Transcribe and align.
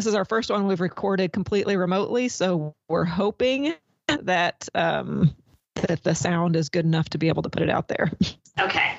this 0.00 0.06
is 0.06 0.14
our 0.14 0.24
first 0.24 0.50
one 0.50 0.66
we've 0.66 0.80
recorded 0.80 1.30
completely 1.30 1.76
remotely, 1.76 2.28
so 2.28 2.74
we're 2.88 3.04
hoping 3.04 3.74
that 4.22 4.66
um, 4.74 5.36
that 5.74 6.02
the 6.04 6.14
sound 6.14 6.56
is 6.56 6.70
good 6.70 6.86
enough 6.86 7.10
to 7.10 7.18
be 7.18 7.28
able 7.28 7.42
to 7.42 7.50
put 7.50 7.60
it 7.60 7.68
out 7.68 7.88
there. 7.88 8.10
Okay. 8.58 8.96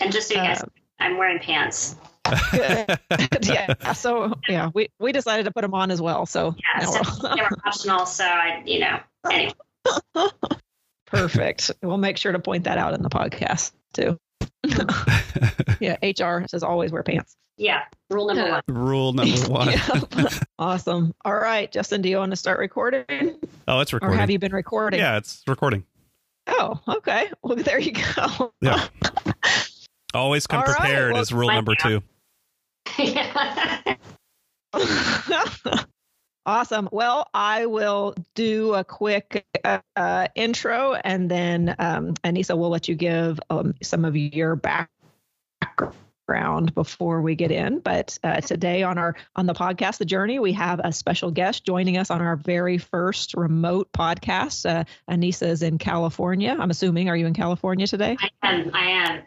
And 0.00 0.12
just 0.12 0.28
so 0.28 0.34
you 0.34 0.40
guys, 0.40 0.62
Um, 0.62 0.70
I'm 1.00 1.18
wearing 1.18 1.40
pants. 1.40 1.96
yeah. 3.42 3.92
So 3.94 4.32
yeah, 4.48 4.70
we 4.74 4.90
we 5.00 5.10
decided 5.10 5.42
to 5.46 5.50
put 5.50 5.62
them 5.62 5.74
on 5.74 5.90
as 5.90 6.00
well. 6.00 6.24
So 6.24 6.54
Yeah, 6.76 6.84
so 6.84 7.28
they 7.34 7.42
were 7.42 7.48
optional. 7.66 8.06
So 8.06 8.24
I, 8.24 8.62
you 8.64 8.78
know, 8.78 9.00
anyway. 9.28 9.54
perfect. 11.06 11.72
We'll 11.82 11.98
make 11.98 12.16
sure 12.16 12.30
to 12.30 12.38
point 12.38 12.62
that 12.62 12.78
out 12.78 12.94
in 12.94 13.02
the 13.02 13.10
podcast 13.10 13.72
too. 13.92 14.20
yeah, 15.80 15.96
HR 16.02 16.46
says 16.48 16.62
always 16.62 16.92
wear 16.92 17.02
pants. 17.02 17.36
Yeah. 17.56 17.82
Rule 18.10 18.26
number 18.32 18.50
one. 18.50 18.62
Rule 18.68 19.12
number 19.12 19.38
one. 19.50 19.68
Yeah. 19.70 20.28
awesome. 20.58 21.14
All 21.24 21.34
right, 21.36 21.70
Justin, 21.70 22.00
do 22.02 22.08
you 22.08 22.16
want 22.16 22.30
to 22.30 22.36
start 22.36 22.58
recording, 22.58 23.38
Oh, 23.68 23.80
it's 23.80 23.92
or 23.92 23.96
recording. 23.96 24.18
have 24.18 24.30
you 24.30 24.38
been 24.38 24.52
recording? 24.52 24.98
Yeah, 25.00 25.16
it's 25.18 25.42
recording. 25.46 25.84
Oh, 26.46 26.80
okay. 26.88 27.30
Well, 27.42 27.56
there 27.62 27.78
you 27.78 27.92
go. 27.92 28.52
Yeah. 28.60 28.86
Always 30.14 30.46
come 30.46 30.60
All 30.60 30.66
right, 30.66 30.76
prepared 30.76 31.12
well, 31.12 31.22
is 31.22 31.32
rule 31.32 31.48
number 31.52 31.74
bad. 31.76 32.02
two. 32.02 32.02
Awesome. 36.50 36.88
Well, 36.90 37.28
I 37.32 37.66
will 37.66 38.16
do 38.34 38.74
a 38.74 38.82
quick 38.82 39.46
uh, 39.94 40.26
intro, 40.34 40.94
and 40.94 41.30
then 41.30 41.76
um, 41.78 42.14
Annissa 42.24 42.58
will 42.58 42.70
let 42.70 42.88
you 42.88 42.96
give 42.96 43.38
um, 43.50 43.76
some 43.84 44.04
of 44.04 44.16
your 44.16 44.56
background 44.56 44.88
before 46.74 47.22
we 47.22 47.36
get 47.36 47.52
in. 47.52 47.78
But 47.78 48.18
uh, 48.24 48.40
today 48.40 48.82
on 48.82 48.98
our 48.98 49.14
on 49.36 49.46
the 49.46 49.54
podcast, 49.54 49.98
The 49.98 50.04
Journey, 50.04 50.40
we 50.40 50.52
have 50.54 50.80
a 50.82 50.92
special 50.92 51.30
guest 51.30 51.64
joining 51.64 51.96
us 51.96 52.10
on 52.10 52.20
our 52.20 52.34
very 52.34 52.78
first 52.78 53.34
remote 53.34 53.92
podcast. 53.92 54.68
Uh, 54.68 54.82
Annissa 55.08 55.46
is 55.46 55.62
in 55.62 55.78
California. 55.78 56.56
I'm 56.58 56.70
assuming. 56.70 57.08
Are 57.08 57.16
you 57.16 57.28
in 57.28 57.34
California 57.34 57.86
today? 57.86 58.16
I 58.20 58.28
am. 58.42 58.74
I 58.74 58.90
am. 58.90 59.22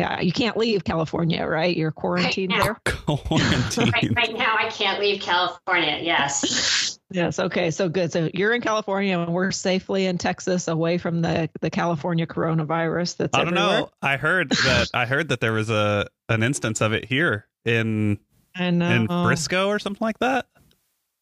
Yeah, 0.00 0.20
you 0.20 0.32
can't 0.32 0.56
leave 0.56 0.82
California, 0.82 1.44
right? 1.46 1.76
You're 1.76 1.90
quarantined 1.90 2.48
now. 2.50 2.62
there. 2.62 2.74
Quarantine. 3.06 3.90
Right, 3.92 4.10
right 4.16 4.34
now, 4.34 4.56
I 4.58 4.70
can't 4.70 4.98
leave 4.98 5.20
California. 5.22 5.98
Yes. 6.02 6.96
Yes. 7.12 7.40
Okay. 7.40 7.72
So 7.72 7.88
good. 7.88 8.12
So 8.12 8.30
you're 8.32 8.54
in 8.54 8.60
California, 8.60 9.18
and 9.18 9.32
we're 9.34 9.50
safely 9.50 10.06
in 10.06 10.16
Texas, 10.16 10.68
away 10.68 10.96
from 10.96 11.22
the 11.22 11.50
the 11.60 11.68
California 11.68 12.24
coronavirus. 12.24 13.16
That's 13.16 13.36
I 13.36 13.38
don't 13.42 13.58
everywhere. 13.58 13.80
know. 13.80 13.90
I 14.00 14.16
heard 14.16 14.50
that 14.50 14.90
I 14.94 15.06
heard 15.06 15.30
that 15.30 15.40
there 15.40 15.52
was 15.52 15.70
a 15.70 16.06
an 16.28 16.44
instance 16.44 16.80
of 16.80 16.92
it 16.92 17.04
here 17.04 17.48
in 17.64 18.20
in 18.56 19.08
Frisco 19.08 19.66
or 19.66 19.80
something 19.80 20.04
like 20.04 20.20
that. 20.20 20.46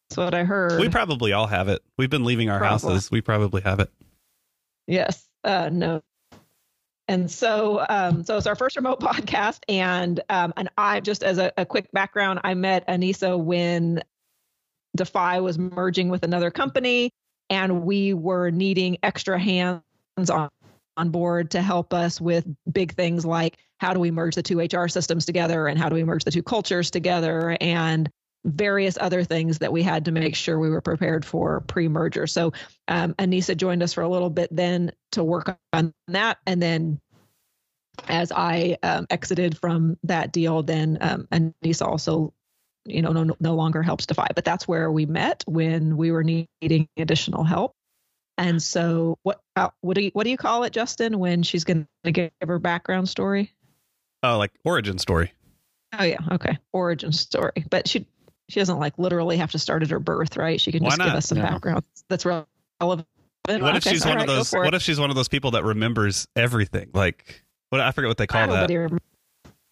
That's 0.09 0.17
what 0.17 0.35
I 0.35 0.43
heard. 0.43 0.79
We 0.79 0.89
probably 0.89 1.33
all 1.33 1.47
have 1.47 1.69
it. 1.69 1.81
We've 1.97 2.07
been 2.07 2.23
leaving 2.23 2.51
our 2.51 2.59
Probably. 2.59 2.91
houses. 2.93 3.09
We 3.09 3.21
probably 3.21 3.61
have 3.63 3.79
it. 3.79 3.89
yes. 4.85 5.25
Uh, 5.43 5.69
no. 5.73 6.03
And 7.09 7.29
so, 7.29 7.83
um, 7.89 8.23
so 8.23 8.37
it's 8.37 8.45
our 8.45 8.55
first 8.55 8.75
remote 8.75 8.99
podcast, 9.01 9.61
and 9.67 10.21
um, 10.29 10.53
and 10.55 10.69
I 10.77 10.99
just 10.99 11.23
as 11.23 11.39
a, 11.39 11.51
a 11.57 11.65
quick 11.65 11.91
background, 11.91 12.39
I 12.43 12.53
met 12.53 12.87
Annissa 12.87 13.37
when 13.37 14.03
Defy 14.95 15.39
was 15.39 15.57
merging 15.57 16.09
with 16.09 16.21
another 16.23 16.51
company, 16.51 17.09
and 17.49 17.81
we 17.81 18.13
were 18.13 18.51
needing 18.51 18.99
extra 19.01 19.39
hands 19.39 19.81
on 20.29 20.49
on 20.97 21.09
board 21.09 21.49
to 21.51 21.61
help 21.63 21.95
us 21.95 22.21
with 22.21 22.45
big 22.71 22.93
things 22.93 23.25
like 23.25 23.57
how 23.79 23.93
do 23.93 23.99
we 23.99 24.11
merge 24.11 24.35
the 24.35 24.43
two 24.43 24.59
HR 24.59 24.87
systems 24.87 25.25
together 25.25 25.65
and 25.65 25.79
how 25.79 25.89
do 25.89 25.95
we 25.95 26.03
merge 26.03 26.25
the 26.25 26.31
two 26.31 26.43
cultures 26.43 26.91
together. 26.91 27.57
And 27.59 28.11
various 28.45 28.97
other 28.99 29.23
things 29.23 29.59
that 29.59 29.71
we 29.71 29.83
had 29.83 30.05
to 30.05 30.11
make 30.11 30.35
sure 30.35 30.57
we 30.59 30.69
were 30.69 30.81
prepared 30.81 31.25
for 31.25 31.61
pre-merger. 31.61 32.27
So 32.27 32.53
um, 32.87 33.13
Annissa 33.15 33.55
joined 33.55 33.83
us 33.83 33.93
for 33.93 34.01
a 34.01 34.09
little 34.09 34.29
bit 34.29 34.49
then 34.55 34.91
to 35.11 35.23
work 35.23 35.57
on 35.73 35.93
that, 36.07 36.37
and 36.45 36.61
then 36.61 36.99
as 38.07 38.31
I 38.31 38.77
um, 38.83 39.07
exited 39.09 39.57
from 39.57 39.97
that 40.03 40.31
deal, 40.31 40.63
then 40.63 40.97
um, 41.01 41.27
Annissa 41.31 41.85
also, 41.85 42.33
you 42.85 43.01
know, 43.01 43.11
no, 43.11 43.35
no 43.39 43.55
longer 43.55 43.83
helps 43.83 44.05
Defy. 44.05 44.27
But 44.35 44.45
that's 44.45 44.67
where 44.67 44.91
we 44.91 45.05
met 45.05 45.43
when 45.47 45.97
we 45.97 46.11
were 46.11 46.23
needing 46.23 46.87
additional 46.97 47.43
help. 47.43 47.73
And 48.37 48.63
so, 48.63 49.17
what 49.23 49.41
uh, 49.57 49.69
what 49.81 49.95
do 49.95 50.03
you 50.03 50.11
what 50.13 50.23
do 50.23 50.29
you 50.29 50.37
call 50.37 50.63
it, 50.63 50.71
Justin? 50.71 51.19
When 51.19 51.43
she's 51.43 51.65
going 51.65 51.87
to 52.05 52.11
give 52.11 52.31
her 52.41 52.57
background 52.57 53.09
story? 53.09 53.53
Oh, 54.23 54.37
like 54.37 54.51
origin 54.63 54.97
story. 54.97 55.33
Oh 55.97 56.03
yeah, 56.03 56.19
okay, 56.31 56.57
origin 56.71 57.11
story. 57.11 57.65
But 57.69 57.89
she 57.89 58.07
she 58.49 58.59
doesn't 58.59 58.79
like 58.79 58.97
literally 58.97 59.37
have 59.37 59.51
to 59.51 59.59
start 59.59 59.83
at 59.83 59.89
her 59.91 59.99
birth, 59.99 60.35
right? 60.35 60.59
She 60.59 60.71
can 60.71 60.83
Why 60.83 60.89
just 60.89 61.01
give 61.01 61.13
us 61.13 61.27
some 61.27 61.37
No. 61.37 61.45
background 61.45 61.83
that's 62.09 62.25
relevant. 62.25 62.47
What 62.81 63.05
if 63.47 63.57
Okay, 63.57 63.91
she's 63.91 64.05
one 64.05 64.17
right, 64.17 64.29
of 64.29 64.35
those? 64.35 64.51
What 64.51 64.73
if 64.73 64.81
she's 64.81 64.99
one 64.99 65.09
of 65.09 65.15
those 65.15 65.27
people 65.27 65.51
that 65.51 65.63
remembers 65.63 66.27
everything? 66.35 66.89
Like 66.93 67.43
what? 67.69 67.79
I 67.81 67.91
forget 67.91 68.07
what 68.09 68.17
they 68.17 68.27
call 68.27 68.47
that. 68.47 68.55
Nobody 68.55 68.77
remembers. 68.77 68.99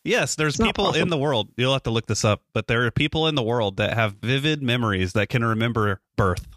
Yes, 0.03 0.35
there's 0.35 0.55
It's 0.55 0.65
people 0.65 0.93
in 0.93 1.09
the 1.09 1.17
world. 1.17 1.49
You'll 1.57 1.73
have 1.73 1.83
to 1.83 1.91
look 1.91 2.05
this 2.05 2.23
up, 2.23 2.41
but 2.53 2.67
there 2.67 2.85
are 2.85 2.91
people 2.91 3.27
in 3.27 3.35
the 3.35 3.43
world 3.43 3.77
that 3.77 3.93
have 3.93 4.13
vivid 4.21 4.63
memories 4.63 5.13
that 5.13 5.27
can 5.27 5.43
remember 5.43 5.99
birth, 6.15 6.47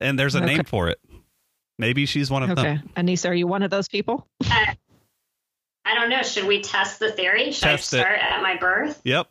and 0.00 0.18
there's 0.18 0.34
a 0.34 0.38
Okay. 0.38 0.46
name 0.46 0.64
for 0.64 0.88
it. 0.88 1.00
Maybe 1.78 2.06
she's 2.06 2.30
one 2.30 2.42
of 2.44 2.50
Okay, 2.50 2.62
them. 2.76 2.90
Annissa, 2.96 3.30
are 3.30 3.34
you 3.34 3.46
one 3.46 3.62
of 3.62 3.70
those 3.70 3.88
people? 3.88 4.26
Uh, 4.50 4.66
I 5.84 5.94
don't 5.94 6.08
know. 6.08 6.22
Should 6.22 6.44
we 6.46 6.60
test 6.62 7.00
the 7.00 7.12
theory? 7.12 7.52
Should 7.52 7.62
Test. 7.62 7.92
I 7.94 7.98
start 8.00 8.18
at 8.20 8.40
my 8.42 8.56
birth? 8.56 9.00
Yep. 9.04 9.28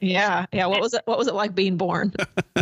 Yeah, 0.00 0.46
yeah. 0.52 0.66
What 0.66 0.80
was 0.80 0.94
it? 0.94 1.02
What 1.04 1.18
was 1.18 1.26
it 1.26 1.34
like 1.34 1.54
being 1.54 1.76
born? 1.76 2.12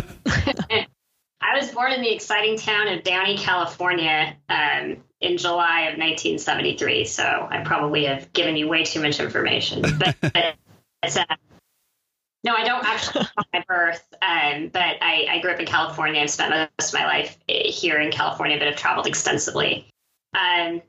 I 1.39 1.55
was 1.55 1.71
born 1.71 1.91
in 1.91 2.01
the 2.01 2.13
exciting 2.13 2.57
town 2.57 2.87
of 2.87 3.03
Downey, 3.03 3.37
California, 3.37 4.35
um, 4.49 4.97
in 5.21 5.37
July 5.37 5.81
of 5.81 5.97
1973. 5.97 7.05
So 7.05 7.23
I 7.23 7.61
probably 7.63 8.05
have 8.05 8.31
given 8.33 8.55
you 8.55 8.67
way 8.67 8.83
too 8.83 9.01
much 9.01 9.19
information. 9.19 9.83
But, 9.99 10.15
but 10.21 10.55
it's, 11.03 11.17
uh, 11.17 11.23
no, 12.43 12.53
I 12.55 12.63
don't 12.63 12.85
actually 12.85 13.27
my 13.53 13.63
birth. 13.67 14.05
Um, 14.21 14.69
but 14.69 14.97
I, 15.01 15.27
I 15.29 15.39
grew 15.41 15.51
up 15.51 15.59
in 15.59 15.65
California. 15.65 16.21
I've 16.21 16.29
spent 16.29 16.69
most 16.79 16.93
of 16.93 16.99
my 16.99 17.05
life 17.05 17.37
eh, 17.49 17.69
here 17.69 17.99
in 17.99 18.11
California, 18.11 18.57
but 18.57 18.67
have 18.67 18.75
traveled 18.75 19.07
extensively. 19.07 19.87
Um, 20.35 20.81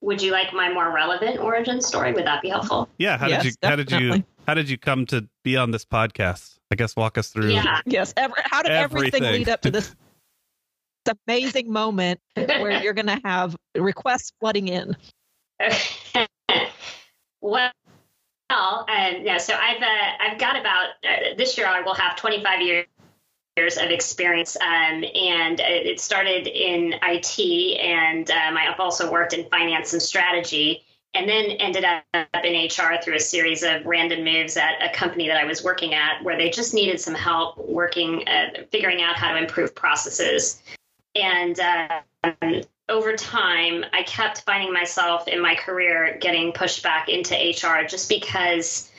would 0.00 0.20
you 0.20 0.32
like 0.32 0.52
my 0.52 0.72
more 0.72 0.90
relevant 0.90 1.38
origin 1.38 1.80
story? 1.80 2.12
Would 2.12 2.26
that 2.26 2.42
be 2.42 2.48
helpful? 2.48 2.88
Yeah. 2.98 3.16
How 3.16 3.28
Yes, 3.28 3.42
did 3.42 3.56
you? 3.62 3.68
How 3.68 3.76
did 3.76 3.90
you? 3.90 4.24
Definitely. 4.52 4.60
How 4.60 4.66
did 4.66 4.70
you 4.70 4.78
come 4.78 5.06
to 5.06 5.28
be 5.42 5.56
on 5.56 5.70
this 5.70 5.84
podcast? 5.84 6.58
I 6.70 6.74
guess 6.74 6.96
walk 6.96 7.18
us 7.18 7.28
through. 7.28 7.52
Yeah. 7.52 7.80
yes. 7.86 8.14
Every, 8.16 8.42
how 8.44 8.62
did 8.62 8.72
everything. 8.72 9.22
Everything. 9.22 9.40
lead 9.40 9.48
up 9.48 9.60
to 9.62 9.70
this 9.70 9.94
amazing 11.26 11.70
moment 11.70 12.20
where 12.34 12.82
you're 12.82 12.94
going 12.94 13.06
to 13.06 13.20
have 13.24 13.56
requests 13.76 14.32
flooding 14.40 14.68
in? 14.68 14.96
well, 17.40 17.70
um, 18.50 18.86
yeah. 19.22 19.38
So 19.38 19.54
I've 19.54 19.82
uh, 19.82 20.10
I've 20.20 20.38
got 20.38 20.58
about 20.58 20.88
uh, 21.04 21.34
this 21.36 21.56
year 21.56 21.66
I 21.66 21.80
will 21.82 21.94
have 21.94 22.16
25 22.16 22.62
years 22.62 22.86
years 23.56 23.76
of 23.76 23.90
experience, 23.90 24.56
um, 24.56 25.04
and 25.04 25.60
it 25.60 25.86
it 25.86 26.00
started 26.00 26.46
in 26.46 26.94
IT, 27.02 27.78
and 27.78 28.30
um, 28.30 28.56
I've 28.56 28.80
also 28.80 29.10
worked 29.10 29.34
in 29.34 29.48
finance 29.48 29.92
and 29.92 30.02
strategy. 30.02 30.84
And 31.14 31.28
then 31.28 31.50
ended 31.52 31.84
up 31.84 32.04
in 32.42 32.66
HR 32.66 33.00
through 33.02 33.16
a 33.16 33.20
series 33.20 33.62
of 33.62 33.84
random 33.84 34.24
moves 34.24 34.56
at 34.56 34.82
a 34.82 34.94
company 34.94 35.28
that 35.28 35.36
I 35.36 35.44
was 35.44 35.62
working 35.62 35.92
at, 35.92 36.24
where 36.24 36.38
they 36.38 36.48
just 36.48 36.72
needed 36.72 37.00
some 37.00 37.14
help 37.14 37.58
working, 37.58 38.26
uh, 38.26 38.64
figuring 38.70 39.02
out 39.02 39.16
how 39.16 39.32
to 39.32 39.38
improve 39.38 39.74
processes. 39.74 40.62
And 41.14 41.60
um, 41.60 42.62
over 42.88 43.14
time, 43.14 43.84
I 43.92 44.02
kept 44.04 44.42
finding 44.42 44.72
myself 44.72 45.28
in 45.28 45.40
my 45.40 45.54
career 45.54 46.18
getting 46.20 46.52
pushed 46.52 46.82
back 46.82 47.08
into 47.08 47.34
HR 47.34 47.86
just 47.86 48.08
because, 48.08 48.90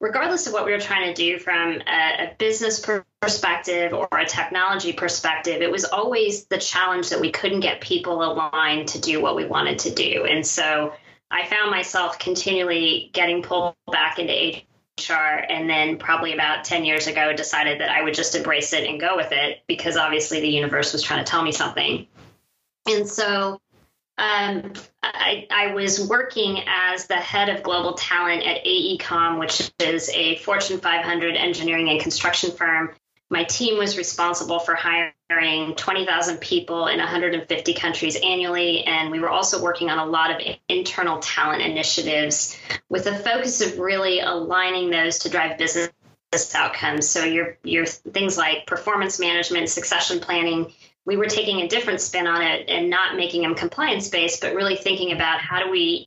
regardless 0.00 0.46
of 0.46 0.52
what 0.52 0.64
we 0.64 0.72
were 0.72 0.80
trying 0.80 1.12
to 1.12 1.14
do 1.14 1.38
from 1.38 1.80
a, 1.86 2.24
a 2.24 2.34
business 2.38 2.80
per- 2.80 3.04
perspective 3.20 3.92
or 3.92 4.08
a 4.12 4.26
technology 4.26 4.92
perspective, 4.92 5.62
it 5.62 5.70
was 5.70 5.84
always 5.84 6.44
the 6.46 6.58
challenge 6.58 7.10
that 7.10 7.20
we 7.20 7.30
couldn't 7.30 7.60
get 7.60 7.80
people 7.80 8.22
aligned 8.22 8.88
to 8.88 9.00
do 9.00 9.20
what 9.20 9.34
we 9.36 9.46
wanted 9.46 9.78
to 9.80 9.90
do. 9.90 10.26
And 10.26 10.46
so 10.46 10.92
I 11.30 11.46
found 11.46 11.70
myself 11.70 12.18
continually 12.18 13.10
getting 13.12 13.42
pulled 13.42 13.74
back 13.90 14.18
into 14.18 14.62
HR 14.98 15.12
and 15.48 15.68
then 15.68 15.98
probably 15.98 16.32
about 16.32 16.64
10 16.64 16.84
years 16.84 17.06
ago 17.06 17.32
decided 17.32 17.80
that 17.80 17.90
I 17.90 18.02
would 18.02 18.14
just 18.14 18.34
embrace 18.34 18.72
it 18.72 18.88
and 18.88 19.00
go 19.00 19.16
with 19.16 19.32
it 19.32 19.62
because 19.66 19.96
obviously 19.96 20.40
the 20.40 20.48
universe 20.48 20.92
was 20.92 21.02
trying 21.02 21.24
to 21.24 21.28
tell 21.30 21.42
me 21.42 21.52
something. 21.52 22.06
And 22.86 23.08
so 23.08 23.60
um, 24.16 24.72
I, 25.02 25.46
I 25.50 25.74
was 25.74 26.06
working 26.08 26.62
as 26.66 27.06
the 27.06 27.16
head 27.16 27.48
of 27.48 27.62
global 27.62 27.94
talent 27.94 28.44
at 28.44 28.64
AECOM, 28.64 29.40
which 29.40 29.72
is 29.80 30.08
a 30.10 30.36
Fortune 30.36 30.78
500 30.78 31.34
engineering 31.34 31.88
and 31.88 32.00
construction 32.00 32.52
firm. 32.52 32.94
My 33.34 33.42
team 33.42 33.78
was 33.78 33.98
responsible 33.98 34.60
for 34.60 34.76
hiring 34.76 35.74
20,000 35.74 36.38
people 36.38 36.86
in 36.86 37.00
150 37.00 37.74
countries 37.74 38.14
annually. 38.14 38.84
And 38.84 39.10
we 39.10 39.18
were 39.18 39.28
also 39.28 39.60
working 39.60 39.90
on 39.90 39.98
a 39.98 40.06
lot 40.06 40.30
of 40.30 40.40
internal 40.68 41.18
talent 41.18 41.60
initiatives 41.60 42.56
with 42.88 43.08
a 43.08 43.18
focus 43.18 43.60
of 43.60 43.80
really 43.80 44.20
aligning 44.20 44.90
those 44.90 45.18
to 45.18 45.30
drive 45.30 45.58
business 45.58 45.90
outcomes. 46.54 47.08
So 47.08 47.24
your 47.24 47.58
your 47.64 47.86
things 47.86 48.38
like 48.38 48.68
performance 48.68 49.18
management, 49.18 49.68
succession 49.68 50.20
planning, 50.20 50.72
we 51.04 51.16
were 51.16 51.26
taking 51.26 51.60
a 51.62 51.66
different 51.66 52.00
spin 52.00 52.28
on 52.28 52.40
it 52.40 52.68
and 52.68 52.88
not 52.88 53.16
making 53.16 53.42
them 53.42 53.56
compliance 53.56 54.08
based, 54.10 54.42
but 54.42 54.54
really 54.54 54.76
thinking 54.76 55.10
about 55.10 55.40
how 55.40 55.60
do 55.60 55.72
we 55.72 56.06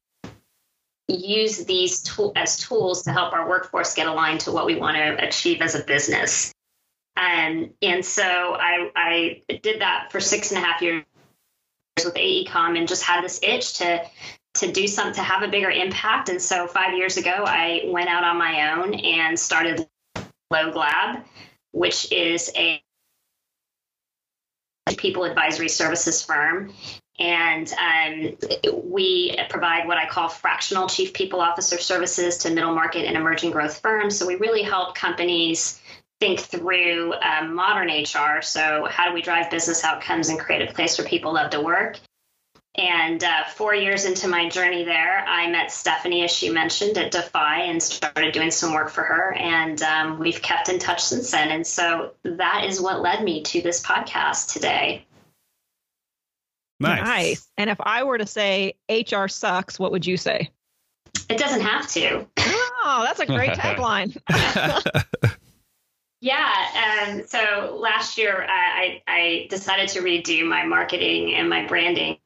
use 1.10 1.66
these 1.66 2.04
tool 2.04 2.32
as 2.38 2.56
tools 2.56 3.04
to 3.04 3.12
help 3.12 3.34
our 3.34 3.50
workforce 3.50 3.96
get 3.96 4.08
aligned 4.08 4.40
to 4.40 4.54
what 4.54 4.66
we 4.66 4.76
want 4.76 4.96
to 4.96 5.28
achieve 5.28 5.62
as 5.62 5.76
a 5.76 5.84
business. 5.84 6.54
Um, 7.18 7.72
and 7.82 8.06
so 8.06 8.24
I, 8.24 8.92
I 8.96 9.42
did 9.64 9.82
that 9.82 10.12
for 10.12 10.20
six 10.20 10.52
and 10.52 10.64
a 10.64 10.66
half 10.66 10.82
years 10.84 11.04
with 11.98 12.14
AECOM 12.14 12.78
and 12.78 12.88
just 12.88 13.04
had 13.04 13.24
this 13.24 13.40
itch 13.42 13.80
to 13.80 14.06
to 14.56 14.72
do 14.72 14.88
something 14.88 15.14
to 15.16 15.22
have 15.22 15.44
a 15.44 15.48
bigger 15.48 15.70
impact. 15.70 16.30
And 16.30 16.42
so 16.42 16.68
five 16.68 16.98
years 16.98 17.18
ago, 17.18 17.44
I 17.46 17.84
went 17.88 18.10
out 18.10 18.24
on 18.24 18.38
my 18.38 18.72
own 18.72 18.96
and 18.96 19.40
started 19.40 19.88
Log 20.50 20.76
Lab, 20.76 21.24
which 21.72 22.12
is 22.12 22.52
a 22.56 22.82
people 24.98 25.26
advisory 25.26 25.70
services 25.70 26.24
firm. 26.24 26.74
And 27.20 27.72
um, 27.74 28.38
we 28.84 29.38
provide 29.50 29.88
what 29.88 29.98
I 29.98 30.08
call 30.08 30.30
fractional 30.30 30.88
chief 30.88 31.14
people 31.14 31.40
officer 31.40 31.78
services 31.78 32.40
to 32.40 32.52
middle 32.52 32.74
market 32.74 33.06
and 33.06 33.16
emerging 33.16 33.52
growth 33.52 33.80
firms. 33.80 34.18
So 34.18 34.26
we 34.26 34.36
really 34.36 34.64
help 34.64 34.96
companies 34.96 35.80
think 36.20 36.40
through 36.40 37.14
um, 37.14 37.54
modern 37.54 37.90
HR. 37.90 38.42
So, 38.42 38.88
how 38.90 39.08
do 39.08 39.14
we 39.14 39.22
drive 39.22 39.52
business 39.52 39.84
outcomes 39.84 40.30
and 40.30 40.40
create 40.40 40.68
a 40.68 40.74
place 40.74 40.98
where 40.98 41.08
people 41.08 41.34
love 41.34 41.52
to 41.52 41.62
work? 41.62 42.00
And 42.78 43.24
uh, 43.24 43.44
four 43.46 43.74
years 43.74 44.06
into 44.06 44.28
my 44.28 44.50
journey 44.50 44.84
there, 44.84 45.26
I 45.28 45.50
met 45.50 45.72
Stephanie, 45.72 46.24
as 46.24 46.30
she 46.30 46.52
mentioned, 46.52 46.98
at 47.00 47.10
Defy 47.10 47.62
and 47.62 47.82
started 47.82 48.34
doing 48.34 48.52
some 48.52 48.72
work 48.72 48.90
for 48.90 49.02
her. 49.02 49.34
And 49.34 49.82
um, 49.82 50.20
we've 50.20 50.42
kept 50.44 50.70
in 50.70 50.78
touch 50.78 51.04
since 51.04 51.32
then. 51.32 51.50
And 51.50 51.66
so 51.66 52.12
that 52.24 52.66
is 52.66 52.80
what 52.80 53.02
led 53.02 53.24
me 53.24 53.42
to 53.44 53.62
this 53.64 53.84
podcast 53.84 54.54
today. 54.54 55.08
Nice. 56.80 57.04
Nice. 57.04 57.48
And 57.58 57.72
if 57.72 57.78
I 57.82 58.04
were 58.04 58.20
to 58.20 58.28
say 58.28 58.76
HR 58.88 59.28
sucks, 59.28 59.80
what 59.80 59.92
would 59.92 60.06
you 60.06 60.16
say? 60.16 60.52
It 61.30 61.40
doesn't 61.40 61.62
have 61.62 61.90
to. 61.94 62.28
Oh, 62.38 63.02
that's 63.04 63.20
a 63.20 63.26
great 63.26 63.52
tagline. 63.54 64.16
yeah. 66.22 67.08
Um, 67.08 67.24
so 67.28 67.78
last 67.80 68.18
year, 68.18 68.46
I, 68.50 69.02
I 69.08 69.48
decided 69.50 69.90
to 69.90 70.02
redo 70.02 70.48
my 70.48 70.66
marketing 70.66 71.36
and 71.36 71.50
my 71.50 71.68
branding 71.68 72.18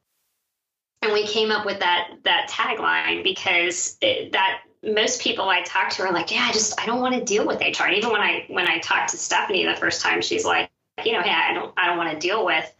and 1.02 1.12
we 1.12 1.26
came 1.26 1.50
up 1.50 1.66
with 1.66 1.80
that 1.80 2.10
that 2.24 2.48
tagline 2.48 3.24
because 3.24 3.98
it, 4.00 4.32
that 4.32 4.62
most 4.82 5.20
people 5.20 5.48
I 5.48 5.62
talk 5.62 5.90
to 5.90 6.04
are 6.04 6.12
like, 6.12 6.30
yeah, 6.30 6.46
I 6.48 6.52
just 6.52 6.80
I 6.80 6.86
don't 6.86 7.00
want 7.00 7.14
to 7.14 7.24
deal 7.24 7.46
with 7.46 7.60
HR. 7.60 7.84
And 7.84 7.96
even 7.96 8.10
when 8.10 8.20
I 8.20 8.46
when 8.48 8.66
I 8.66 8.78
talked 8.78 9.10
to 9.10 9.16
Stephanie 9.16 9.66
the 9.66 9.76
first 9.76 10.00
time, 10.00 10.22
she's 10.22 10.44
like, 10.44 10.70
you 11.04 11.12
know, 11.12 11.22
hey, 11.22 11.30
I 11.30 11.52
don't 11.52 11.74
I 11.76 11.86
don't 11.86 11.98
want 11.98 12.12
to 12.12 12.18
deal 12.18 12.44
with 12.44 12.72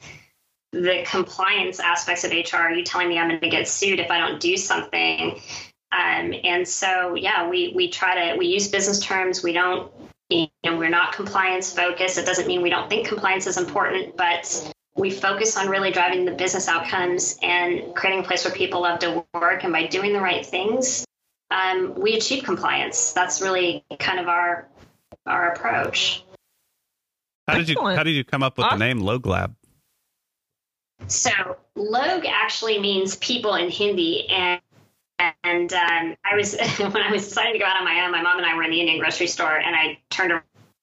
the 0.73 1.05
compliance 1.05 1.81
aspects 1.81 2.25
of 2.25 2.31
HR. 2.31 2.57
Are 2.57 2.73
you 2.73 2.85
telling 2.85 3.09
me 3.09 3.19
I'm 3.19 3.29
going 3.29 3.41
to 3.41 3.49
get 3.49 3.69
sued 3.69 4.01
if 4.01 4.11
I 4.11 4.19
don't 4.19 4.41
do 4.41 4.57
something? 4.57 5.41
Um, 5.93 6.33
and 6.45 6.67
so, 6.67 7.15
yeah, 7.15 7.49
we 7.49 7.73
we 7.75 7.91
try 7.91 8.31
to 8.31 8.39
we 8.39 8.47
use 8.47 8.69
business 8.69 9.01
terms. 9.01 9.43
We 9.43 9.53
don't, 9.53 9.93
you 10.33 10.49
know, 10.65 10.77
we're 10.77 10.89
not 10.89 11.13
compliance 11.13 11.73
focused. 11.73 12.19
It 12.19 12.27
doesn't 12.27 12.47
mean 12.47 12.63
we 12.63 12.71
don't 12.71 12.89
think 12.89 13.07
compliance 13.07 13.47
is 13.47 13.59
important, 13.59 14.17
but 14.17 14.73
we 14.95 15.11
focus 15.11 15.57
on 15.57 15.69
really 15.69 15.91
driving 15.91 16.25
the 16.25 16.33
business 16.33 16.69
outcomes 16.69 17.39
and 17.43 17.95
creating 17.95 18.25
a 18.25 18.27
place 18.27 18.45
where 18.45 18.55
people 18.55 18.83
love 18.83 18.99
to 19.01 19.25
work. 19.35 19.65
And 19.65 19.73
by 19.73 19.87
doing 19.87 20.13
the 20.13 20.21
right 20.21 20.45
things, 20.45 21.05
um, 21.51 21.95
we 21.97 22.15
achieve 22.15 22.45
compliance. 22.45 23.13
That's 23.13 23.41
really 23.41 23.85
kind 23.99 24.19
of 24.19 24.29
our 24.29 24.69
our 25.27 25.53
approach. 25.53 26.25
How 27.47 27.59
did 27.59 27.69
you 27.69 27.77
How 27.81 28.03
did 28.03 28.13
you 28.13 28.25
come 28.25 28.43
up 28.43 28.57
with 28.57 28.69
the 28.71 28.77
name 28.77 29.01
Log 29.01 29.27
Lab? 29.27 29.55
So 31.09 31.31
Log 31.75 32.25
actually 32.27 32.79
means 32.79 33.17
people 33.17 33.55
in 33.55 33.71
Hindi, 33.71 34.29
and 34.31 34.61
and 35.53 35.73
um, 35.73 36.17
I 36.25 36.37
was 36.37 36.57
when 36.79 36.97
I 36.97 37.11
was 37.11 37.25
deciding 37.25 37.53
to 37.53 37.59
go 37.59 37.65
out 37.65 37.77
on 37.77 37.85
my 37.85 38.05
own. 38.05 38.11
My 38.11 38.23
mom 38.23 38.39
and 38.39 38.47
I 38.47 38.55
were 38.55 38.63
in 38.63 38.71
the 38.71 38.81
Indian 38.81 38.99
grocery 38.99 39.27
store, 39.27 39.57
and 39.57 39.77
I 39.77 39.99
turned 40.11 40.33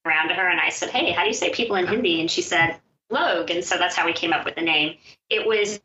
around 0.06 0.28
to 0.30 0.34
her 0.34 0.48
and 0.48 0.60
I 0.60 0.70
said, 0.70 0.90
"Hey, 0.90 1.12
how 1.12 1.24
do 1.24 1.28
you 1.28 1.34
say 1.34 1.52
people 1.52 1.76
in 1.76 1.88
Hindi?" 1.88 2.22
And 2.22 2.30
she 2.30 2.42
said, 2.42 2.78
Log, 3.10 3.50
and 3.50 3.64
so 3.64 3.78
that's 3.78 3.96
how 3.96 4.06
we 4.06 4.14
came 4.14 4.34
up 4.34 4.46
with 4.46 4.56
the 4.56 4.62
name. 4.62 4.96
It 5.30 5.46
was 5.46 5.80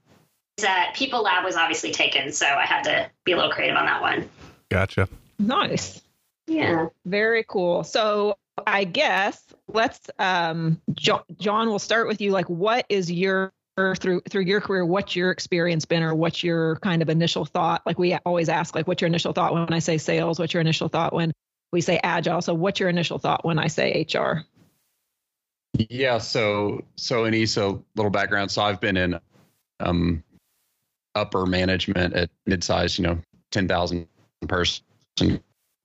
uh, 0.66 0.84
People 0.94 1.22
Lab 1.22 1.44
was 1.44 1.56
obviously 1.56 1.90
taken, 1.90 2.32
so 2.32 2.46
I 2.46 2.66
had 2.66 2.82
to 2.84 3.10
be 3.24 3.32
a 3.32 3.36
little 3.36 3.50
creative 3.50 3.76
on 3.76 3.86
that 3.86 4.02
one. 4.02 4.28
Gotcha. 4.68 5.08
Nice. 5.38 6.02
Yeah. 6.46 6.88
Very 7.06 7.44
cool. 7.48 7.84
So 7.84 8.36
I 8.66 8.84
guess 8.84 9.42
let's 9.68 10.10
um 10.18 10.80
John, 10.92 11.22
John 11.38 11.68
will 11.68 11.78
start 11.78 12.06
with 12.06 12.20
you 12.20 12.30
like 12.30 12.48
what 12.48 12.84
is 12.88 13.10
your 13.10 13.52
through 13.76 14.20
through 14.30 14.42
your 14.42 14.60
career 14.60 14.84
what's 14.84 15.16
your 15.16 15.30
experience 15.30 15.84
been 15.84 16.02
or 16.02 16.14
what's 16.14 16.44
your 16.44 16.76
kind 16.76 17.02
of 17.02 17.08
initial 17.08 17.44
thought 17.44 17.82
like 17.84 17.98
we 17.98 18.14
always 18.24 18.48
ask 18.48 18.74
like 18.74 18.86
what's 18.86 19.02
your 19.02 19.08
initial 19.08 19.32
thought 19.32 19.52
when 19.52 19.72
I 19.72 19.80
say 19.80 19.98
sales 19.98 20.38
what's 20.38 20.54
your 20.54 20.60
initial 20.60 20.88
thought 20.88 21.12
when 21.12 21.32
we 21.72 21.80
say 21.80 21.98
agile 22.02 22.40
so 22.40 22.54
what's 22.54 22.78
your 22.78 22.88
initial 22.88 23.18
thought 23.18 23.44
when 23.44 23.58
I 23.58 23.66
say 23.66 24.06
HR 24.12 24.44
yeah, 25.90 26.18
so 26.18 26.84
so 26.96 27.24
in 27.24 27.34
Annissa, 27.34 27.82
little 27.96 28.10
background. 28.10 28.50
So 28.50 28.62
I've 28.62 28.80
been 28.80 28.96
in 28.96 29.18
um, 29.80 30.22
upper 31.14 31.46
management 31.46 32.14
at 32.14 32.30
mid-sized, 32.46 32.98
you 32.98 33.04
know, 33.04 33.18
ten 33.50 33.66
thousand 33.66 34.06
person 34.46 34.84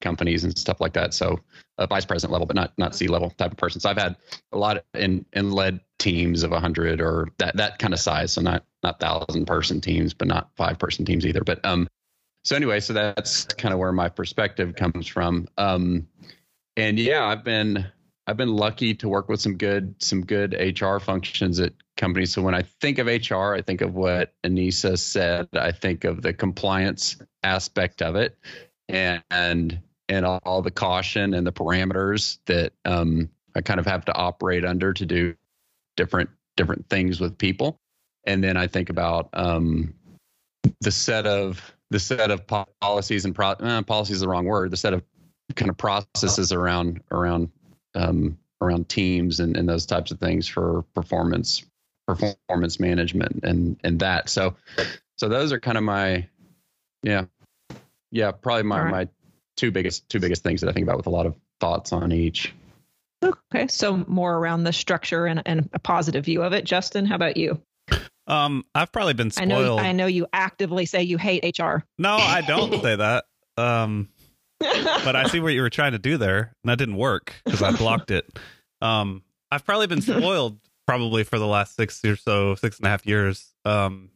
companies 0.01 0.44
and 0.44 0.57
stuff 0.57 0.80
like 0.80 0.94
that. 0.94 1.13
So 1.13 1.39
a 1.77 1.88
vice 1.88 2.06
president 2.06 2.33
level, 2.33 2.45
but 2.45 2.56
not 2.56 2.74
not 2.77 2.95
C 2.95 3.07
level 3.07 3.31
type 3.31 3.51
of 3.51 3.57
person. 3.57 3.81
So 3.81 3.89
I've 3.89 3.97
had 3.97 4.15
a 4.51 4.57
lot 4.57 4.77
of, 4.77 4.83
and 4.94 5.25
and 5.33 5.53
led 5.53 5.80
teams 6.00 6.44
of 6.44 6.51
hundred 6.51 7.01
or 7.01 7.30
that 7.38 7.57
that 7.57 7.78
kind 7.78 7.94
of 7.94 8.00
size. 8.00 8.31
So 8.34 8.42
not 8.42 8.66
not 8.81 9.00
thousand 9.00 9.46
person 9.46 9.81
teams, 9.81 10.13
but 10.13 10.28
not 10.28 10.50
five 10.56 10.80
person 10.80 11.06
teams 11.06 11.25
either. 11.25 11.44
But 11.44 11.63
um, 11.63 11.88
so 12.44 12.56
anyway, 12.56 12.80
so 12.80 12.94
that's 12.94 13.46
kind 13.46 13.74
of 13.74 13.80
where 13.80 13.92
my 13.92 14.10
perspective 14.10 14.75
comes 14.75 15.07
from. 15.07 15.48
Um, 15.57 16.07
and 16.75 16.98
yeah, 16.98 17.25
I've 17.25 17.44
been 17.44 17.86
I've 18.25 18.38
been 18.38 18.56
lucky 18.56 18.96
to 18.96 19.10
work 19.10 19.28
with 19.28 19.42
some 19.42 19.57
good 19.57 19.96
some 20.00 20.25
good 20.25 20.54
HR 20.54 21.00
functions 21.00 21.60
at 21.60 21.74
companies. 21.98 22.34
So 22.34 22.42
when 22.42 22.56
I 22.56 22.62
think 22.62 22.98
of 23.00 23.07
HR, 23.07 23.56
I 23.56 23.62
think 23.62 23.81
of 23.81 23.94
what 23.94 24.34
Annissa 24.44 24.98
said. 24.98 25.50
I 25.54 25.72
think 25.72 26.06
of 26.06 26.21
the 26.21 26.33
compliance 26.33 27.18
aspect 27.44 28.02
of 28.02 28.16
it, 28.16 28.38
and 28.88 29.23
and, 29.30 29.80
and 30.07 30.26
all 30.26 30.62
the 30.62 30.71
caution 30.71 31.33
and 31.33 31.45
the 31.45 31.52
parameters 31.52 32.40
that 32.45 32.73
um, 32.85 33.30
I 33.56 33.62
kind 33.62 33.80
of 33.80 33.85
have 33.85 34.06
to 34.06 34.14
operate 34.16 34.64
under 34.64 34.94
to 34.94 35.06
do 35.06 35.35
different 35.99 36.29
different 36.56 36.87
things 36.89 37.19
with 37.19 37.37
people. 37.37 37.77
And 38.25 38.41
then 38.41 38.56
I 38.56 38.68
think 38.68 38.89
about 38.89 39.29
um, 39.33 39.94
the 40.79 40.91
set 40.91 41.27
of 41.27 41.73
the 41.91 41.99
set 41.99 42.31
of 42.31 42.47
policies 42.79 43.25
and 43.25 43.35
pro- 43.35 43.49
uh, 43.49 43.81
policies 43.83 44.18
is 44.18 44.21
the 44.21 44.29
wrong 44.29 44.45
word. 44.45 44.71
The 44.71 44.77
set 44.77 44.94
of 44.94 45.03
kind 45.56 45.69
of 45.69 45.77
processes 45.77 46.53
around 46.53 47.01
around 47.11 47.49
um, 47.95 48.37
around 48.61 48.87
teams 48.87 49.41
and, 49.41 49.57
and 49.57 49.68
those 49.68 49.85
types 49.85 50.11
of 50.11 50.19
things 50.19 50.47
for 50.47 50.83
performance 50.95 51.65
performance 52.07 52.79
management 52.79 53.44
and 53.44 53.77
and 53.83 53.99
that. 53.99 54.29
So 54.29 54.56
so 55.18 55.27
those 55.27 55.51
are 55.51 55.59
kind 55.59 55.77
of 55.77 55.83
my 55.83 56.25
yeah 57.03 57.25
yeah 58.11 58.31
probably 58.31 58.63
my 58.63 58.83
right. 58.83 58.91
my 58.91 59.07
two 59.57 59.71
biggest 59.71 60.07
two 60.07 60.21
biggest 60.21 60.44
things 60.44 60.61
that 60.61 60.69
I 60.69 60.73
think 60.73 60.85
about 60.85 60.97
with 60.97 61.07
a 61.07 61.11
lot 61.11 61.25
of 61.25 61.35
thoughts 61.59 61.91
on 61.91 62.13
each. 62.13 62.53
Okay, 63.23 63.68
so 63.68 63.97
more 64.07 64.35
around 64.35 64.64
the 64.64 64.73
structure 64.73 65.26
and, 65.26 65.42
and 65.45 65.69
a 65.73 65.80
positive 65.80 66.26
view 66.26 66.42
of 66.42 66.54
it. 66.54 66.64
Justin, 66.64 67.06
how 67.06 67.16
about 67.16 67.38
you? 67.38 67.61
Um, 68.28 68.64
I've 68.76 68.92
probably 68.92 69.16
been 69.16 69.31
spoiled. 69.31 69.52
I 69.52 69.56
know, 69.56 69.78
I 69.80 69.92
know 69.92 70.06
you 70.06 70.28
actively 70.31 70.85
say 70.85 71.04
you 71.04 71.18
hate 71.18 71.57
HR. 71.57 71.80
No, 71.97 72.16
I 72.16 72.42
don't 72.42 72.81
say 72.81 72.95
that. 72.97 73.26
Um, 73.57 74.09
but 74.59 75.16
I 75.16 75.28
see 75.28 75.40
what 75.40 75.54
you 75.54 75.61
were 75.61 75.69
trying 75.69 75.94
to 75.94 75.99
do 75.99 76.18
there, 76.18 76.54
and 76.64 76.69
that 76.69 76.78
didn't 76.78 76.97
work 76.97 77.33
because 77.44 77.61
I 77.61 77.71
blocked 77.71 78.11
it. 78.11 78.40
Um, 78.81 79.23
I've 79.52 79.66
probably 79.66 79.88
been 79.88 80.02
spoiled 80.02 80.59
probably 80.85 81.23
for 81.23 81.40
the 81.40 81.47
last 81.47 81.76
six 81.76 82.04
or 82.06 82.16
so, 82.16 82.56
six 82.56 82.78
and 82.78 82.85
a 82.88 82.90
half 82.90 83.06
years, 83.06 83.54
um, 83.66 84.09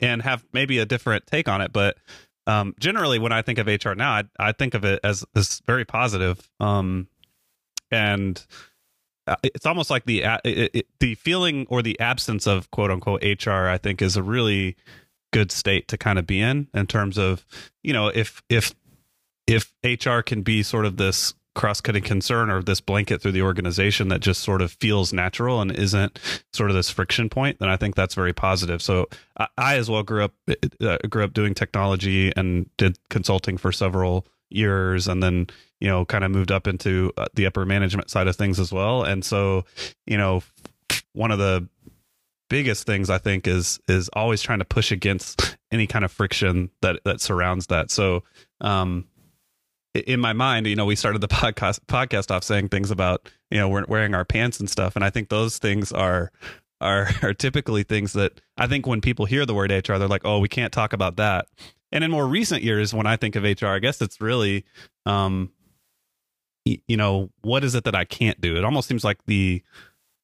and 0.00 0.22
have 0.22 0.44
maybe 0.52 0.78
a 0.78 0.86
different 0.86 1.26
take 1.26 1.48
on 1.48 1.60
it. 1.60 1.72
But 1.72 1.98
um, 2.46 2.74
generally, 2.78 3.18
when 3.18 3.32
I 3.32 3.42
think 3.42 3.58
of 3.58 3.66
HR 3.66 3.94
now, 3.94 4.12
I, 4.12 4.24
I 4.38 4.52
think 4.52 4.74
of 4.74 4.84
it 4.84 5.00
as 5.02 5.24
this 5.34 5.60
very 5.66 5.84
positive, 5.84 6.48
um, 6.60 7.08
and 7.92 8.44
uh, 9.26 9.36
it's 9.44 9.66
almost 9.66 9.90
like 9.90 10.04
the 10.04 10.24
it, 10.44 10.70
it, 10.74 10.86
the 10.98 11.14
feeling 11.14 11.66
or 11.68 11.82
the 11.82 11.98
absence 12.00 12.46
of 12.46 12.70
quote 12.72 12.90
unquote 12.90 13.22
HR. 13.22 13.68
I 13.68 13.78
think 13.78 14.02
is 14.02 14.16
a 14.16 14.22
really 14.22 14.76
good 15.32 15.52
state 15.52 15.88
to 15.88 15.96
kind 15.96 16.18
of 16.18 16.26
be 16.26 16.40
in 16.40 16.68
in 16.74 16.86
terms 16.86 17.18
of 17.18 17.46
you 17.82 17.92
know 17.92 18.08
if 18.08 18.42
if 18.48 18.74
if 19.46 19.72
HR 19.84 20.20
can 20.20 20.42
be 20.42 20.62
sort 20.62 20.86
of 20.86 20.96
this 20.96 21.34
cross-cutting 21.54 22.02
concern 22.02 22.50
or 22.50 22.62
this 22.62 22.80
blanket 22.80 23.20
through 23.20 23.32
the 23.32 23.42
organization 23.42 24.08
that 24.08 24.20
just 24.20 24.42
sort 24.42 24.62
of 24.62 24.72
feels 24.72 25.12
natural 25.12 25.60
and 25.60 25.70
isn't 25.72 26.18
sort 26.52 26.70
of 26.70 26.76
this 26.76 26.88
friction 26.88 27.28
point 27.28 27.58
then 27.58 27.68
i 27.68 27.76
think 27.76 27.94
that's 27.94 28.14
very 28.14 28.32
positive 28.32 28.80
so 28.80 29.06
i, 29.36 29.46
I 29.58 29.76
as 29.76 29.90
well 29.90 30.02
grew 30.02 30.24
up 30.24 30.32
uh, 30.80 30.96
grew 31.10 31.24
up 31.24 31.34
doing 31.34 31.52
technology 31.52 32.32
and 32.34 32.74
did 32.78 32.96
consulting 33.10 33.58
for 33.58 33.70
several 33.70 34.26
years 34.54 35.08
and 35.08 35.22
then 35.22 35.46
you 35.80 35.88
know 35.88 36.04
kind 36.04 36.24
of 36.24 36.30
moved 36.30 36.52
up 36.52 36.66
into 36.66 37.12
uh, 37.16 37.26
the 37.34 37.46
upper 37.46 37.64
management 37.64 38.10
side 38.10 38.28
of 38.28 38.36
things 38.36 38.58
as 38.60 38.72
well. 38.72 39.02
And 39.02 39.24
so 39.24 39.64
you 40.06 40.16
know 40.16 40.42
one 41.12 41.30
of 41.30 41.38
the 41.38 41.68
biggest 42.50 42.86
things 42.86 43.08
i 43.08 43.16
think 43.16 43.46
is 43.46 43.80
is 43.88 44.10
always 44.12 44.42
trying 44.42 44.58
to 44.58 44.64
push 44.66 44.92
against 44.92 45.56
any 45.70 45.86
kind 45.86 46.04
of 46.04 46.12
friction 46.12 46.70
that 46.82 47.00
that 47.04 47.20
surrounds 47.20 47.68
that. 47.68 47.90
So 47.90 48.22
um 48.60 49.06
in 49.94 50.20
my 50.20 50.32
mind 50.32 50.66
you 50.66 50.76
know 50.76 50.86
we 50.86 50.96
started 50.96 51.20
the 51.20 51.28
podcast 51.42 51.80
podcast 51.86 52.30
off 52.30 52.44
saying 52.44 52.68
things 52.68 52.90
about 52.90 53.28
you 53.50 53.58
know 53.58 53.68
we're 53.68 53.84
wearing 53.86 54.14
our 54.14 54.24
pants 54.24 54.60
and 54.60 54.68
stuff. 54.68 54.96
And 54.96 55.04
i 55.04 55.10
think 55.10 55.28
those 55.28 55.58
things 55.58 55.92
are 55.92 56.30
are 56.82 57.08
are 57.22 57.32
typically 57.32 57.84
things 57.84 58.12
that 58.12 58.40
i 58.58 58.66
think 58.66 58.86
when 58.86 59.00
people 59.00 59.24
hear 59.24 59.46
the 59.46 59.54
word 59.54 59.70
hr 59.70 59.96
they're 59.96 60.08
like 60.08 60.26
oh 60.26 60.38
we 60.38 60.48
can't 60.48 60.72
talk 60.72 60.92
about 60.92 61.16
that 61.16 61.46
and 61.92 62.02
in 62.02 62.10
more 62.10 62.26
recent 62.26 62.62
years 62.62 62.92
when 62.94 63.06
i 63.06 63.16
think 63.16 63.36
of 63.36 63.44
hr 63.44 63.66
i 63.66 63.78
guess 63.78 64.00
it's 64.00 64.20
really 64.20 64.64
um 65.06 65.50
you 66.64 66.96
know 66.96 67.30
what 67.42 67.64
is 67.64 67.74
it 67.74 67.84
that 67.84 67.94
i 67.94 68.04
can't 68.04 68.40
do? 68.40 68.56
It 68.56 68.64
almost 68.64 68.88
seems 68.88 69.04
like 69.04 69.18
the 69.26 69.62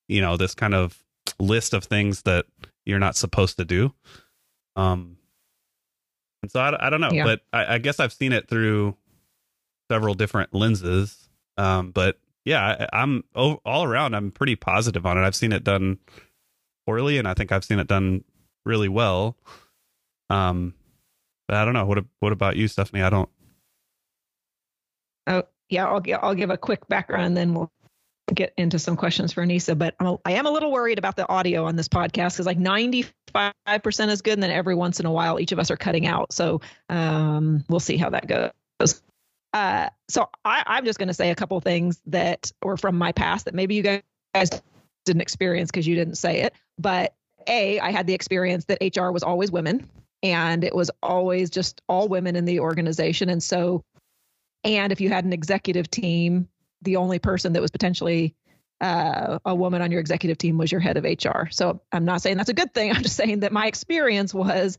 you 0.08 0.20
know 0.20 0.36
this 0.36 0.54
kind 0.54 0.74
of 0.74 1.02
list 1.38 1.74
of 1.74 1.84
things 1.84 2.22
that 2.22 2.46
you're 2.84 2.98
not 2.98 3.16
supposed 3.16 3.56
to 3.58 3.64
do. 3.64 3.92
Um 4.76 5.16
and 6.42 6.50
so 6.50 6.60
i, 6.60 6.86
I 6.86 6.90
don't 6.90 7.00
know 7.00 7.10
yeah. 7.10 7.24
but 7.24 7.40
I, 7.52 7.74
I, 7.74 7.78
guess 7.78 7.98
i've 7.98 8.12
seen 8.12 8.32
it 8.32 8.48
through 8.48 8.96
several 9.90 10.14
different 10.14 10.54
lenses. 10.54 11.28
Um 11.56 11.90
but 11.90 12.18
yeah 12.44 12.86
I, 12.92 13.00
i'm 13.02 13.24
all 13.34 13.84
around 13.84 14.14
i'm 14.14 14.30
pretty 14.30 14.54
positive 14.54 15.04
on 15.04 15.18
it. 15.18 15.22
I've 15.22 15.34
seen 15.34 15.52
it 15.52 15.64
done 15.64 15.98
poorly 16.86 17.18
and 17.18 17.26
i 17.26 17.34
think 17.34 17.50
i've 17.50 17.64
seen 17.64 17.80
it 17.80 17.88
done 17.88 18.24
really 18.64 18.88
well. 18.88 19.36
Um 20.30 20.74
but 21.48 21.56
i 21.56 21.64
don't 21.64 21.74
know 21.74 21.86
what 21.86 22.04
what 22.20 22.32
about 22.32 22.56
you 22.56 22.68
stephanie 22.68 23.02
i 23.02 23.10
don't 23.10 23.28
oh 25.26 25.42
yeah, 25.68 25.86
I'll, 25.86 26.02
I'll 26.22 26.34
give 26.34 26.50
a 26.50 26.56
quick 26.56 26.86
background, 26.88 27.36
then 27.36 27.54
we'll 27.54 27.70
get 28.34 28.52
into 28.56 28.78
some 28.78 28.96
questions 28.96 29.32
for 29.32 29.44
Annissa. 29.44 29.76
But 29.76 29.94
I'm 30.00 30.06
a, 30.06 30.18
I 30.24 30.32
am 30.32 30.46
a 30.46 30.50
little 30.50 30.72
worried 30.72 30.98
about 30.98 31.16
the 31.16 31.28
audio 31.28 31.66
on 31.66 31.76
this 31.76 31.88
podcast 31.88 32.34
because 32.34 32.46
like 32.46 32.58
95% 32.58 33.12
is 34.08 34.22
good, 34.22 34.34
and 34.34 34.42
then 34.42 34.50
every 34.50 34.74
once 34.74 35.00
in 35.00 35.06
a 35.06 35.12
while, 35.12 35.38
each 35.38 35.52
of 35.52 35.58
us 35.58 35.70
are 35.70 35.76
cutting 35.76 36.06
out. 36.06 36.32
So 36.32 36.60
um, 36.88 37.64
we'll 37.68 37.80
see 37.80 37.96
how 37.96 38.10
that 38.10 38.26
goes. 38.26 39.02
Uh, 39.54 39.88
so 40.08 40.28
I, 40.44 40.62
I'm 40.66 40.84
just 40.84 40.98
going 40.98 41.08
to 41.08 41.14
say 41.14 41.30
a 41.30 41.34
couple 41.34 41.58
things 41.60 42.00
that 42.06 42.52
were 42.62 42.76
from 42.76 42.98
my 42.98 43.12
past 43.12 43.46
that 43.46 43.54
maybe 43.54 43.74
you 43.74 43.82
guys 43.82 44.50
didn't 45.06 45.22
experience 45.22 45.70
because 45.70 45.86
you 45.86 45.94
didn't 45.94 46.16
say 46.16 46.42
it. 46.42 46.52
But 46.78 47.14
A, 47.46 47.80
I 47.80 47.90
had 47.90 48.06
the 48.06 48.12
experience 48.12 48.66
that 48.66 48.78
HR 48.94 49.10
was 49.10 49.22
always 49.22 49.50
women 49.50 49.88
and 50.22 50.64
it 50.64 50.74
was 50.74 50.90
always 51.02 51.50
just 51.50 51.80
all 51.88 52.08
women 52.08 52.36
in 52.36 52.44
the 52.44 52.60
organization. 52.60 53.28
And 53.28 53.42
so 53.42 53.84
and 54.64 54.92
if 54.92 55.00
you 55.00 55.08
had 55.08 55.24
an 55.24 55.32
executive 55.32 55.90
team, 55.90 56.48
the 56.82 56.96
only 56.96 57.18
person 57.18 57.52
that 57.52 57.62
was 57.62 57.70
potentially 57.70 58.34
uh, 58.80 59.38
a 59.44 59.54
woman 59.54 59.82
on 59.82 59.90
your 59.90 60.00
executive 60.00 60.38
team 60.38 60.58
was 60.58 60.70
your 60.70 60.80
head 60.80 60.96
of 60.96 61.04
HR. 61.04 61.48
So 61.50 61.80
I'm 61.92 62.04
not 62.04 62.22
saying 62.22 62.36
that's 62.36 62.48
a 62.48 62.54
good 62.54 62.74
thing. 62.74 62.92
I'm 62.94 63.02
just 63.02 63.16
saying 63.16 63.40
that 63.40 63.52
my 63.52 63.66
experience 63.66 64.32
was 64.32 64.78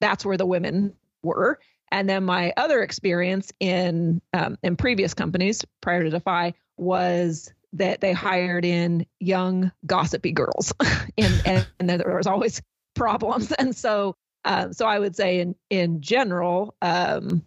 that's 0.00 0.24
where 0.24 0.36
the 0.36 0.46
women 0.46 0.94
were. 1.22 1.58
And 1.92 2.08
then 2.08 2.24
my 2.24 2.52
other 2.56 2.82
experience 2.82 3.52
in 3.60 4.20
um, 4.32 4.58
in 4.62 4.76
previous 4.76 5.14
companies 5.14 5.64
prior 5.80 6.02
to 6.02 6.10
Defy 6.10 6.54
was 6.76 7.52
that 7.74 8.00
they 8.00 8.12
hired 8.12 8.64
in 8.64 9.06
young 9.20 9.70
gossipy 9.84 10.32
girls, 10.32 10.72
and, 11.18 11.42
and, 11.44 11.66
and 11.78 11.90
there 11.90 12.16
was 12.16 12.26
always 12.26 12.60
problems. 12.94 13.52
And 13.58 13.76
so 13.76 14.16
uh, 14.46 14.72
so 14.72 14.86
I 14.86 14.98
would 14.98 15.14
say 15.14 15.40
in 15.40 15.54
in 15.68 16.00
general, 16.00 16.74
um, 16.80 17.44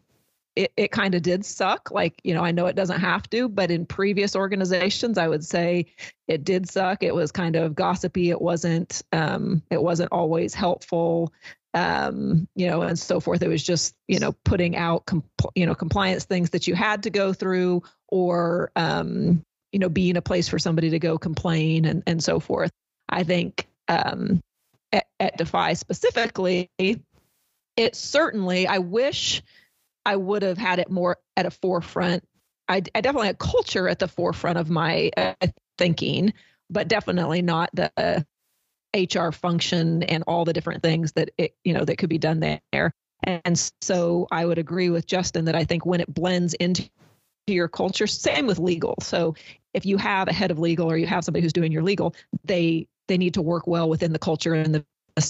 it, 0.56 0.74
it 0.76 0.92
kind 0.92 1.16
of 1.16 1.22
did 1.22 1.46
suck. 1.46 1.90
Like, 1.90 2.20
you 2.24 2.34
know, 2.34 2.44
I 2.44 2.52
know 2.52 2.66
it 2.66 2.76
doesn't 2.76 3.00
have 3.00 3.30
to, 3.30 3.48
but 3.48 3.72
in 3.72 3.86
previous 3.86 4.36
organizations, 4.36 5.18
I 5.18 5.30
would 5.30 5.46
say 5.46 5.86
it 6.28 6.44
did 6.44 6.70
suck. 6.70 7.02
It 7.02 7.16
was 7.16 7.32
kind 7.32 7.56
of 7.56 7.76
gossipy. 7.76 8.30
It 8.30 8.42
wasn't, 8.42 9.02
um, 9.14 9.62
it 9.72 9.82
wasn't 9.82 10.12
always 10.12 10.54
helpful, 10.54 11.32
um, 11.74 12.48
you 12.56 12.68
know, 12.68 12.82
and 12.82 13.00
so 13.00 13.22
forth. 13.22 13.42
It 13.42 13.48
was 13.48 13.64
just, 13.64 13.96
you 14.10 14.20
know, 14.20 14.34
putting 14.44 14.76
out, 14.76 15.08
you 15.56 15.66
know, 15.66 15.76
compliance 15.76 16.26
things 16.26 16.50
that 16.50 16.68
you 16.68 16.76
had 16.76 17.04
to 17.04 17.10
go 17.10 17.32
through 17.32 17.82
or, 18.10 18.72
um, 18.76 19.42
you 19.72 19.80
know, 19.80 19.90
being 19.90 20.18
a 20.18 20.22
place 20.22 20.50
for 20.50 20.60
somebody 20.60 20.90
to 20.90 21.00
go 21.00 21.18
complain 21.18 21.86
and, 21.86 22.04
and 22.06 22.22
so 22.22 22.40
forth. 22.42 22.72
I 23.08 23.24
think, 23.24 23.68
um, 23.88 24.42
at, 25.20 25.38
Defy 25.38 25.74
specifically, 25.74 26.70
it 26.78 27.96
certainly, 27.96 28.68
I 28.68 28.80
wish, 28.80 29.42
I 30.06 30.16
would 30.16 30.44
have 30.44 30.58
had 30.58 30.80
it 30.80 30.90
more 30.90 31.18
at 31.38 31.46
a 31.46 31.52
forefront. 31.52 32.24
I, 32.68 32.84
I 32.94 33.02
definitely 33.02 33.28
had 33.28 33.40
culture 33.40 33.88
at 33.88 34.00
the 34.00 34.08
forefront 34.08 34.58
of 34.58 34.70
my 34.70 35.12
uh, 35.16 35.34
thinking, 35.78 36.34
but 36.70 36.88
definitely 36.88 37.42
not 37.42 37.70
the 37.74 37.92
uh, 37.98 38.22
HR 38.96 39.32
function 39.32 40.04
and 40.04 40.24
all 40.28 40.46
the 40.46 40.54
different 40.54 40.84
things 40.84 41.14
that 41.14 41.30
it 41.38 41.56
you 41.64 41.74
know 41.74 41.86
that 41.86 41.98
could 41.98 42.10
be 42.10 42.18
done 42.18 42.40
there. 42.40 42.94
And 43.24 43.72
so 43.82 44.28
I 44.32 44.46
would 44.46 44.58
agree 44.58 44.90
with 44.90 45.06
Justin 45.06 45.46
that 45.46 45.56
I 45.56 45.64
think 45.64 45.86
when 45.86 46.00
it 46.00 46.14
blends 46.14 46.54
into 46.54 46.90
your 47.48 47.68
culture, 47.68 48.08
same 48.08 48.48
with 48.48 48.60
legal. 48.60 48.96
So 49.02 49.36
if 49.74 49.86
you 49.86 49.98
have 49.98 50.28
a 50.28 50.34
head 50.34 50.52
of 50.52 50.60
legal 50.60 50.90
or 50.90 50.98
you 50.98 51.08
have 51.08 51.24
somebody 51.24 51.44
who's 51.44 51.54
doing 51.54 51.72
your 51.72 51.84
legal, 51.84 52.16
they 52.46 52.88
they 53.08 53.18
need 53.18 53.34
to 53.36 53.42
work 53.42 53.68
well 53.68 53.90
within 53.90 54.14
the 54.14 54.20
culture 54.20 54.54
and 54.54 54.74
the 54.74 54.86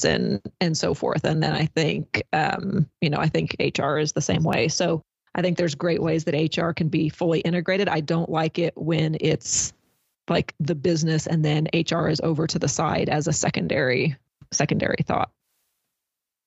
and 0.05 0.41
and 0.61 0.77
so 0.77 0.93
forth. 0.93 1.23
And 1.23 1.41
then 1.41 1.53
I 1.53 1.65
think, 1.65 2.23
um, 2.33 2.89
you 3.01 3.09
know, 3.09 3.17
I 3.17 3.27
think 3.27 3.55
HR 3.59 3.97
is 3.97 4.13
the 4.13 4.21
same 4.21 4.43
way. 4.43 4.67
So 4.67 5.01
I 5.35 5.41
think 5.41 5.57
there's 5.57 5.75
great 5.75 6.01
ways 6.01 6.25
that 6.25 6.57
HR 6.57 6.71
can 6.71 6.89
be 6.89 7.09
fully 7.09 7.39
integrated. 7.39 7.87
I 7.87 8.01
don't 8.01 8.29
like 8.29 8.59
it 8.59 8.73
when 8.75 9.17
it's 9.19 9.73
like 10.29 10.53
the 10.59 10.75
business 10.75 11.27
and 11.27 11.43
then 11.43 11.67
HR 11.73 12.07
is 12.07 12.21
over 12.21 12.47
to 12.47 12.59
the 12.59 12.67
side 12.67 13.09
as 13.09 13.27
a 13.27 13.33
secondary 13.33 14.15
secondary 14.51 15.03
thought. 15.05 15.31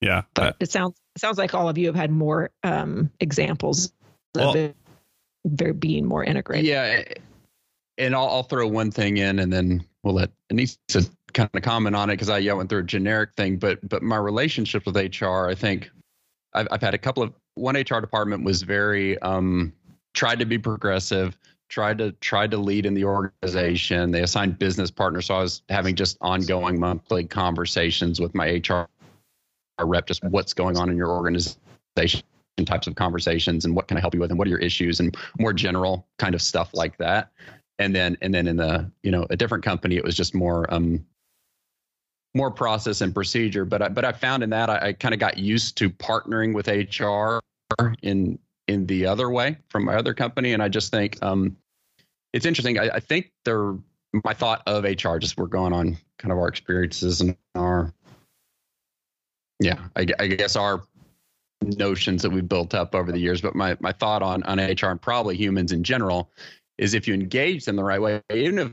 Yeah, 0.00 0.22
but 0.34 0.56
it 0.58 0.70
sounds 0.70 0.96
it 1.14 1.20
sounds 1.20 1.38
like 1.38 1.54
all 1.54 1.68
of 1.68 1.78
you 1.78 1.86
have 1.86 1.94
had 1.94 2.10
more 2.10 2.50
um, 2.64 3.10
examples 3.20 3.92
well, 4.34 4.50
of 4.50 4.56
it 4.56 4.76
very 5.46 5.72
being 5.72 6.06
more 6.06 6.24
integrated. 6.24 6.66
Yeah, 6.66 7.04
and 7.98 8.14
I'll, 8.14 8.28
I'll 8.28 8.42
throw 8.42 8.66
one 8.66 8.90
thing 8.90 9.18
in, 9.18 9.38
and 9.38 9.52
then 9.52 9.84
we'll 10.02 10.14
let 10.14 10.30
Annissa 10.52 11.08
kind 11.32 11.50
of 11.52 11.62
comment 11.62 11.96
on 11.96 12.10
it 12.10 12.14
because 12.14 12.28
I 12.28 12.38
yeah, 12.38 12.52
went 12.52 12.68
through 12.68 12.80
a 12.80 12.84
generic 12.84 13.30
thing, 13.36 13.56
but 13.56 13.86
but 13.88 14.02
my 14.02 14.16
relationship 14.16 14.86
with 14.86 14.96
HR, 14.96 15.48
I 15.48 15.54
think 15.54 15.90
I've, 16.54 16.68
I've 16.70 16.82
had 16.82 16.94
a 16.94 16.98
couple 16.98 17.22
of 17.22 17.32
one 17.54 17.76
HR 17.76 18.00
department 18.00 18.44
was 18.44 18.62
very 18.62 19.18
um, 19.20 19.72
tried 20.14 20.38
to 20.38 20.44
be 20.44 20.58
progressive, 20.58 21.36
tried 21.68 21.98
to 21.98 22.12
tried 22.12 22.50
to 22.52 22.56
lead 22.56 22.86
in 22.86 22.94
the 22.94 23.04
organization. 23.04 24.10
They 24.10 24.22
assigned 24.22 24.58
business 24.58 24.90
partners, 24.90 25.26
so 25.26 25.34
I 25.36 25.42
was 25.42 25.62
having 25.68 25.96
just 25.96 26.16
ongoing 26.20 26.78
monthly 26.78 27.24
conversations 27.24 28.20
with 28.20 28.34
my 28.34 28.62
HR 28.66 28.86
rep, 29.84 30.06
just 30.06 30.22
what's 30.24 30.54
going 30.54 30.76
on 30.76 30.90
in 30.90 30.96
your 30.96 31.08
organization 31.08 32.22
types 32.64 32.86
of 32.86 32.94
conversations 32.94 33.64
and 33.64 33.74
what 33.74 33.88
can 33.88 33.96
I 33.96 34.00
help 34.00 34.14
you 34.14 34.20
with 34.20 34.30
and 34.30 34.38
what 34.38 34.46
are 34.46 34.50
your 34.50 34.60
issues 34.60 35.00
and 35.00 35.16
more 35.38 35.52
general 35.52 36.06
kind 36.18 36.34
of 36.34 36.42
stuff 36.42 36.70
like 36.74 36.96
that. 36.98 37.30
And 37.78 37.94
then 37.94 38.16
and 38.20 38.32
then 38.32 38.46
in 38.46 38.56
the 38.56 38.90
you 39.02 39.10
know 39.10 39.26
a 39.30 39.36
different 39.36 39.64
company 39.64 39.96
it 39.96 40.04
was 40.04 40.14
just 40.14 40.34
more 40.34 40.72
um 40.72 41.04
more 42.34 42.50
process 42.50 43.00
and 43.00 43.14
procedure. 43.14 43.64
But 43.64 43.82
I, 43.82 43.88
but 43.88 44.04
I 44.04 44.12
found 44.12 44.42
in 44.42 44.50
that 44.50 44.70
I, 44.70 44.88
I 44.88 44.92
kind 44.92 45.14
of 45.14 45.20
got 45.20 45.38
used 45.38 45.76
to 45.78 45.90
partnering 45.90 46.54
with 46.54 46.68
HR 46.68 47.40
in 48.02 48.38
in 48.68 48.86
the 48.86 49.06
other 49.06 49.30
way 49.30 49.56
from 49.68 49.84
my 49.84 49.94
other 49.96 50.14
company, 50.14 50.52
and 50.52 50.62
I 50.62 50.68
just 50.68 50.90
think 50.90 51.22
um, 51.22 51.56
it's 52.32 52.46
interesting. 52.46 52.78
I, 52.78 52.90
I 52.94 53.00
think 53.00 53.32
they're 53.44 53.74
my 54.24 54.34
thought 54.34 54.62
of 54.66 54.84
HR. 54.84 55.18
Just 55.18 55.36
we're 55.36 55.46
going 55.46 55.72
on 55.72 55.96
kind 56.18 56.32
of 56.32 56.38
our 56.38 56.48
experiences 56.48 57.20
and 57.20 57.36
our 57.54 57.92
yeah, 59.60 59.78
I, 59.96 60.06
I 60.18 60.26
guess 60.26 60.56
our 60.56 60.82
notions 61.62 62.22
that 62.22 62.30
we've 62.30 62.48
built 62.48 62.74
up 62.74 62.94
over 62.94 63.12
the 63.12 63.18
years. 63.18 63.40
But 63.40 63.54
my 63.54 63.76
my 63.80 63.92
thought 63.92 64.22
on 64.22 64.42
on 64.44 64.58
HR 64.58 64.86
and 64.86 65.00
probably 65.00 65.36
humans 65.36 65.72
in 65.72 65.84
general 65.84 66.30
is 66.78 66.94
if 66.94 67.06
you 67.06 67.14
engage 67.14 67.64
them 67.64 67.76
the 67.76 67.84
right 67.84 68.00
way, 68.00 68.20
even 68.32 68.58
if 68.58 68.72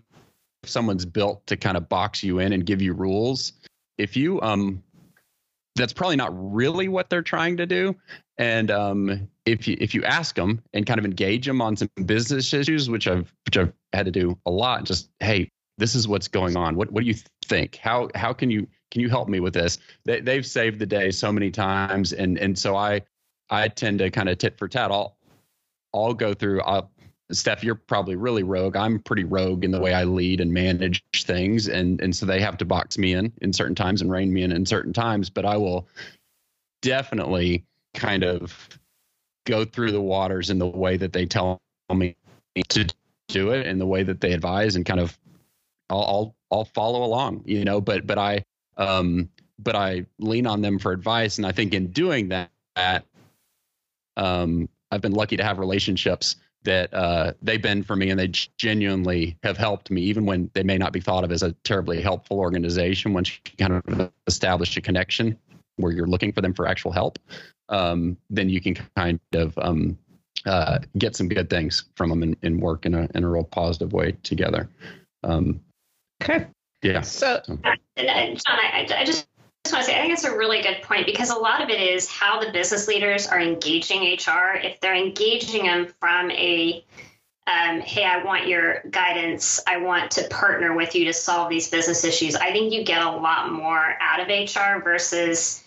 someone's 0.63 1.05
built 1.05 1.45
to 1.47 1.57
kind 1.57 1.77
of 1.77 1.89
box 1.89 2.23
you 2.23 2.39
in 2.39 2.53
and 2.53 2.65
give 2.65 2.81
you 2.81 2.93
rules, 2.93 3.53
if 3.97 4.15
you 4.15 4.41
um 4.41 4.83
that's 5.79 5.93
probably 5.93 6.17
not 6.17 6.31
really 6.33 6.87
what 6.87 7.09
they're 7.09 7.21
trying 7.21 7.57
to 7.57 7.65
do. 7.65 7.95
And 8.37 8.69
um, 8.69 9.29
if 9.45 9.67
you 9.67 9.77
if 9.79 9.93
you 9.93 10.03
ask 10.03 10.35
them 10.35 10.61
and 10.73 10.85
kind 10.85 10.99
of 10.99 11.05
engage 11.05 11.45
them 11.45 11.61
on 11.61 11.75
some 11.75 11.89
business 12.05 12.53
issues, 12.53 12.89
which 12.89 13.07
I've 13.07 13.33
which 13.45 13.57
I've 13.57 13.73
had 13.93 14.05
to 14.05 14.11
do 14.11 14.37
a 14.45 14.51
lot, 14.51 14.83
just 14.83 15.09
hey, 15.19 15.51
this 15.77 15.95
is 15.95 16.07
what's 16.07 16.27
going 16.27 16.55
on. 16.55 16.75
What 16.75 16.91
what 16.91 17.01
do 17.01 17.07
you 17.07 17.15
think? 17.45 17.77
How 17.77 18.09
how 18.15 18.33
can 18.33 18.51
you 18.51 18.67
can 18.91 19.01
you 19.01 19.09
help 19.09 19.27
me 19.27 19.39
with 19.39 19.53
this? 19.53 19.77
They 20.05 20.21
they've 20.21 20.45
saved 20.45 20.79
the 20.79 20.85
day 20.85 21.11
so 21.11 21.31
many 21.31 21.51
times, 21.51 22.13
and 22.13 22.37
and 22.37 22.57
so 22.57 22.75
I 22.75 23.01
I 23.49 23.67
tend 23.67 23.99
to 23.99 24.09
kind 24.09 24.29
of 24.29 24.37
tit 24.37 24.57
for 24.57 24.67
tat. 24.67 24.91
I'll 24.91 25.17
I'll 25.93 26.13
go 26.13 26.33
through. 26.33 26.61
I'll 26.61 26.91
Steph, 27.31 27.63
you're 27.63 27.75
probably 27.75 28.15
really 28.15 28.43
rogue. 28.43 28.75
I'm 28.75 28.99
pretty 28.99 29.23
rogue 29.23 29.63
in 29.63 29.71
the 29.71 29.79
way 29.79 29.93
I 29.93 30.03
lead 30.03 30.41
and 30.41 30.51
manage 30.51 31.03
things, 31.15 31.67
and 31.67 32.01
and 32.01 32.15
so 32.15 32.25
they 32.25 32.41
have 32.41 32.57
to 32.57 32.65
box 32.65 32.97
me 32.97 33.13
in 33.13 33.31
in 33.41 33.53
certain 33.53 33.75
times 33.75 34.01
and 34.01 34.11
rein 34.11 34.33
me 34.33 34.41
in 34.43 34.51
in 34.51 34.65
certain 34.65 34.93
times. 34.93 35.29
But 35.29 35.45
I 35.45 35.57
will 35.57 35.87
definitely 36.81 37.65
kind 37.93 38.23
of 38.23 38.69
go 39.45 39.63
through 39.65 39.91
the 39.91 40.01
waters 40.01 40.49
in 40.49 40.59
the 40.59 40.65
way 40.65 40.97
that 40.97 41.13
they 41.13 41.25
tell 41.25 41.59
me 41.93 42.15
to 42.69 42.87
do 43.27 43.51
it 43.51 43.67
in 43.67 43.77
the 43.77 43.85
way 43.85 44.03
that 44.03 44.21
they 44.21 44.33
advise 44.33 44.75
and 44.75 44.85
kind 44.85 44.99
of 44.99 45.17
I'll 45.89 46.03
I'll, 46.03 46.35
I'll 46.51 46.65
follow 46.65 47.03
along, 47.03 47.43
you 47.45 47.63
know, 47.63 47.79
but 47.79 48.07
but 48.07 48.17
I 48.17 48.43
um 48.77 49.29
but 49.59 49.75
I 49.75 50.05
lean 50.19 50.47
on 50.47 50.61
them 50.61 50.79
for 50.79 50.91
advice 50.91 51.37
and 51.37 51.45
I 51.45 51.51
think 51.51 51.73
in 51.73 51.87
doing 51.91 52.29
that 52.29 53.05
um 54.17 54.67
I've 54.91 55.01
been 55.01 55.13
lucky 55.13 55.37
to 55.37 55.43
have 55.43 55.59
relationships 55.59 56.37
that 56.63 56.93
uh, 56.93 57.33
they've 57.41 57.61
been 57.61 57.83
for 57.83 57.95
me 57.95 58.09
and 58.09 58.19
they 58.19 58.27
genuinely 58.57 59.37
have 59.43 59.57
helped 59.57 59.89
me 59.89 60.01
even 60.01 60.25
when 60.25 60.49
they 60.53 60.63
may 60.63 60.77
not 60.77 60.91
be 60.91 60.99
thought 60.99 61.23
of 61.23 61.31
as 61.31 61.43
a 61.43 61.53
terribly 61.63 62.01
helpful 62.01 62.39
organization 62.39 63.13
once 63.13 63.31
you 63.31 63.51
kind 63.57 63.81
of 63.87 64.11
establish 64.27 64.75
a 64.75 64.81
connection 64.81 65.37
where 65.77 65.91
you're 65.91 66.07
looking 66.07 66.33
for 66.33 66.41
them 66.41 66.53
for 66.53 66.67
actual 66.67 66.91
help 66.91 67.17
um, 67.69 68.17
then 68.29 68.49
you 68.49 68.59
can 68.59 68.75
kind 68.95 69.19
of 69.33 69.57
um, 69.59 69.97
uh, 70.45 70.79
get 70.97 71.15
some 71.15 71.29
good 71.29 71.49
things 71.49 71.85
from 71.95 72.09
them 72.09 72.23
and, 72.23 72.35
and, 72.43 72.61
work 72.61 72.85
in 72.85 72.93
a, 72.93 73.07
in 73.15 73.23
a 73.23 73.29
real 73.29 73.43
positive 73.43 73.93
way 73.93 74.13
together. 74.23 74.69
Um, 75.23 75.61
okay. 76.21 76.47
yeah. 76.81 77.01
So, 77.01 77.41
so. 77.45 77.59
Uh, 77.63 77.75
John 77.97 78.37
I, 78.47 78.87
I 78.89 79.05
just 79.05 79.27
just 79.69 79.73
want 79.73 79.85
to 79.85 79.91
say, 79.91 79.99
I 79.99 80.01
think 80.01 80.13
it's 80.13 80.23
a 80.23 80.35
really 80.35 80.63
good 80.63 80.81
point 80.81 81.05
because 81.05 81.29
a 81.29 81.37
lot 81.37 81.61
of 81.61 81.69
it 81.69 81.79
is 81.79 82.09
how 82.09 82.39
the 82.39 82.51
business 82.51 82.87
leaders 82.87 83.27
are 83.27 83.39
engaging 83.39 84.01
HR. 84.01 84.55
If 84.55 84.79
they're 84.79 84.95
engaging 84.95 85.65
them 85.65 85.93
from 85.99 86.31
a, 86.31 86.83
um, 87.45 87.79
hey, 87.81 88.03
I 88.03 88.23
want 88.23 88.47
your 88.47 88.81
guidance, 88.89 89.61
I 89.67 89.77
want 89.77 90.11
to 90.11 90.27
partner 90.29 90.73
with 90.75 90.95
you 90.95 91.05
to 91.05 91.13
solve 91.13 91.49
these 91.49 91.69
business 91.69 92.03
issues, 92.03 92.35
I 92.35 92.51
think 92.51 92.73
you 92.73 92.83
get 92.83 93.03
a 93.03 93.11
lot 93.11 93.51
more 93.51 93.95
out 94.01 94.19
of 94.19 94.27
HR 94.27 94.83
versus 94.83 95.63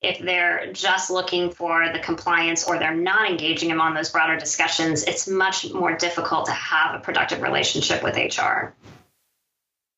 if 0.00 0.18
they're 0.20 0.72
just 0.72 1.10
looking 1.10 1.50
for 1.50 1.90
the 1.92 1.98
compliance 1.98 2.66
or 2.66 2.78
they're 2.78 2.96
not 2.96 3.28
engaging 3.28 3.68
them 3.68 3.82
on 3.82 3.94
those 3.94 4.10
broader 4.10 4.38
discussions, 4.38 5.02
it's 5.02 5.28
much 5.28 5.70
more 5.72 5.94
difficult 5.94 6.46
to 6.46 6.52
have 6.52 6.94
a 6.94 7.00
productive 7.00 7.42
relationship 7.42 8.02
with 8.02 8.16
HR. 8.16 8.74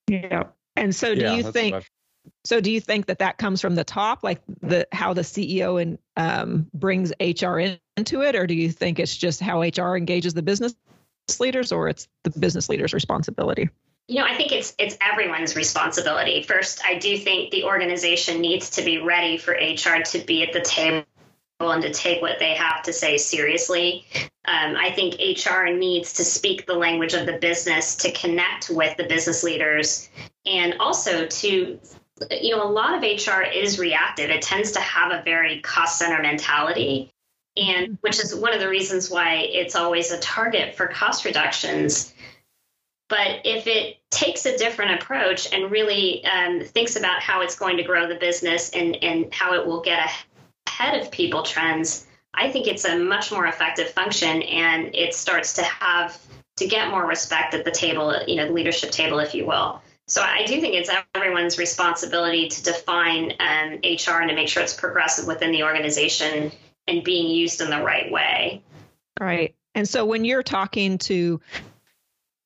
Yeah. 0.08 0.44
And 0.74 0.94
so 0.94 1.14
do 1.14 1.20
yeah, 1.22 1.34
you 1.34 1.52
think 1.52 1.88
so 2.44 2.60
do 2.60 2.70
you 2.70 2.80
think 2.80 3.06
that 3.06 3.18
that 3.18 3.38
comes 3.38 3.60
from 3.60 3.74
the 3.74 3.84
top, 3.84 4.22
like 4.22 4.40
the 4.62 4.86
how 4.92 5.12
the 5.12 5.22
CEO 5.22 5.80
and 5.80 5.98
um, 6.16 6.68
brings 6.72 7.12
HR 7.20 7.58
in, 7.58 7.78
into 7.96 8.22
it, 8.22 8.34
or 8.34 8.46
do 8.46 8.54
you 8.54 8.70
think 8.70 8.98
it's 8.98 9.16
just 9.16 9.40
how 9.40 9.62
HR 9.62 9.96
engages 9.96 10.34
the 10.34 10.42
business 10.42 10.74
leaders, 11.40 11.72
or 11.72 11.88
it's 11.88 12.08
the 12.24 12.30
business 12.30 12.68
leaders' 12.68 12.94
responsibility? 12.94 13.68
You 14.08 14.20
know, 14.20 14.26
I 14.26 14.36
think 14.36 14.52
it's 14.52 14.74
it's 14.78 14.96
everyone's 15.00 15.56
responsibility. 15.56 16.42
First, 16.42 16.80
I 16.84 16.98
do 16.98 17.18
think 17.18 17.50
the 17.50 17.64
organization 17.64 18.40
needs 18.40 18.70
to 18.70 18.82
be 18.82 18.98
ready 18.98 19.36
for 19.36 19.52
HR 19.52 20.02
to 20.02 20.18
be 20.24 20.42
at 20.44 20.52
the 20.52 20.60
table 20.60 21.04
and 21.60 21.82
to 21.82 21.92
take 21.92 22.22
what 22.22 22.38
they 22.38 22.54
have 22.54 22.82
to 22.82 22.92
say 22.92 23.16
seriously. 23.16 24.06
Um, 24.46 24.76
I 24.76 24.92
think 24.92 25.14
HR 25.14 25.70
needs 25.70 26.12
to 26.14 26.24
speak 26.24 26.66
the 26.66 26.74
language 26.74 27.14
of 27.14 27.26
the 27.26 27.38
business 27.38 27.96
to 27.96 28.12
connect 28.12 28.70
with 28.70 28.96
the 28.96 29.04
business 29.04 29.42
leaders 29.42 30.08
and 30.44 30.76
also 30.78 31.26
to 31.26 31.80
you 32.30 32.56
know, 32.56 32.66
a 32.66 32.70
lot 32.70 32.94
of 32.94 33.02
HR 33.02 33.42
is 33.42 33.78
reactive. 33.78 34.30
It 34.30 34.42
tends 34.42 34.72
to 34.72 34.80
have 34.80 35.12
a 35.12 35.22
very 35.22 35.60
cost 35.60 35.98
center 35.98 36.20
mentality, 36.22 37.12
and 37.56 37.98
which 38.00 38.18
is 38.18 38.34
one 38.34 38.54
of 38.54 38.60
the 38.60 38.68
reasons 38.68 39.10
why 39.10 39.46
it's 39.50 39.76
always 39.76 40.10
a 40.10 40.18
target 40.18 40.76
for 40.76 40.86
cost 40.86 41.24
reductions. 41.24 42.12
But 43.08 43.42
if 43.44 43.66
it 43.66 43.98
takes 44.10 44.46
a 44.46 44.58
different 44.58 45.00
approach 45.00 45.52
and 45.52 45.70
really 45.70 46.24
um, 46.24 46.60
thinks 46.60 46.96
about 46.96 47.20
how 47.20 47.42
it's 47.42 47.56
going 47.56 47.76
to 47.76 47.84
grow 47.84 48.08
the 48.08 48.16
business 48.16 48.70
and, 48.70 48.96
and 49.02 49.32
how 49.32 49.54
it 49.54 49.64
will 49.64 49.80
get 49.80 50.10
ahead 50.66 51.00
of 51.00 51.10
people 51.12 51.42
trends, 51.42 52.06
I 52.34 52.50
think 52.50 52.66
it's 52.66 52.84
a 52.84 52.98
much 52.98 53.30
more 53.30 53.46
effective 53.46 53.90
function 53.90 54.42
and 54.42 54.94
it 54.94 55.14
starts 55.14 55.54
to 55.54 55.62
have 55.62 56.20
to 56.56 56.66
get 56.66 56.90
more 56.90 57.06
respect 57.06 57.54
at 57.54 57.64
the 57.64 57.70
table, 57.70 58.14
you 58.26 58.36
know, 58.36 58.46
the 58.46 58.52
leadership 58.52 58.90
table, 58.90 59.20
if 59.20 59.34
you 59.34 59.46
will. 59.46 59.80
So 60.08 60.22
I 60.22 60.44
do 60.44 60.60
think 60.60 60.74
it's 60.74 60.90
everyone's 61.14 61.58
responsibility 61.58 62.48
to 62.48 62.62
define 62.62 63.32
um, 63.40 63.80
HR 63.82 64.20
and 64.20 64.28
to 64.28 64.34
make 64.34 64.48
sure 64.48 64.62
it's 64.62 64.74
progressive 64.74 65.26
within 65.26 65.50
the 65.50 65.64
organization 65.64 66.52
and 66.86 67.02
being 67.02 67.28
used 67.28 67.60
in 67.60 67.70
the 67.70 67.82
right 67.82 68.10
way. 68.10 68.62
Right. 69.18 69.56
And 69.74 69.88
so 69.88 70.04
when 70.04 70.24
you're 70.24 70.44
talking 70.44 70.98
to 70.98 71.40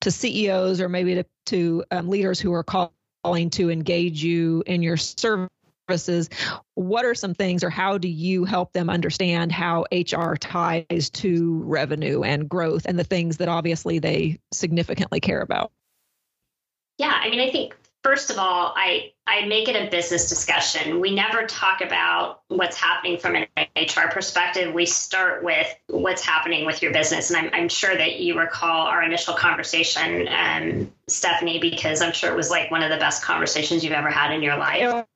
to 0.01 0.11
CEOs 0.11 0.81
or 0.81 0.89
maybe 0.89 1.17
to, 1.17 1.27
to 1.47 1.85
um, 1.91 2.09
leaders 2.09 2.41
who 2.41 2.55
are 2.55 2.65
calling 2.65 3.51
to 3.51 3.71
engage 3.71 4.25
you 4.25 4.63
in 4.67 4.83
your 4.83 4.97
services, 4.97 6.31
what 6.75 7.05
are 7.05 7.15
some 7.15 7.35
things 7.35 7.63
or 7.63 7.69
how 7.69 7.99
do 7.99 8.09
you 8.09 8.47
help 8.47 8.73
them 8.73 8.89
understand 8.89 9.53
how 9.53 9.85
HR 9.93 10.37
ties 10.37 11.11
to 11.11 11.63
revenue 11.65 12.23
and 12.23 12.49
growth 12.49 12.87
and 12.87 12.99
the 12.99 13.05
things 13.05 13.37
that 13.37 13.49
obviously 13.49 13.99
they 13.99 14.39
significantly 14.53 15.21
care 15.21 15.43
about? 15.43 15.71
Yeah, 17.01 17.19
I 17.19 17.31
mean, 17.31 17.41
I 17.41 17.51
think 17.51 17.75
first 18.05 18.29
of 18.29 18.37
all, 18.37 18.75
I 18.77 19.13
I 19.27 19.47
make 19.47 19.69
it 19.69 19.75
a 19.75 19.91
business 19.91 20.29
discussion. 20.29 21.01
We 21.01 21.15
never 21.15 21.47
talk 21.47 21.81
about 21.81 22.43
what's 22.49 22.77
happening 22.77 23.17
from 23.17 23.37
an 23.37 23.47
HR 23.75 24.11
perspective. 24.11 24.75
We 24.75 24.85
start 24.85 25.43
with 25.43 25.67
what's 25.87 26.23
happening 26.23 26.67
with 26.67 26.83
your 26.83 26.93
business, 26.93 27.31
and 27.31 27.39
I'm 27.39 27.55
I'm 27.55 27.69
sure 27.71 27.97
that 27.97 28.21
you 28.21 28.39
recall 28.39 28.87
our 28.87 29.03
initial 29.03 29.33
conversation, 29.33 30.29
um, 30.29 30.93
Stephanie, 31.09 31.59
because 31.59 32.03
I'm 32.03 32.13
sure 32.13 32.31
it 32.31 32.37
was 32.37 32.51
like 32.51 32.71
one 32.71 32.83
of 32.83 32.91
the 32.91 32.99
best 32.99 33.23
conversations 33.23 33.83
you've 33.83 33.95
ever 33.95 34.11
had 34.11 34.31
in 34.35 34.43
your 34.43 34.59
life. 34.59 35.07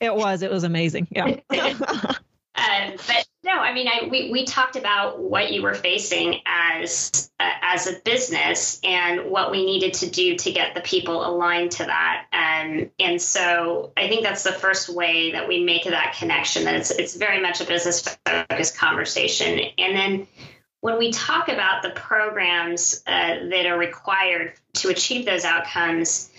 it 0.00 0.14
was. 0.14 0.42
It 0.42 0.50
was 0.50 0.64
amazing. 0.64 1.08
Yeah. 1.10 1.40
Um, 2.56 2.92
but 3.06 3.26
no, 3.42 3.52
I 3.52 3.72
mean, 3.72 3.88
I, 3.88 4.06
we 4.10 4.30
we 4.30 4.44
talked 4.44 4.76
about 4.76 5.18
what 5.18 5.50
you 5.50 5.62
were 5.62 5.74
facing 5.74 6.40
as 6.44 7.30
uh, 7.40 7.50
as 7.62 7.86
a 7.86 7.98
business 8.04 8.78
and 8.84 9.30
what 9.30 9.50
we 9.50 9.64
needed 9.64 9.94
to 9.94 10.10
do 10.10 10.36
to 10.36 10.52
get 10.52 10.74
the 10.74 10.82
people 10.82 11.26
aligned 11.26 11.72
to 11.72 11.84
that. 11.84 12.26
Um, 12.32 12.90
and 12.98 13.20
so 13.20 13.92
I 13.96 14.08
think 14.08 14.24
that's 14.24 14.42
the 14.42 14.52
first 14.52 14.90
way 14.90 15.32
that 15.32 15.48
we 15.48 15.64
make 15.64 15.84
that 15.84 16.16
connection. 16.18 16.64
That 16.64 16.74
it's 16.74 16.90
it's 16.90 17.16
very 17.16 17.40
much 17.40 17.62
a 17.62 17.64
business 17.64 18.18
focused 18.26 18.76
conversation. 18.76 19.58
And 19.78 19.96
then 19.96 20.26
when 20.82 20.98
we 20.98 21.10
talk 21.10 21.48
about 21.48 21.82
the 21.82 21.90
programs 21.90 23.02
uh, 23.06 23.48
that 23.48 23.64
are 23.64 23.78
required 23.78 24.52
to 24.74 24.90
achieve 24.90 25.24
those 25.24 25.44
outcomes 25.44 26.30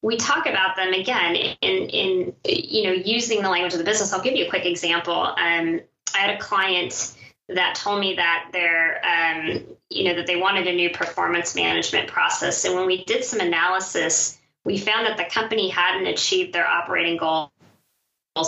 we 0.00 0.16
talk 0.16 0.46
about 0.46 0.76
them 0.76 0.92
again 0.92 1.34
in 1.34 1.88
in 1.88 2.34
you 2.44 2.84
know 2.84 2.92
using 2.92 3.42
the 3.42 3.48
language 3.48 3.72
of 3.72 3.78
the 3.78 3.84
business. 3.84 4.12
I'll 4.12 4.22
give 4.22 4.36
you 4.36 4.46
a 4.46 4.48
quick 4.48 4.64
example. 4.64 5.34
Um, 5.36 5.80
I 6.14 6.18
had 6.18 6.36
a 6.36 6.38
client 6.38 7.14
that 7.48 7.74
told 7.74 8.00
me 8.00 8.14
that 8.14 8.50
they're 8.52 9.00
um, 9.04 9.62
you 9.90 10.04
know 10.04 10.14
that 10.14 10.26
they 10.26 10.36
wanted 10.36 10.66
a 10.66 10.74
new 10.74 10.90
performance 10.90 11.54
management 11.54 12.08
process, 12.08 12.64
and 12.64 12.74
when 12.74 12.86
we 12.86 13.04
did 13.04 13.24
some 13.24 13.40
analysis, 13.40 14.38
we 14.64 14.78
found 14.78 15.06
that 15.06 15.16
the 15.16 15.24
company 15.24 15.68
hadn't 15.68 16.06
achieved 16.06 16.52
their 16.52 16.66
operating 16.66 17.16
goals 17.16 17.50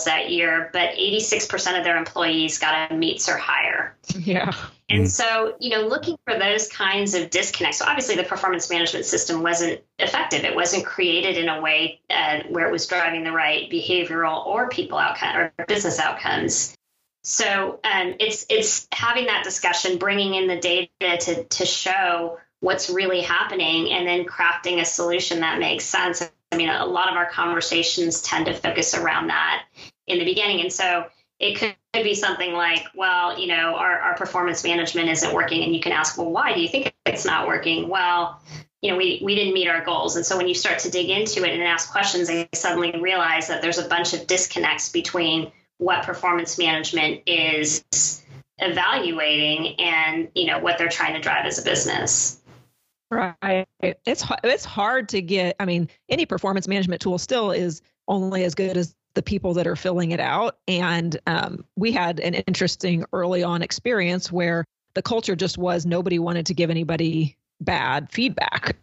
that 0.04 0.30
year, 0.30 0.70
but 0.72 0.90
86% 0.90 1.78
of 1.78 1.84
their 1.84 1.96
employees 1.96 2.58
got 2.58 2.90
a 2.90 2.94
meets 2.94 3.28
or 3.28 3.36
higher. 3.36 3.96
Yeah. 4.16 4.52
And 4.88 5.10
so, 5.10 5.54
you 5.60 5.70
know, 5.70 5.86
looking 5.86 6.16
for 6.26 6.38
those 6.38 6.68
kinds 6.68 7.14
of 7.14 7.30
disconnects. 7.30 7.78
So 7.78 7.84
obviously, 7.86 8.16
the 8.16 8.24
performance 8.24 8.68
management 8.68 9.04
system 9.04 9.42
wasn't 9.42 9.80
effective. 9.98 10.44
It 10.44 10.54
wasn't 10.54 10.84
created 10.84 11.36
in 11.36 11.48
a 11.48 11.60
way 11.60 12.00
uh, 12.10 12.40
where 12.48 12.66
it 12.68 12.72
was 12.72 12.86
driving 12.86 13.22
the 13.22 13.32
right 13.32 13.70
behavioral 13.70 14.44
or 14.46 14.68
people 14.68 14.98
outcome 14.98 15.36
or 15.36 15.52
business 15.68 16.00
outcomes. 16.00 16.76
So 17.22 17.80
um, 17.84 18.14
it's 18.18 18.46
it's 18.48 18.88
having 18.92 19.26
that 19.26 19.44
discussion, 19.44 19.98
bringing 19.98 20.34
in 20.34 20.46
the 20.46 20.58
data 20.58 21.16
to 21.18 21.44
to 21.44 21.66
show 21.66 22.38
what's 22.60 22.90
really 22.90 23.20
happening, 23.20 23.90
and 23.90 24.06
then 24.06 24.24
crafting 24.24 24.80
a 24.80 24.84
solution 24.84 25.40
that 25.40 25.58
makes 25.58 25.84
sense. 25.84 26.22
I 26.52 26.56
mean, 26.56 26.68
a 26.68 26.86
lot 26.86 27.08
of 27.10 27.16
our 27.16 27.30
conversations 27.30 28.22
tend 28.22 28.46
to 28.46 28.54
focus 28.54 28.94
around 28.94 29.28
that 29.28 29.64
in 30.06 30.18
the 30.18 30.24
beginning, 30.24 30.60
and 30.60 30.72
so 30.72 31.06
it 31.40 31.58
could 31.58 31.74
be 31.94 32.14
something 32.14 32.52
like, 32.52 32.84
well, 32.94 33.38
you 33.38 33.46
know, 33.46 33.74
our, 33.74 33.98
our 33.98 34.14
performance 34.14 34.62
management 34.62 35.08
isn't 35.08 35.34
working. 35.34 35.64
And 35.64 35.74
you 35.74 35.80
can 35.80 35.92
ask, 35.92 36.18
well, 36.18 36.30
why 36.30 36.52
do 36.52 36.60
you 36.60 36.68
think 36.68 36.92
it's 37.06 37.24
not 37.24 37.48
working? 37.48 37.88
Well, 37.88 38.40
you 38.82 38.90
know, 38.90 38.96
we, 38.96 39.20
we 39.24 39.34
didn't 39.34 39.54
meet 39.54 39.66
our 39.66 39.82
goals. 39.82 40.16
And 40.16 40.24
so 40.24 40.36
when 40.36 40.48
you 40.48 40.54
start 40.54 40.80
to 40.80 40.90
dig 40.90 41.08
into 41.08 41.44
it 41.44 41.54
and 41.54 41.62
ask 41.62 41.90
questions, 41.90 42.28
they 42.28 42.48
suddenly 42.54 42.94
realize 43.00 43.48
that 43.48 43.62
there's 43.62 43.78
a 43.78 43.88
bunch 43.88 44.12
of 44.12 44.26
disconnects 44.26 44.90
between 44.90 45.50
what 45.80 46.04
performance 46.04 46.58
management 46.58 47.22
is 47.26 48.22
evaluating 48.58 49.80
and, 49.80 50.28
you 50.34 50.46
know, 50.46 50.58
what 50.58 50.76
they're 50.76 50.88
trying 50.88 51.14
to 51.14 51.20
drive 51.20 51.46
as 51.46 51.58
a 51.58 51.62
business. 51.62 52.40
Right. 53.10 53.66
It's 53.80 54.24
it's 54.44 54.64
hard 54.64 55.08
to 55.08 55.20
get. 55.20 55.56
I 55.58 55.64
mean, 55.64 55.88
any 56.08 56.26
performance 56.26 56.68
management 56.68 57.00
tool 57.00 57.18
still 57.18 57.50
is 57.50 57.82
only 58.06 58.44
as 58.44 58.54
good 58.54 58.76
as 58.76 58.94
the 59.14 59.22
people 59.22 59.54
that 59.54 59.66
are 59.66 59.74
filling 59.74 60.12
it 60.12 60.20
out. 60.20 60.58
And 60.68 61.18
um, 61.26 61.64
we 61.76 61.90
had 61.90 62.20
an 62.20 62.34
interesting 62.34 63.04
early 63.12 63.42
on 63.42 63.62
experience 63.62 64.30
where 64.30 64.64
the 64.94 65.02
culture 65.02 65.34
just 65.34 65.58
was 65.58 65.86
nobody 65.86 66.20
wanted 66.20 66.46
to 66.46 66.54
give 66.54 66.70
anybody 66.70 67.36
bad 67.60 68.12
feedback 68.12 68.76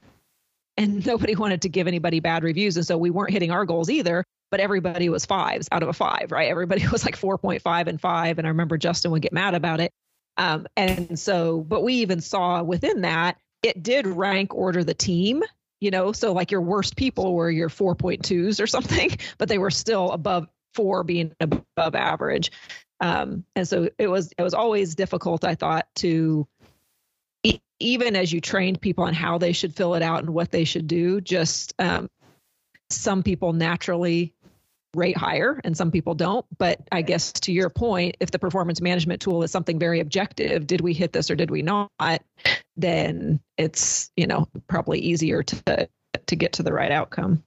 and 0.76 1.06
nobody 1.06 1.36
wanted 1.36 1.62
to 1.62 1.70
give 1.70 1.88
anybody 1.88 2.20
bad 2.20 2.44
reviews. 2.44 2.76
And 2.76 2.86
so 2.86 2.98
we 2.98 3.12
weren't 3.12 3.32
hitting 3.32 3.52
our 3.52 3.66
goals 3.66 3.90
either. 3.90 4.26
But 4.50 4.60
everybody 4.60 5.10
was 5.10 5.26
fives 5.26 5.68
out 5.72 5.84
of 5.84 5.90
a 5.90 5.94
five, 5.94 6.32
right? 6.32 6.50
Everybody 6.50 6.88
was 6.92 7.06
like 7.06 7.18
4.5 7.18 7.88
and 7.88 8.00
five. 8.00 8.38
And 8.38 8.48
I 8.48 8.50
remember 8.50 8.78
Justin 8.78 9.12
would 9.12 9.22
get 9.22 9.34
mad 9.34 9.56
about 9.56 9.80
it. 9.80 9.92
Um, 10.38 10.68
and 10.78 11.18
so, 11.18 11.62
but 11.62 11.84
we 11.84 11.96
even 11.96 12.22
saw 12.22 12.62
within 12.64 13.02
that, 13.02 13.38
it 13.64 13.82
did 13.82 14.06
rank 14.06 14.54
order 14.54 14.84
the 14.84 14.94
team, 14.94 15.44
you 15.82 15.90
know, 15.90 16.12
so 16.12 16.32
like 16.32 16.52
your 16.52 16.62
worst 16.62 16.96
people 16.96 17.34
were 17.34 17.50
your 17.50 17.70
4.2s 17.70 18.62
or 18.62 18.68
something, 18.68 19.12
but 19.38 19.50
they 19.50 19.58
were 19.58 19.72
still 19.72 20.12
above 20.12 20.48
four 20.74 21.04
being 21.04 21.34
above 21.40 21.96
average. 21.96 22.52
Um, 23.00 23.46
and 23.56 23.68
so 23.68 23.90
it 23.98 24.08
was, 24.08 24.32
it 24.38 24.44
was 24.44 24.54
always 24.54 24.96
difficult, 24.96 25.44
I 25.44 25.56
thought, 25.56 25.88
to 25.96 26.48
even 27.80 28.16
as 28.16 28.34
you 28.34 28.42
trained 28.42 28.82
people 28.82 29.04
on 29.04 29.14
how 29.14 29.38
they 29.38 29.52
should 29.52 29.76
fill 29.76 29.94
it 29.96 30.02
out 30.02 30.20
and 30.20 30.32
what 30.32 30.52
they 30.52 30.64
should 30.64 30.88
do, 30.88 31.22
just 31.22 31.74
um, 31.80 32.10
some 32.90 33.24
people 33.24 33.54
naturally 33.54 34.34
rate 34.98 35.16
higher 35.16 35.62
and 35.64 35.78
some 35.78 35.92
people 35.92 36.16
don't. 36.16 36.46
But 36.58 36.80
I 36.92 37.02
guess 37.02 37.32
to 37.34 37.52
your 37.52 37.70
point, 37.70 38.18
if 38.20 38.32
the 38.32 38.40
performance 38.40 38.82
management 38.82 39.22
tool 39.22 39.44
is 39.44 39.52
something 39.52 39.80
very 39.80 40.00
objective, 40.00 40.68
did 40.68 40.82
we 40.82 40.94
hit 40.94 41.14
this 41.14 41.32
or 41.32 41.36
did 41.36 41.52
we 41.52 41.62
not? 41.62 41.92
Then 42.76 43.40
it's, 43.58 44.12
you 44.18 44.28
know, 44.28 44.48
probably 44.68 45.00
easier 45.00 45.44
to 45.44 45.90
to 46.26 46.36
get 46.36 46.54
to 46.54 46.64
the 46.64 46.74
right 46.74 46.92
outcome. 46.92 47.44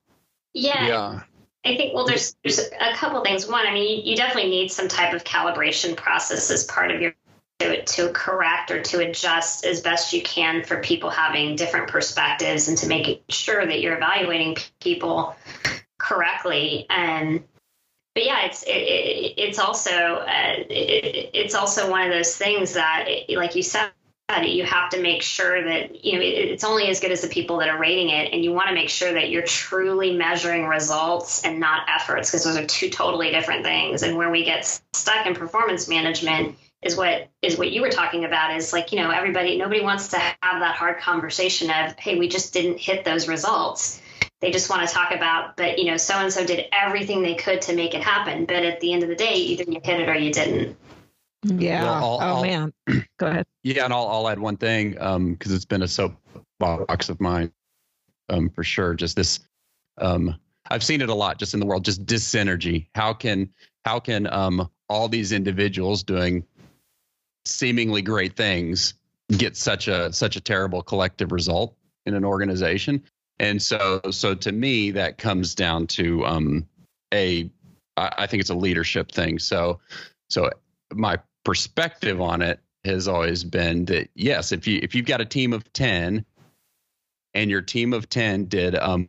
Yeah. 0.54 0.86
Yeah. 0.86 1.20
I 1.64 1.76
think 1.76 1.94
well 1.94 2.06
there's 2.06 2.36
there's 2.42 2.58
a 2.58 2.94
couple 2.94 3.22
things. 3.22 3.46
One, 3.46 3.66
I 3.66 3.74
mean, 3.74 3.98
you, 3.98 4.10
you 4.10 4.16
definitely 4.16 4.50
need 4.50 4.70
some 4.72 4.88
type 4.88 5.12
of 5.12 5.24
calibration 5.24 5.96
process 5.96 6.50
as 6.50 6.64
part 6.64 6.90
of 6.90 7.02
your 7.02 7.14
to, 7.60 7.84
to 7.84 8.08
correct 8.12 8.70
or 8.70 8.82
to 8.82 9.00
adjust 9.00 9.66
as 9.66 9.82
best 9.82 10.14
you 10.14 10.22
can 10.22 10.64
for 10.64 10.80
people 10.80 11.10
having 11.10 11.56
different 11.56 11.88
perspectives 11.88 12.68
and 12.68 12.78
to 12.78 12.86
make 12.86 13.22
sure 13.28 13.64
that 13.64 13.80
you're 13.80 13.96
evaluating 13.96 14.56
people 14.80 15.36
correctly. 16.10 16.86
And 16.90 17.44
but 18.14 18.24
yeah, 18.24 18.46
it's 18.46 18.64
it, 18.64 18.70
it, 18.70 19.34
it's 19.38 19.58
also 19.58 19.90
uh, 19.90 20.54
it, 20.68 21.30
it's 21.32 21.54
also 21.54 21.90
one 21.90 22.02
of 22.06 22.12
those 22.12 22.36
things 22.36 22.74
that, 22.74 23.08
like 23.28 23.54
you 23.54 23.62
said, 23.62 23.90
you 24.42 24.64
have 24.64 24.90
to 24.90 25.00
make 25.00 25.22
sure 25.22 25.62
that 25.64 26.04
you 26.04 26.14
know 26.14 26.20
it's 26.20 26.64
only 26.64 26.88
as 26.88 27.00
good 27.00 27.12
as 27.12 27.20
the 27.20 27.28
people 27.28 27.58
that 27.58 27.68
are 27.68 27.78
rating 27.78 28.10
it, 28.10 28.32
and 28.32 28.44
you 28.44 28.52
want 28.52 28.68
to 28.68 28.74
make 28.74 28.88
sure 28.88 29.12
that 29.12 29.30
you're 29.30 29.42
truly 29.42 30.16
measuring 30.16 30.66
results 30.66 31.44
and 31.44 31.60
not 31.60 31.88
efforts, 31.88 32.30
because 32.30 32.44
those 32.44 32.56
are 32.56 32.66
two 32.66 32.90
totally 32.90 33.30
different 33.30 33.64
things. 33.64 34.02
And 34.02 34.16
where 34.16 34.30
we 34.30 34.44
get 34.44 34.64
stuck 34.92 35.26
in 35.26 35.34
performance 35.34 35.88
management 35.88 36.56
is 36.82 36.96
what 36.96 37.28
is 37.42 37.56
what 37.56 37.70
you 37.70 37.80
were 37.80 37.90
talking 37.90 38.24
about 38.24 38.56
is 38.56 38.72
like 38.72 38.90
you 38.90 38.98
know 38.98 39.10
everybody 39.10 39.56
nobody 39.56 39.82
wants 39.82 40.08
to 40.08 40.18
have 40.18 40.60
that 40.60 40.74
hard 40.74 40.98
conversation 40.98 41.70
of 41.70 41.96
hey 41.98 42.18
we 42.18 42.26
just 42.26 42.52
didn't 42.52 42.78
hit 42.78 43.04
those 43.04 43.28
results 43.28 43.99
they 44.40 44.50
just 44.50 44.70
want 44.70 44.88
to 44.88 44.92
talk 44.92 45.12
about, 45.12 45.56
but 45.56 45.78
you 45.78 45.84
know, 45.86 45.96
so 45.96 46.14
and 46.14 46.32
so 46.32 46.44
did 46.44 46.66
everything 46.72 47.22
they 47.22 47.34
could 47.34 47.60
to 47.62 47.74
make 47.74 47.94
it 47.94 48.02
happen. 48.02 48.46
But 48.46 48.64
at 48.64 48.80
the 48.80 48.92
end 48.92 49.02
of 49.02 49.08
the 49.08 49.14
day, 49.14 49.34
either 49.34 49.64
you 49.64 49.80
hit 49.82 50.00
it 50.00 50.08
or 50.08 50.14
you 50.14 50.32
didn't. 50.32 50.76
Yeah. 51.42 51.84
Well, 51.84 51.94
I'll, 51.94 52.14
oh 52.14 52.36
I'll, 52.36 52.42
man. 52.42 52.72
Go 53.18 53.26
ahead. 53.26 53.46
Yeah, 53.62 53.84
and 53.84 53.92
I'll, 53.92 54.08
I'll 54.08 54.28
add 54.28 54.38
one 54.38 54.56
thing 54.56 54.92
because 54.92 55.16
um, 55.16 55.36
it's 55.42 55.64
been 55.64 55.82
a 55.82 55.88
soapbox 55.88 57.08
of 57.08 57.20
mine 57.20 57.52
um, 58.30 58.50
for 58.50 58.64
sure. 58.64 58.94
Just 58.94 59.16
this, 59.16 59.40
um, 59.98 60.36
I've 60.70 60.82
seen 60.82 61.02
it 61.02 61.08
a 61.08 61.14
lot 61.14 61.38
just 61.38 61.52
in 61.52 61.60
the 61.60 61.66
world. 61.66 61.84
Just 61.84 62.06
dysenergy. 62.06 62.86
How 62.94 63.12
can 63.12 63.50
how 63.84 64.00
can 64.00 64.26
um, 64.26 64.70
all 64.88 65.08
these 65.08 65.32
individuals 65.32 66.02
doing 66.02 66.44
seemingly 67.44 68.02
great 68.02 68.36
things 68.36 68.94
get 69.28 69.56
such 69.56 69.88
a 69.88 70.12
such 70.12 70.36
a 70.36 70.40
terrible 70.40 70.82
collective 70.82 71.32
result 71.32 71.76
in 72.06 72.14
an 72.14 72.24
organization? 72.24 73.02
And 73.40 73.60
so, 73.60 74.02
so 74.10 74.34
to 74.34 74.52
me, 74.52 74.90
that 74.90 75.16
comes 75.16 75.54
down 75.54 75.86
to 75.88 76.26
um, 76.26 76.68
a, 77.12 77.50
I 77.96 78.26
think 78.26 78.42
it's 78.42 78.50
a 78.50 78.54
leadership 78.54 79.10
thing. 79.10 79.38
So, 79.38 79.80
so 80.28 80.50
my 80.92 81.18
perspective 81.42 82.20
on 82.20 82.42
it 82.42 82.60
has 82.84 83.08
always 83.08 83.42
been 83.42 83.86
that 83.86 84.10
yes, 84.14 84.52
if 84.52 84.66
you 84.66 84.78
if 84.82 84.94
you've 84.94 85.06
got 85.06 85.22
a 85.22 85.24
team 85.24 85.54
of 85.54 85.70
ten, 85.72 86.24
and 87.32 87.50
your 87.50 87.62
team 87.62 87.94
of 87.94 88.10
ten 88.10 88.44
did 88.44 88.74
um 88.74 89.08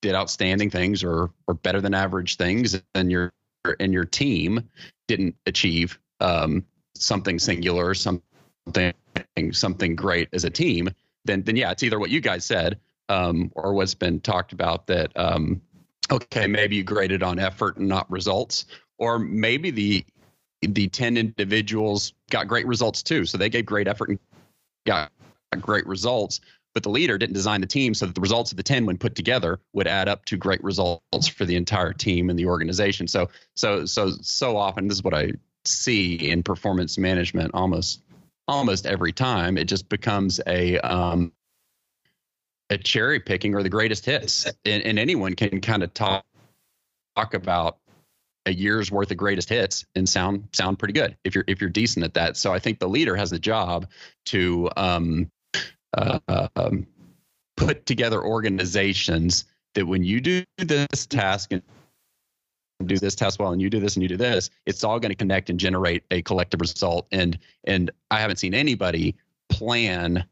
did 0.00 0.14
outstanding 0.14 0.70
things 0.70 1.04
or 1.04 1.30
or 1.46 1.54
better 1.54 1.82
than 1.82 1.92
average 1.92 2.36
things, 2.36 2.80
and 2.94 3.10
your 3.10 3.32
and 3.80 3.92
your 3.92 4.06
team 4.06 4.66
didn't 5.08 5.36
achieve 5.44 5.98
um, 6.20 6.64
something 6.94 7.38
singular, 7.38 7.86
or 7.86 7.94
something 7.94 8.94
something 9.52 9.94
great 9.94 10.28
as 10.32 10.44
a 10.44 10.50
team, 10.50 10.88
then 11.26 11.42
then 11.42 11.56
yeah, 11.56 11.70
it's 11.70 11.82
either 11.82 11.98
what 11.98 12.10
you 12.10 12.20
guys 12.20 12.44
said 12.44 12.78
um, 13.08 13.50
or 13.54 13.72
what's 13.74 13.94
been 13.94 14.20
talked 14.20 14.52
about 14.52 14.86
that 14.86 15.10
um, 15.16 15.60
okay 16.10 16.46
maybe 16.46 16.76
you 16.76 16.84
graded 16.84 17.22
on 17.22 17.38
effort 17.38 17.76
and 17.76 17.88
not 17.88 18.10
results 18.10 18.66
or 18.98 19.18
maybe 19.18 19.70
the 19.70 20.04
the 20.62 20.88
10 20.88 21.16
individuals 21.16 22.14
got 22.30 22.48
great 22.48 22.66
results 22.66 23.02
too. 23.02 23.26
So 23.26 23.36
they 23.38 23.50
gave 23.50 23.66
great 23.66 23.86
effort 23.86 24.08
and 24.08 24.18
got 24.86 25.12
great 25.60 25.86
results 25.86 26.40
but 26.76 26.82
the 26.82 26.90
leader 26.90 27.16
didn't 27.16 27.32
design 27.32 27.62
the 27.62 27.66
team 27.66 27.94
so 27.94 28.04
that 28.04 28.14
the 28.14 28.20
results 28.20 28.50
of 28.50 28.58
the 28.58 28.62
10 28.62 28.84
when 28.84 28.98
put 28.98 29.14
together 29.14 29.58
would 29.72 29.86
add 29.86 30.08
up 30.08 30.26
to 30.26 30.36
great 30.36 30.62
results 30.62 31.26
for 31.26 31.46
the 31.46 31.56
entire 31.56 31.94
team 31.94 32.28
and 32.28 32.38
the 32.38 32.44
organization. 32.44 33.08
So 33.08 33.30
so 33.54 33.86
so 33.86 34.10
so 34.20 34.58
often 34.58 34.86
this 34.86 34.98
is 34.98 35.02
what 35.02 35.14
i 35.14 35.32
see 35.64 36.16
in 36.16 36.42
performance 36.42 36.98
management 36.98 37.52
almost 37.54 38.02
almost 38.46 38.84
every 38.84 39.10
time. 39.10 39.56
It 39.56 39.64
just 39.64 39.88
becomes 39.88 40.38
a 40.46 40.78
um, 40.80 41.32
a 42.70 42.78
cherry 42.78 43.20
picking 43.20 43.54
or 43.54 43.62
the 43.62 43.68
greatest 43.68 44.04
hits, 44.04 44.46
and, 44.64 44.82
and 44.82 44.98
anyone 44.98 45.34
can 45.34 45.60
kind 45.60 45.82
of 45.82 45.94
talk 45.94 46.24
talk 47.16 47.34
about 47.34 47.78
a 48.44 48.52
year's 48.52 48.90
worth 48.90 49.10
of 49.10 49.16
greatest 49.16 49.48
hits 49.48 49.84
and 49.94 50.08
sound 50.08 50.48
sound 50.52 50.78
pretty 50.78 50.92
good 50.92 51.16
if 51.24 51.34
you're 51.34 51.44
if 51.46 51.60
you're 51.60 51.70
decent 51.70 52.04
at 52.04 52.14
that. 52.14 52.36
So 52.36 52.52
I 52.52 52.58
think 52.58 52.78
the 52.78 52.88
leader 52.88 53.16
has 53.16 53.30
the 53.30 53.38
job 53.38 53.86
to 54.26 54.70
um, 54.76 55.30
uh, 55.96 56.18
um, 56.56 56.86
put 57.56 57.86
together 57.86 58.22
organizations 58.22 59.44
that 59.74 59.86
when 59.86 60.04
you 60.04 60.20
do 60.20 60.44
this 60.58 61.06
task 61.06 61.52
and 61.52 61.62
do 62.84 62.98
this 62.98 63.14
task 63.14 63.40
well 63.40 63.52
and 63.52 63.62
you 63.62 63.70
do 63.70 63.80
this 63.80 63.96
and 63.96 64.02
you 64.02 64.08
do 64.08 64.18
this 64.18 64.50
it's 64.66 64.84
all 64.84 65.00
going 65.00 65.10
to 65.10 65.16
connect 65.16 65.48
and 65.48 65.58
generate 65.58 66.04
a 66.10 66.20
collective 66.20 66.60
result 66.60 67.06
and 67.10 67.38
and 67.64 67.90
i 68.10 68.20
haven't 68.20 68.36
seen 68.36 68.52
anybody 68.52 69.16
plan 69.48 70.22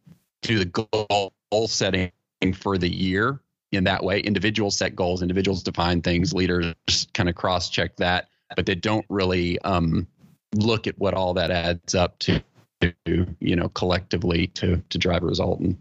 to 0.43 0.59
the 0.59 0.67
goal 0.67 1.33
setting 1.67 2.13
for 2.53 2.79
the 2.79 2.89
year 2.89 3.41
in 3.73 3.85
that 3.85 4.03
way. 4.03 4.21
Individuals 4.21 4.77
set 4.77 4.95
goals, 4.95 5.23
individuals 5.23 5.63
define 5.63 6.03
things, 6.03 6.33
leaders 6.33 6.75
kind 7.15 7.29
of 7.29 7.35
cross 7.35 7.71
check 7.71 7.97
that, 7.97 8.29
but 8.57 8.67
they 8.67 8.75
don't 8.75 9.07
really 9.09 9.59
um, 9.61 10.07
look 10.55 10.87
at 10.87 10.99
what 10.99 11.15
all 11.15 11.35
that 11.35 11.51
adds 11.51 11.95
up 11.95 12.19
to, 12.21 12.43
you 13.05 13.57
know, 13.57 13.69
collectively 13.71 14.49
to 14.49 14.83
to 14.91 14.99
drive 14.99 15.23
a 15.23 15.27
result. 15.27 15.61
And 15.61 15.77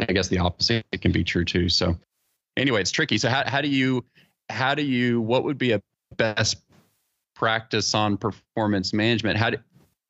I 0.00 0.12
guess 0.12 0.28
the 0.28 0.38
opposite 0.38 0.84
can 1.00 1.12
be 1.12 1.24
true 1.24 1.44
too. 1.44 1.68
So 1.68 1.96
anyway, 2.56 2.80
it's 2.80 2.90
tricky. 2.90 3.18
So 3.18 3.28
how 3.28 3.48
how 3.48 3.60
do 3.60 3.68
you 3.68 4.04
how 4.50 4.74
do 4.74 4.82
you 4.82 5.20
what 5.20 5.44
would 5.44 5.58
be 5.58 5.72
a 5.72 5.82
best 6.16 6.58
practice 7.34 7.94
on 7.94 8.16
performance 8.16 8.92
management? 8.92 9.38
How 9.38 9.50
do 9.50 9.58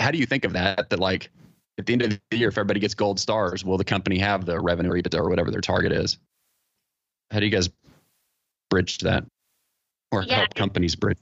how 0.01 0.11
do 0.11 0.19
you 0.19 0.27
think 0.27 0.45
of 0.45 0.53
that? 0.55 0.91
That 0.91 0.99
like 0.99 1.31
at 1.79 1.87
the 1.87 1.93
end 1.93 2.03
of 2.03 2.21
the 2.31 2.37
year, 2.37 2.49
if 2.49 2.59
everybody 2.59 2.81
gets 2.81 2.95
gold 2.95 3.19
stars, 3.19 3.65
will 3.65 3.79
the 3.79 3.85
company 3.85 4.19
have 4.19 4.45
the 4.45 4.61
revenue 4.61 4.91
or 4.91 4.97
EBITDA 4.97 5.19
or 5.19 5.29
whatever 5.29 5.51
their 5.51 5.61
target 5.61 5.93
is? 5.93 6.19
How 7.31 7.41
do 7.41 7.47
you 7.47 7.53
guys 7.53 7.71
bridge 8.71 8.99
that 8.99 9.25
or 10.13 10.23
yeah. 10.23 10.37
help 10.37 10.55
companies 10.55 10.95
bridge? 10.95 11.19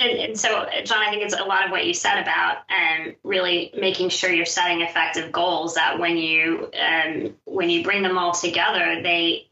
And, 0.00 0.16
and, 0.16 0.38
so, 0.38 0.66
John, 0.84 1.02
I 1.02 1.10
think 1.10 1.22
it's 1.24 1.34
a 1.34 1.42
lot 1.42 1.64
of 1.64 1.72
what 1.72 1.84
you 1.84 1.92
said 1.92 2.22
about 2.22 2.58
um, 2.70 3.16
really 3.24 3.72
making 3.76 4.10
sure 4.10 4.30
you're 4.30 4.46
setting 4.46 4.82
effective 4.82 5.32
goals. 5.32 5.74
That 5.74 5.98
when 5.98 6.16
you 6.16 6.70
um, 6.80 7.34
when 7.46 7.68
you 7.68 7.82
bring 7.82 8.02
them 8.02 8.16
all 8.16 8.32
together, 8.32 9.00
they 9.02 9.48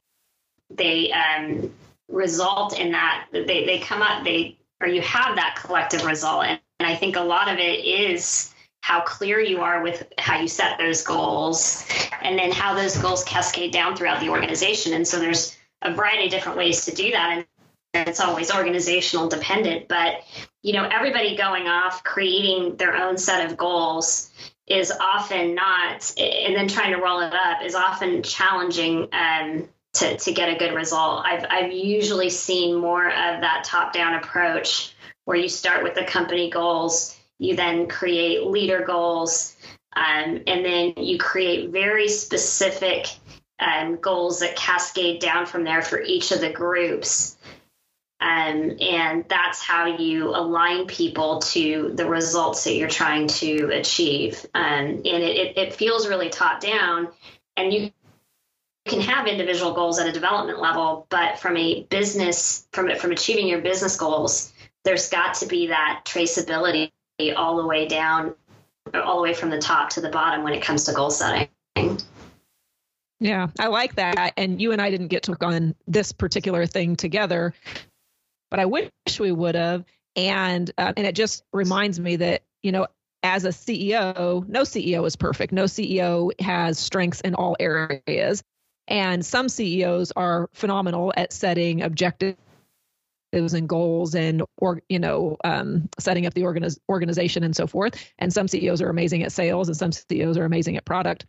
they 0.70 1.10
um, 1.10 1.72
result 2.08 2.78
in 2.78 2.92
that 2.92 3.26
they 3.32 3.66
they 3.66 3.80
come 3.80 4.02
up 4.02 4.22
they 4.22 4.56
or 4.80 4.86
you 4.86 5.00
have 5.00 5.34
that 5.34 5.58
collective 5.60 6.04
result. 6.04 6.44
And, 6.44 6.60
and 6.78 6.88
I 6.88 6.94
think 6.94 7.16
a 7.16 7.22
lot 7.22 7.48
of 7.48 7.58
it 7.58 7.84
is 7.84 8.54
how 8.86 9.00
clear 9.00 9.40
you 9.40 9.62
are 9.62 9.82
with 9.82 10.06
how 10.16 10.38
you 10.38 10.46
set 10.46 10.78
those 10.78 11.02
goals, 11.02 11.84
and 12.22 12.38
then 12.38 12.52
how 12.52 12.72
those 12.72 12.96
goals 12.98 13.24
cascade 13.24 13.72
down 13.72 13.96
throughout 13.96 14.20
the 14.20 14.28
organization. 14.28 14.92
And 14.92 15.04
so 15.04 15.18
there's 15.18 15.56
a 15.82 15.92
variety 15.92 16.26
of 16.26 16.30
different 16.30 16.56
ways 16.56 16.84
to 16.84 16.94
do 16.94 17.10
that. 17.10 17.44
And 17.92 18.08
it's 18.08 18.20
always 18.20 18.54
organizational 18.54 19.28
dependent, 19.28 19.88
but 19.88 20.20
you 20.62 20.72
know, 20.72 20.88
everybody 20.88 21.36
going 21.36 21.66
off 21.66 22.04
creating 22.04 22.76
their 22.76 22.94
own 22.96 23.18
set 23.18 23.50
of 23.50 23.56
goals 23.56 24.30
is 24.68 24.92
often 24.92 25.56
not, 25.56 26.12
and 26.16 26.54
then 26.54 26.68
trying 26.68 26.92
to 26.92 27.02
roll 27.02 27.18
it 27.18 27.34
up 27.34 27.64
is 27.64 27.74
often 27.74 28.22
challenging 28.22 29.08
um, 29.12 29.68
to, 29.94 30.16
to 30.16 30.32
get 30.32 30.48
a 30.48 30.58
good 30.58 30.74
result. 30.76 31.24
I've, 31.26 31.44
I've 31.50 31.72
usually 31.72 32.30
seen 32.30 32.76
more 32.76 33.08
of 33.08 33.40
that 33.40 33.64
top 33.64 33.92
down 33.92 34.14
approach 34.14 34.94
where 35.24 35.36
you 35.36 35.48
start 35.48 35.82
with 35.82 35.96
the 35.96 36.04
company 36.04 36.50
goals 36.50 37.15
you 37.38 37.56
then 37.56 37.88
create 37.88 38.46
leader 38.46 38.82
goals, 38.86 39.56
um, 39.94 40.42
and 40.46 40.64
then 40.64 40.94
you 40.96 41.18
create 41.18 41.70
very 41.70 42.08
specific 42.08 43.06
um, 43.58 43.96
goals 43.96 44.40
that 44.40 44.56
cascade 44.56 45.20
down 45.20 45.46
from 45.46 45.64
there 45.64 45.82
for 45.82 46.00
each 46.00 46.32
of 46.32 46.40
the 46.40 46.50
groups. 46.50 47.36
Um, 48.18 48.78
and 48.80 49.26
that's 49.28 49.62
how 49.62 49.86
you 49.86 50.30
align 50.30 50.86
people 50.86 51.40
to 51.40 51.92
the 51.94 52.06
results 52.06 52.64
that 52.64 52.74
you're 52.74 52.88
trying 52.88 53.28
to 53.28 53.70
achieve. 53.72 54.44
Um, 54.54 54.64
and 54.64 55.04
it, 55.04 55.58
it 55.58 55.74
feels 55.74 56.08
really 56.08 56.30
top 56.30 56.60
down. 56.60 57.08
And 57.58 57.72
you 57.72 57.90
can 58.86 59.00
have 59.00 59.26
individual 59.26 59.74
goals 59.74 59.98
at 59.98 60.06
a 60.06 60.12
development 60.12 60.60
level, 60.60 61.06
but 61.10 61.38
from 61.38 61.56
a 61.56 61.82
business, 61.84 62.66
from 62.72 62.94
from 62.96 63.12
achieving 63.12 63.48
your 63.48 63.60
business 63.60 63.96
goals, 63.96 64.52
there's 64.84 65.10
got 65.10 65.34
to 65.34 65.46
be 65.46 65.66
that 65.66 66.02
traceability 66.04 66.92
all 67.36 67.56
the 67.56 67.66
way 67.66 67.86
down, 67.86 68.34
all 68.94 69.16
the 69.16 69.22
way 69.22 69.34
from 69.34 69.50
the 69.50 69.58
top 69.58 69.90
to 69.90 70.00
the 70.00 70.08
bottom 70.10 70.44
when 70.44 70.52
it 70.52 70.62
comes 70.62 70.84
to 70.84 70.92
goal 70.92 71.10
setting. 71.10 71.48
Yeah, 73.18 73.48
I 73.58 73.68
like 73.68 73.94
that. 73.94 74.34
And 74.36 74.60
you 74.60 74.72
and 74.72 74.82
I 74.82 74.90
didn't 74.90 75.08
get 75.08 75.22
to 75.24 75.32
work 75.32 75.42
on 75.42 75.74
this 75.86 76.12
particular 76.12 76.66
thing 76.66 76.96
together, 76.96 77.54
but 78.50 78.60
I 78.60 78.66
wish 78.66 78.90
we 79.18 79.32
would 79.32 79.54
have. 79.54 79.84
And 80.14 80.70
uh, 80.78 80.92
and 80.96 81.06
it 81.06 81.14
just 81.14 81.44
reminds 81.52 82.00
me 82.00 82.16
that 82.16 82.42
you 82.62 82.72
know, 82.72 82.86
as 83.22 83.44
a 83.44 83.50
CEO, 83.50 84.46
no 84.48 84.62
CEO 84.62 85.06
is 85.06 85.16
perfect. 85.16 85.52
No 85.52 85.64
CEO 85.64 86.30
has 86.40 86.78
strengths 86.78 87.20
in 87.20 87.34
all 87.34 87.56
areas, 87.60 88.42
and 88.88 89.24
some 89.24 89.48
CEOs 89.48 90.12
are 90.16 90.48
phenomenal 90.52 91.12
at 91.16 91.32
setting 91.32 91.82
objectives 91.82 92.38
and 93.32 93.68
goals 93.68 94.14
and 94.14 94.42
or 94.58 94.80
you 94.88 94.98
know 94.98 95.36
um, 95.44 95.88
setting 95.98 96.26
up 96.26 96.34
the 96.34 96.42
organiz- 96.42 96.78
organization 96.88 97.42
and 97.42 97.54
so 97.54 97.66
forth. 97.66 98.12
And 98.18 98.32
some 98.32 98.48
ceos 98.48 98.80
are 98.80 98.88
amazing 98.88 99.22
at 99.22 99.32
sales 99.32 99.68
and 99.68 99.76
some 99.76 99.92
ceos 99.92 100.38
are 100.38 100.44
amazing 100.44 100.76
at 100.76 100.84
product. 100.84 101.26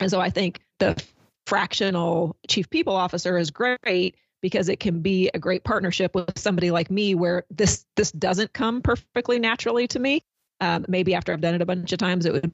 And 0.00 0.10
so 0.10 0.20
i 0.20 0.30
think 0.30 0.60
the 0.78 1.02
fractional 1.46 2.36
chief 2.46 2.68
people 2.70 2.94
officer 2.94 3.38
is 3.38 3.50
great 3.50 4.14
because 4.42 4.68
it 4.68 4.78
can 4.78 5.00
be 5.00 5.30
a 5.34 5.38
great 5.38 5.64
partnership 5.64 6.14
with 6.14 6.38
somebody 6.38 6.70
like 6.70 6.90
me 6.90 7.14
where 7.14 7.44
this 7.50 7.84
this 7.96 8.12
doesn't 8.12 8.52
come 8.52 8.82
perfectly 8.82 9.38
naturally 9.38 9.88
to 9.88 9.98
me. 9.98 10.22
Um, 10.60 10.84
maybe 10.88 11.14
after 11.14 11.32
i've 11.32 11.40
done 11.40 11.54
it 11.54 11.62
a 11.62 11.66
bunch 11.66 11.92
of 11.92 11.98
times 11.98 12.26
it 12.26 12.32
would 12.32 12.52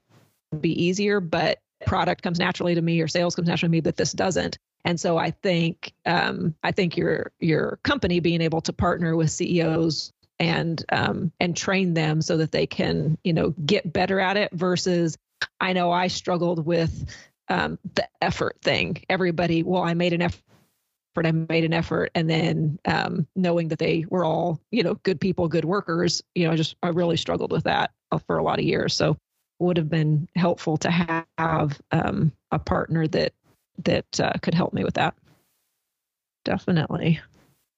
be 0.60 0.84
easier 0.84 1.20
but 1.20 1.58
product 1.86 2.22
comes 2.22 2.38
naturally 2.38 2.74
to 2.74 2.82
me 2.82 3.00
or 3.00 3.08
sales 3.08 3.34
comes 3.34 3.48
naturally 3.48 3.70
to 3.70 3.72
me 3.72 3.80
but 3.80 3.96
this 3.96 4.12
doesn't 4.12 4.58
and 4.84 4.98
so 4.98 5.16
i 5.16 5.30
think 5.30 5.92
um, 6.06 6.54
i 6.62 6.70
think 6.70 6.96
your 6.96 7.32
your 7.40 7.78
company 7.82 8.20
being 8.20 8.40
able 8.40 8.60
to 8.60 8.72
partner 8.72 9.16
with 9.16 9.30
ceos 9.30 10.12
and 10.40 10.84
um, 10.90 11.30
and 11.40 11.56
train 11.56 11.94
them 11.94 12.20
so 12.20 12.36
that 12.36 12.52
they 12.52 12.66
can 12.66 13.16
you 13.24 13.32
know 13.32 13.50
get 13.64 13.92
better 13.92 14.20
at 14.20 14.36
it 14.36 14.50
versus 14.52 15.16
i 15.60 15.72
know 15.72 15.90
i 15.90 16.06
struggled 16.06 16.64
with 16.66 17.06
um, 17.48 17.78
the 17.94 18.08
effort 18.22 18.56
thing. 18.62 19.02
Everybody, 19.08 19.62
well, 19.62 19.82
I 19.82 19.94
made 19.94 20.12
an 20.12 20.22
effort. 20.22 20.40
I 21.16 21.30
made 21.30 21.62
an 21.62 21.72
effort, 21.72 22.10
and 22.16 22.28
then 22.28 22.78
um, 22.86 23.26
knowing 23.36 23.68
that 23.68 23.78
they 23.78 24.04
were 24.08 24.24
all, 24.24 24.60
you 24.72 24.82
know, 24.82 24.94
good 25.04 25.20
people, 25.20 25.46
good 25.46 25.64
workers. 25.64 26.20
You 26.34 26.46
know, 26.46 26.52
I 26.52 26.56
just 26.56 26.74
I 26.82 26.88
really 26.88 27.16
struggled 27.16 27.52
with 27.52 27.64
that 27.64 27.92
for 28.26 28.38
a 28.38 28.42
lot 28.42 28.58
of 28.58 28.64
years. 28.64 28.94
So, 28.94 29.16
would 29.60 29.76
have 29.76 29.88
been 29.88 30.28
helpful 30.34 30.76
to 30.78 30.90
have 30.90 31.80
um, 31.92 32.32
a 32.50 32.58
partner 32.58 33.06
that 33.08 33.32
that 33.84 34.20
uh, 34.20 34.32
could 34.42 34.54
help 34.54 34.72
me 34.72 34.84
with 34.84 34.94
that. 34.94 35.14
Definitely. 36.44 37.20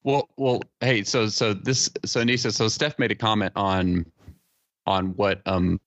Well, 0.03 0.29
well, 0.37 0.61
hey, 0.79 1.03
so 1.03 1.27
so 1.27 1.53
this 1.53 1.89
so 2.05 2.23
Nisa, 2.23 2.51
so 2.51 2.67
Steph 2.67 2.99
made 2.99 3.11
a 3.11 3.15
comment 3.15 3.53
on 3.55 4.05
on 4.85 5.07
what 5.15 5.41
um 5.45 5.79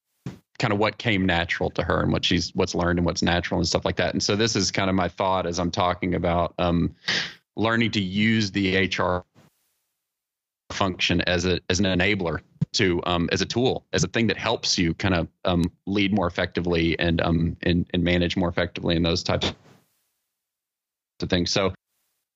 kind 0.58 0.72
of 0.72 0.78
what 0.78 0.98
came 0.98 1.24
natural 1.24 1.70
to 1.70 1.82
her 1.82 2.02
and 2.02 2.12
what 2.12 2.24
she's 2.24 2.54
what's 2.54 2.74
learned 2.74 2.98
and 2.98 3.06
what's 3.06 3.22
natural 3.22 3.58
and 3.58 3.66
stuff 3.66 3.84
like 3.84 3.96
that. 3.96 4.12
And 4.12 4.22
so 4.22 4.36
this 4.36 4.54
is 4.54 4.70
kind 4.70 4.90
of 4.90 4.96
my 4.96 5.08
thought 5.08 5.46
as 5.46 5.58
I'm 5.58 5.70
talking 5.70 6.14
about 6.14 6.54
um, 6.58 6.94
learning 7.56 7.92
to 7.92 8.00
use 8.00 8.50
the 8.50 8.86
HR 8.86 9.24
function 10.70 11.20
as 11.22 11.46
a 11.46 11.60
as 11.68 11.80
an 11.80 11.86
enabler 11.86 12.40
to 12.72 13.00
um, 13.04 13.28
as 13.32 13.40
a 13.40 13.46
tool 13.46 13.84
as 13.92 14.04
a 14.04 14.08
thing 14.08 14.26
that 14.28 14.36
helps 14.36 14.78
you 14.78 14.94
kind 14.94 15.14
of 15.14 15.28
um, 15.44 15.64
lead 15.86 16.12
more 16.12 16.28
effectively 16.28 16.96
and 17.00 17.20
um 17.20 17.56
and, 17.62 17.86
and 17.92 18.04
manage 18.04 18.36
more 18.36 18.48
effectively 18.48 18.94
in 18.94 19.02
those 19.02 19.24
types 19.24 19.52
of 21.22 21.30
things. 21.30 21.50
So 21.50 21.72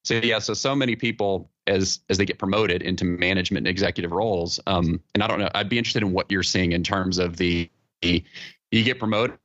so 0.04 0.14
yeah, 0.16 0.38
so 0.38 0.52
so 0.54 0.74
many 0.76 0.96
people 0.96 1.50
as 1.66 2.00
as 2.10 2.18
they 2.18 2.26
get 2.26 2.38
promoted 2.38 2.82
into 2.82 3.04
management 3.04 3.66
and 3.66 3.70
executive 3.70 4.12
roles, 4.12 4.60
um, 4.66 5.00
and 5.14 5.22
I 5.22 5.26
don't 5.26 5.38
know, 5.38 5.48
I'd 5.54 5.68
be 5.68 5.78
interested 5.78 6.02
in 6.02 6.12
what 6.12 6.30
you're 6.30 6.42
seeing 6.42 6.72
in 6.72 6.82
terms 6.82 7.18
of 7.18 7.36
the 7.36 7.70
you 8.02 8.22
get 8.70 8.98
promoted 8.98 9.38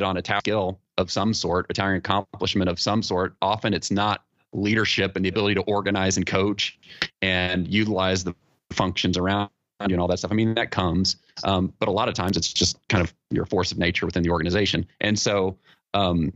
on 0.00 0.16
a 0.16 0.22
task 0.22 0.44
skill 0.44 0.80
of 0.98 1.10
some 1.10 1.32
sort, 1.32 1.66
a 1.70 1.72
towering 1.72 1.98
accomplishment 1.98 2.68
of 2.68 2.80
some 2.80 3.02
sort. 3.02 3.36
Often 3.42 3.74
it's 3.74 3.90
not 3.90 4.24
leadership 4.52 5.14
and 5.14 5.24
the 5.24 5.28
ability 5.28 5.54
to 5.54 5.60
organize 5.62 6.16
and 6.16 6.26
coach 6.26 6.78
and 7.22 7.68
utilize 7.68 8.24
the 8.24 8.34
functions 8.72 9.16
around 9.16 9.50
you 9.80 9.94
and 9.94 10.00
all 10.00 10.08
that 10.08 10.18
stuff. 10.18 10.32
I 10.32 10.34
mean, 10.34 10.54
that 10.54 10.70
comes, 10.70 11.16
um, 11.44 11.72
but 11.78 11.88
a 11.88 11.92
lot 11.92 12.08
of 12.08 12.14
times 12.14 12.36
it's 12.36 12.52
just 12.52 12.78
kind 12.88 13.04
of 13.04 13.14
your 13.30 13.44
force 13.44 13.70
of 13.70 13.78
nature 13.78 14.06
within 14.06 14.22
the 14.22 14.30
organization. 14.30 14.86
And 15.00 15.18
so 15.18 15.58
um, 15.94 16.32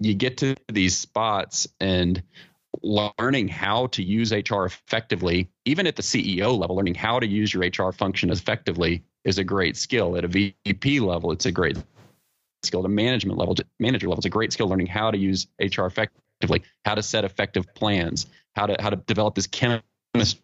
you 0.00 0.14
get 0.14 0.36
to 0.38 0.56
these 0.70 0.96
spots 0.96 1.66
and 1.80 2.22
learning 2.82 3.48
how 3.48 3.86
to 3.88 4.02
use 4.02 4.32
HR 4.32 4.64
effectively, 4.64 5.48
even 5.64 5.86
at 5.86 5.96
the 5.96 6.02
CEO 6.02 6.56
level, 6.56 6.76
learning 6.76 6.94
how 6.94 7.18
to 7.18 7.26
use 7.26 7.52
your 7.54 7.64
HR 7.64 7.92
function 7.92 8.30
effectively 8.30 9.02
is 9.24 9.38
a 9.38 9.44
great 9.44 9.76
skill. 9.76 10.16
At 10.16 10.24
a 10.24 10.28
VP 10.28 11.00
level, 11.00 11.32
it's 11.32 11.46
a 11.46 11.52
great 11.52 11.78
skill. 12.62 12.80
At 12.80 12.86
a 12.86 12.90
management 12.90 13.38
level, 13.38 13.56
manager 13.78 14.08
level, 14.08 14.18
it's 14.18 14.26
a 14.26 14.30
great 14.30 14.52
skill 14.52 14.68
learning 14.68 14.86
how 14.86 15.10
to 15.10 15.18
use 15.18 15.46
HR 15.60 15.86
effectively, 15.86 16.62
how 16.84 16.94
to 16.94 17.02
set 17.02 17.24
effective 17.24 17.66
plans, 17.74 18.26
how 18.54 18.66
to 18.66 18.76
how 18.80 18.90
to 18.90 18.96
develop 18.96 19.34
this 19.34 19.46
chemistry, 19.46 20.40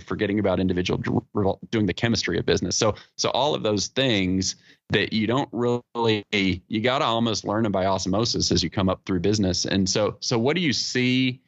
forgetting 0.00 0.38
about 0.38 0.58
individual 0.58 0.98
doing 1.70 1.86
the 1.86 1.94
chemistry 1.94 2.38
of 2.38 2.46
business. 2.46 2.76
So 2.76 2.94
so 3.16 3.30
all 3.30 3.54
of 3.54 3.62
those 3.62 3.88
things 3.88 4.56
that 4.90 5.12
you 5.12 5.26
don't 5.26 5.48
really 5.52 6.24
you 6.32 6.80
got 6.80 6.98
to 6.98 7.04
almost 7.04 7.44
learn 7.44 7.62
them 7.62 7.72
by 7.72 7.86
osmosis 7.86 8.50
as 8.50 8.62
you 8.62 8.70
come 8.70 8.88
up 8.88 9.02
through 9.06 9.20
business. 9.20 9.64
And 9.64 9.88
so 9.88 10.16
so 10.20 10.38
what 10.38 10.56
do 10.56 10.62
you 10.62 10.72
see 10.72 11.40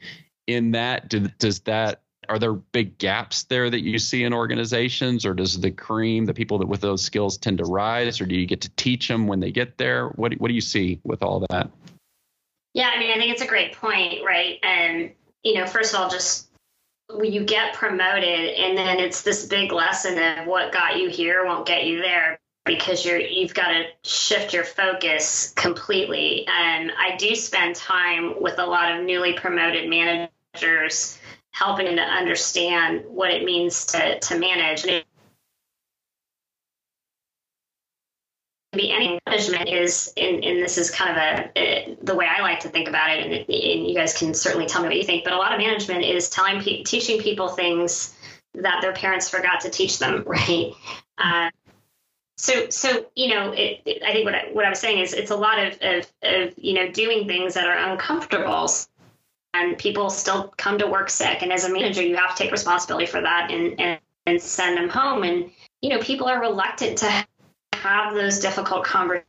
in 0.46 0.72
that? 0.72 1.08
Do, 1.08 1.28
does 1.38 1.60
that 1.60 2.02
are 2.28 2.38
there 2.38 2.52
big 2.52 2.98
gaps 2.98 3.44
there 3.44 3.70
that 3.70 3.80
you 3.80 3.98
see 3.98 4.24
in 4.24 4.34
organizations 4.34 5.24
or 5.24 5.34
does 5.34 5.58
the 5.60 5.70
cream 5.70 6.26
the 6.26 6.34
people 6.34 6.58
that 6.58 6.66
with 6.66 6.80
those 6.80 7.02
skills 7.02 7.38
tend 7.38 7.58
to 7.58 7.64
rise 7.64 8.20
or 8.20 8.26
do 8.26 8.34
you 8.34 8.46
get 8.46 8.60
to 8.60 8.70
teach 8.76 9.08
them 9.08 9.26
when 9.26 9.40
they 9.40 9.50
get 9.50 9.78
there 9.78 10.08
what, 10.10 10.34
what 10.34 10.48
do 10.48 10.54
you 10.54 10.60
see 10.60 11.00
with 11.04 11.22
all 11.22 11.40
that 11.48 11.70
yeah 12.74 12.90
i 12.94 12.98
mean 12.98 13.10
i 13.10 13.14
think 13.14 13.32
it's 13.32 13.40
a 13.40 13.46
great 13.46 13.72
point 13.72 14.22
right 14.26 14.58
and 14.62 15.10
you 15.42 15.54
know 15.54 15.66
first 15.66 15.94
of 15.94 16.00
all 16.00 16.10
just 16.10 16.47
you 17.22 17.44
get 17.44 17.74
promoted 17.74 18.50
and 18.54 18.76
then 18.76 18.98
it's 18.98 19.22
this 19.22 19.46
big 19.46 19.72
lesson 19.72 20.18
of 20.18 20.46
what 20.46 20.72
got 20.72 20.98
you 20.98 21.08
here 21.08 21.44
won't 21.44 21.66
get 21.66 21.84
you 21.86 22.00
there 22.02 22.38
because 22.66 23.04
you're 23.04 23.18
you've 23.18 23.54
got 23.54 23.68
to 23.68 23.84
shift 24.04 24.52
your 24.52 24.64
focus 24.64 25.52
completely 25.56 26.46
and 26.48 26.92
i 26.98 27.16
do 27.16 27.34
spend 27.34 27.74
time 27.74 28.34
with 28.42 28.58
a 28.58 28.66
lot 28.66 28.94
of 28.94 29.04
newly 29.04 29.32
promoted 29.32 29.88
managers 29.88 31.18
helping 31.58 31.86
them 31.86 31.96
to 31.96 32.02
understand 32.02 33.04
what 33.08 33.32
it 33.32 33.44
means 33.44 33.84
to, 33.86 34.18
to 34.20 34.38
manage. 34.38 34.84
And 34.84 35.04
be 38.72 38.92
any 38.92 39.18
management 39.26 39.68
is, 39.68 40.12
and, 40.16 40.44
and, 40.44 40.62
this 40.62 40.76
is 40.76 40.90
kind 40.90 41.10
of 41.10 41.16
a, 41.16 41.50
a, 41.56 41.96
the 42.02 42.14
way 42.14 42.26
I 42.26 42.42
like 42.42 42.60
to 42.60 42.68
think 42.68 42.86
about 42.88 43.10
it, 43.10 43.24
and, 43.24 43.32
and, 43.32 43.88
you 43.88 43.94
guys 43.94 44.16
can 44.16 44.34
certainly 44.34 44.66
tell 44.66 44.82
me 44.82 44.88
what 44.88 44.96
you 44.96 45.04
think. 45.04 45.24
But 45.24 45.32
a 45.32 45.38
lot 45.38 45.52
of 45.52 45.58
management 45.58 46.04
is 46.04 46.28
telling, 46.28 46.60
teaching 46.60 47.20
people 47.20 47.48
things 47.48 48.14
that 48.54 48.82
their 48.82 48.92
parents 48.92 49.28
forgot 49.28 49.60
to 49.60 49.70
teach 49.70 49.98
them, 49.98 50.22
right? 50.26 50.72
Uh, 51.16 51.50
so, 52.36 52.68
so 52.68 53.06
you 53.16 53.34
know, 53.34 53.52
it, 53.52 53.80
it, 53.84 54.02
I 54.02 54.12
think 54.12 54.24
what 54.26 54.34
I, 54.34 54.50
what 54.52 54.64
I 54.64 54.68
was 54.68 54.78
saying 54.78 55.00
is 55.00 55.12
it's 55.12 55.30
a 55.30 55.36
lot 55.36 55.58
of, 55.58 55.78
of, 55.80 56.12
of 56.22 56.54
you 56.56 56.74
know 56.74 56.88
doing 56.92 57.26
things 57.26 57.54
that 57.54 57.66
are 57.66 57.90
uncomfortable 57.90 58.68
and 59.54 59.78
people 59.78 60.10
still 60.10 60.54
come 60.56 60.78
to 60.78 60.86
work 60.86 61.10
sick. 61.10 61.42
And 61.42 61.52
as 61.52 61.64
a 61.64 61.72
manager, 61.72 62.02
you 62.02 62.16
have 62.16 62.34
to 62.34 62.42
take 62.42 62.52
responsibility 62.52 63.06
for 63.06 63.20
that 63.20 63.50
and, 63.50 63.80
and, 63.80 64.00
and 64.26 64.40
send 64.40 64.76
them 64.76 64.88
home. 64.88 65.22
And, 65.22 65.50
you 65.80 65.90
know, 65.90 65.98
people 65.98 66.26
are 66.28 66.40
reluctant 66.40 66.98
to 66.98 67.26
have 67.82 68.14
those 68.14 68.40
difficult 68.40 68.84
conversations. 68.84 69.24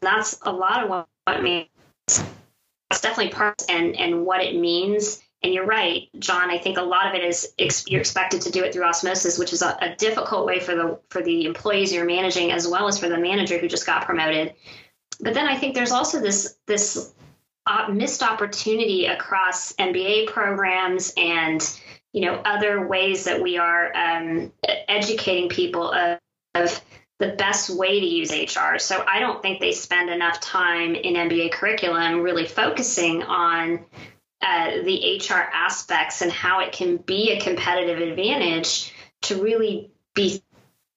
That's 0.00 0.38
a 0.42 0.52
lot 0.52 0.84
of 0.84 0.90
what, 0.90 1.08
what 1.24 1.42
means. 1.42 1.68
That's 2.90 3.00
definitely 3.00 3.32
part 3.32 3.62
and, 3.68 3.96
and 3.96 4.24
what 4.24 4.42
it 4.42 4.58
means. 4.58 5.22
And 5.42 5.52
you're 5.52 5.66
right, 5.66 6.08
John. 6.18 6.50
I 6.50 6.58
think 6.58 6.78
a 6.78 6.82
lot 6.82 7.08
of 7.08 7.14
it 7.14 7.24
is 7.24 7.52
ex- 7.58 7.88
you're 7.88 8.00
expected 8.00 8.42
to 8.42 8.50
do 8.50 8.64
it 8.64 8.72
through 8.72 8.84
osmosis, 8.84 9.38
which 9.38 9.52
is 9.52 9.62
a, 9.62 9.76
a 9.80 9.94
difficult 9.94 10.46
way 10.46 10.60
for 10.60 10.74
the 10.74 10.98
for 11.10 11.22
the 11.22 11.44
employees 11.44 11.92
you're 11.92 12.06
managing 12.06 12.52
as 12.52 12.66
well 12.66 12.88
as 12.88 12.98
for 12.98 13.08
the 13.08 13.18
manager 13.18 13.58
who 13.58 13.68
just 13.68 13.86
got 13.86 14.06
promoted. 14.06 14.54
But 15.20 15.34
then 15.34 15.46
I 15.46 15.56
think 15.56 15.74
there's 15.74 15.92
also 15.92 16.20
this 16.20 16.56
this 16.66 17.12
uh, 17.66 17.88
missed 17.92 18.22
opportunity 18.22 19.06
across 19.06 19.72
MBA 19.74 20.28
programs 20.28 21.12
and 21.16 21.60
you 22.12 22.22
know 22.22 22.40
other 22.44 22.86
ways 22.86 23.24
that 23.24 23.42
we 23.42 23.58
are 23.58 23.94
um, 23.94 24.52
educating 24.88 25.48
people 25.48 25.92
of, 25.92 26.18
of, 26.54 26.80
the 27.18 27.28
best 27.28 27.70
way 27.70 28.00
to 28.00 28.06
use 28.06 28.30
HR. 28.30 28.78
So 28.78 29.02
I 29.06 29.20
don't 29.20 29.40
think 29.40 29.60
they 29.60 29.72
spend 29.72 30.10
enough 30.10 30.40
time 30.40 30.94
in 30.94 31.14
MBA 31.14 31.52
curriculum 31.52 32.20
really 32.20 32.46
focusing 32.46 33.22
on 33.22 33.86
uh, 34.42 34.82
the 34.82 35.18
HR 35.18 35.48
aspects 35.52 36.20
and 36.20 36.30
how 36.30 36.60
it 36.60 36.72
can 36.72 36.98
be 36.98 37.32
a 37.32 37.40
competitive 37.40 38.06
advantage 38.06 38.92
to 39.22 39.42
really 39.42 39.90
be 40.14 40.42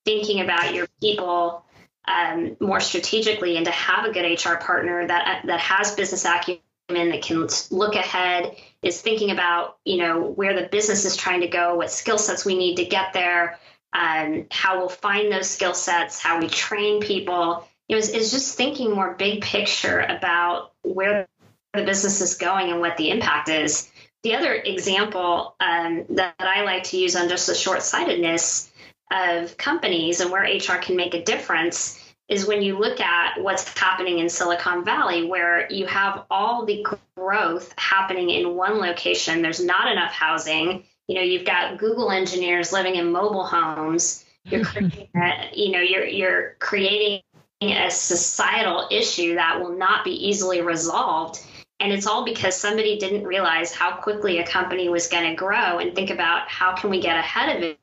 thinking 0.04 0.42
about 0.42 0.74
your 0.74 0.88
people 1.00 1.66
um, 2.08 2.58
more 2.60 2.80
strategically 2.80 3.58
and 3.58 3.66
to 3.66 3.72
have 3.72 4.06
a 4.06 4.12
good 4.12 4.26
HR 4.26 4.56
partner 4.56 5.08
that 5.08 5.44
that 5.46 5.60
has 5.60 5.96
business 5.96 6.26
acumen 6.26 6.62
that 6.90 7.22
can 7.22 7.48
look 7.70 7.96
ahead, 7.96 8.56
is 8.82 9.02
thinking 9.02 9.32
about 9.32 9.78
you 9.86 9.98
know 9.98 10.22
where 10.22 10.60
the 10.60 10.68
business 10.68 11.06
is 11.06 11.16
trying 11.16 11.42
to 11.42 11.48
go, 11.48 11.76
what 11.76 11.92
skill 11.92 12.18
sets 12.18 12.46
we 12.46 12.58
need 12.58 12.76
to 12.76 12.86
get 12.86 13.14
there, 13.14 13.60
um, 13.94 14.46
how 14.52 14.80
we'll 14.80 14.90
find 14.90 15.32
those 15.32 15.50
skill 15.50 15.74
sets, 15.74 16.20
how 16.20 16.40
we 16.40 16.48
train 16.48 17.02
people. 17.02 17.68
You 17.88 17.96
know, 17.96 18.00
is, 18.00 18.10
is 18.10 18.32
just 18.32 18.56
thinking 18.56 18.92
more 18.92 19.16
big 19.16 19.42
picture 19.42 20.00
about 20.00 20.74
where 20.84 21.28
the 21.74 21.84
business 21.84 22.22
is 22.22 22.36
going 22.36 22.72
and 22.72 22.82
what 22.82 22.98
the 22.98 23.10
impact 23.10 23.50
is. 23.50 23.90
The 24.24 24.36
other 24.36 24.54
example 24.54 25.56
um, 25.60 26.06
that 26.10 26.36
I 26.40 26.64
like 26.64 26.84
to 26.86 26.98
use 26.98 27.16
on 27.16 27.30
just 27.30 27.48
the 27.48 27.56
short 27.56 27.82
sightedness 27.82 28.72
of 29.12 29.58
companies 29.58 30.20
and 30.20 30.30
where 30.30 30.44
HR 30.44 30.78
can 30.78 30.96
make 30.96 31.14
a 31.14 31.24
difference 31.24 32.00
is 32.28 32.46
when 32.46 32.62
you 32.62 32.78
look 32.78 33.00
at 33.00 33.42
what's 33.42 33.68
happening 33.78 34.20
in 34.20 34.30
Silicon 34.30 34.86
Valley, 34.86 35.26
where 35.26 35.72
you 35.72 35.88
have 35.88 36.26
all 36.30 36.66
the 36.66 36.86
growth 37.16 37.74
happening 37.78 38.30
in 38.30 38.56
one 38.56 38.78
location. 38.78 39.42
There's 39.42 39.64
not 39.64 39.92
enough 39.92 40.12
housing. 40.12 40.84
You 41.10 41.16
know, 41.16 41.22
you've 41.22 41.44
got 41.44 41.80
Google 41.80 42.12
engineers 42.12 42.72
living 42.72 42.96
in 42.96 43.12
mobile 43.12 43.44
homes. 43.44 44.24
You're 44.46 44.64
creating, 44.66 45.10
a, 45.16 45.50
you 45.56 45.72
know, 45.72 45.82
you're 45.82 46.06
you're 46.06 46.56
creating 46.60 47.24
a 47.62 47.90
societal 47.90 48.88
issue 48.92 49.34
that 49.34 49.60
will 49.60 49.76
not 49.76 50.06
be 50.06 50.12
easily 50.12 50.62
resolved. 50.62 51.44
And 51.80 51.92
it's 51.92 52.06
all 52.06 52.24
because 52.24 52.56
somebody 52.56 53.00
didn't 53.00 53.24
realize 53.24 53.74
how 53.74 53.96
quickly 53.96 54.38
a 54.38 54.46
company 54.46 54.88
was 54.88 55.08
going 55.08 55.28
to 55.32 55.36
grow 55.36 55.80
and 55.80 55.96
think 55.96 56.12
about 56.12 56.48
how 56.48 56.76
can 56.76 56.92
we 56.92 57.02
get 57.02 57.18
ahead 57.18 57.58
of 57.58 57.64
it, 57.64 57.80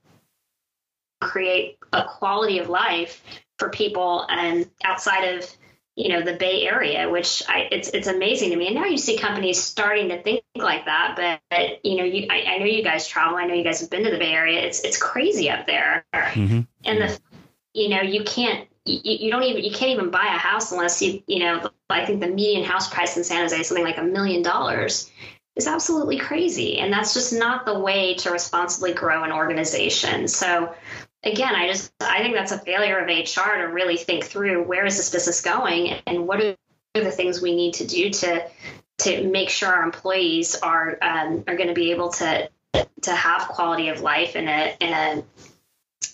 create 1.21 1.79
a 1.93 2.05
quality 2.05 2.61
of 2.61 2.69
life 2.69 3.25
for 3.59 3.71
people 3.71 4.25
and 4.29 4.71
outside 4.85 5.25
of 5.35 5.51
you 5.97 6.11
know 6.11 6.23
the 6.23 6.35
Bay 6.35 6.67
Area, 6.67 7.09
which 7.09 7.43
I, 7.49 7.69
it's 7.73 7.89
it's 7.89 8.07
amazing 8.07 8.51
to 8.51 8.57
me. 8.57 8.67
And 8.67 8.77
now 8.77 8.85
you 8.85 8.99
see 8.99 9.17
companies 9.17 9.61
starting 9.63 10.11
to 10.11 10.23
think 10.23 10.45
like 10.55 10.85
that. 10.85 11.15
But, 11.17 11.41
but 11.51 11.85
you 11.85 11.97
know, 11.97 12.05
you 12.05 12.27
I, 12.31 12.43
I, 12.43 12.59
know 12.59 12.67
you 12.67 12.85
guys 12.85 13.09
travel. 13.09 13.39
I 13.39 13.47
know 13.47 13.55
you 13.55 13.65
guys 13.65 13.81
have 13.81 13.89
been 13.89 14.05
to 14.05 14.11
the 14.11 14.19
Bay 14.19 14.33
Area. 14.33 14.61
It's 14.61 14.81
it's 14.81 14.99
crazy 14.99 15.49
up 15.51 15.67
there. 15.67 16.05
Mm-hmm. 16.13 16.61
And 16.85 17.01
the 17.01 17.19
you 17.73 17.89
know 17.89 18.03
you 18.03 18.25
can't 18.25 18.69
you, 18.85 19.01
you 19.27 19.31
don't 19.31 19.43
even 19.45 19.65
you 19.65 19.71
can't 19.71 19.93
even 19.93 20.11
buy 20.11 20.27
a 20.27 20.39
house 20.39 20.71
unless 20.71 21.01
you 21.01 21.23
you 21.27 21.39
know 21.39 21.71
I 21.89 22.05
think 22.05 22.21
the 22.21 22.29
median 22.29 22.65
house 22.65 22.93
price 22.93 23.17
in 23.17 23.25
San 23.25 23.41
Jose 23.41 23.59
is 23.59 23.67
something 23.67 23.85
like 23.85 23.99
a 23.99 24.05
million 24.05 24.43
dollars 24.43 25.11
is 25.57 25.67
absolutely 25.67 26.19
crazy. 26.19 26.79
And 26.79 26.93
that's 26.93 27.15
just 27.15 27.33
not 27.33 27.65
the 27.65 27.79
way 27.79 28.15
to 28.17 28.31
responsibly 28.31 28.93
grow 28.93 29.25
an 29.25 29.33
organization. 29.33 30.29
So 30.29 30.75
again, 31.27 31.55
I 31.55 31.69
just 31.69 31.93
I 32.01 32.21
think 32.21 32.35
that's 32.35 32.53
a 32.53 32.59
failure 32.59 32.99
of 32.99 33.09
HR 33.09 33.57
to 33.59 33.65
really 33.65 33.97
think 33.97 34.25
through 34.25 34.65
where 34.65 34.87
is 34.87 34.97
this 34.97 35.11
business 35.11 35.41
going 35.41 35.89
and 36.07 36.27
what 36.27 36.41
are 36.41 36.57
the 36.95 37.11
things 37.11 37.43
we 37.43 37.55
need 37.55 37.75
to 37.75 37.87
do 37.87 38.11
to 38.11 38.49
to 38.99 39.29
make 39.29 39.51
sure 39.51 39.69
our 39.69 39.83
employees 39.83 40.57
are 40.57 40.97
um, 41.03 41.45
are 41.47 41.57
going 41.57 41.69
to 41.69 41.75
be 41.75 41.91
able 41.91 42.11
to 42.11 42.49
to 43.03 43.15
have 43.15 43.49
quality 43.49 43.89
of 43.89 44.01
life 44.01 44.37
in 44.37 44.49
a 44.49 44.77
in 44.81 44.93
a 44.93 45.25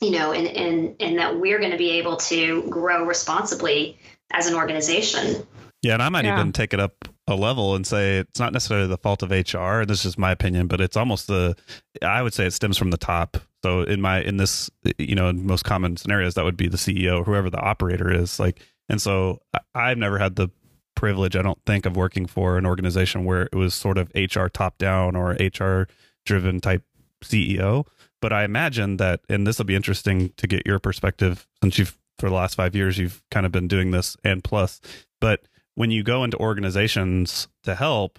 you 0.01 0.11
know 0.11 0.33
and 0.33 0.48
and 0.48 0.96
and 1.01 1.18
that 1.18 1.38
we're 1.38 1.59
going 1.59 1.70
to 1.70 1.79
be 1.79 1.92
able 1.92 2.16
to 2.16 2.62
grow 2.68 3.05
responsibly 3.05 3.98
as 4.33 4.46
an 4.46 4.55
organization. 4.55 5.46
Yeah, 5.83 5.94
and 5.94 6.03
I 6.03 6.09
might 6.09 6.25
yeah. 6.25 6.38
even 6.38 6.53
take 6.53 6.72
it 6.72 6.81
up 6.81 7.09
a 7.27 7.35
level 7.35 7.75
and 7.75 7.87
say 7.87 8.18
it's 8.18 8.38
not 8.38 8.53
necessarily 8.53 8.87
the 8.87 8.96
fault 8.96 9.22
of 9.22 9.31
HR. 9.31 9.85
This 9.85 10.05
is 10.05 10.16
my 10.16 10.31
opinion, 10.31 10.68
but 10.68 10.81
it's 10.81 10.96
almost 10.96 11.27
the 11.27 11.57
I 12.01 12.22
would 12.22 12.35
say 12.35 12.46
it 12.46 12.53
stems 12.53 12.79
from 12.79 12.90
the 12.90 12.96
top. 12.96 13.37
So 13.62 13.83
in 13.83 14.01
my 14.01 14.20
in 14.22 14.37
this 14.37 14.70
you 14.98 15.14
know 15.14 15.29
in 15.29 15.46
most 15.46 15.64
common 15.64 15.96
scenarios 15.96 16.35
that 16.35 16.44
would 16.44 16.57
be 16.57 16.68
the 16.68 16.77
CEO, 16.77 17.25
whoever 17.25 17.51
the 17.51 17.61
operator 17.61 18.12
is. 18.12 18.40
Like, 18.40 18.61
and 18.88 19.01
so 19.01 19.40
I've 19.75 19.98
never 19.98 20.18
had 20.18 20.37
the 20.37 20.48
privilege, 20.94 21.37
I 21.37 21.42
don't 21.42 21.59
think, 21.64 21.87
of 21.87 21.96
working 21.96 22.27
for 22.27 22.59
an 22.59 22.66
organization 22.66 23.25
where 23.25 23.42
it 23.42 23.55
was 23.55 23.75
sort 23.75 23.98
of 23.98 24.11
HR 24.14 24.46
top 24.46 24.79
down 24.79 25.16
or 25.16 25.31
HR 25.33 25.88
driven 26.25 26.61
type 26.61 26.83
CEO. 27.22 27.87
But 28.20 28.33
I 28.33 28.44
imagine 28.44 28.98
that, 28.98 29.20
and 29.29 29.46
this 29.46 29.59
will 29.59 29.64
be 29.64 29.75
interesting 29.75 30.33
to 30.37 30.46
get 30.46 30.66
your 30.66 30.79
perspective 30.79 31.46
since 31.62 31.79
you've 31.79 31.98
for 32.18 32.29
the 32.29 32.35
last 32.37 32.55
five 32.55 32.77
years 32.77 32.98
you've 32.98 33.22
kind 33.31 33.44
of 33.46 33.51
been 33.51 33.66
doing 33.66 33.90
this 33.90 34.16
and 34.22 34.44
plus. 34.44 34.81
But 35.20 35.42
when 35.75 35.90
you 35.90 36.03
go 36.03 36.22
into 36.22 36.37
organizations 36.38 37.48
to 37.64 37.75
help, 37.75 38.18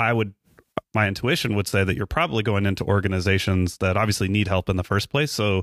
I 0.00 0.14
would 0.14 0.34
my 0.94 1.06
intuition 1.06 1.54
would 1.54 1.68
say 1.68 1.84
that 1.84 1.96
you're 1.96 2.06
probably 2.06 2.42
going 2.42 2.66
into 2.66 2.84
organizations 2.84 3.78
that 3.78 3.96
obviously 3.96 4.28
need 4.28 4.48
help 4.48 4.68
in 4.68 4.76
the 4.76 4.84
first 4.84 5.10
place. 5.10 5.30
So 5.30 5.62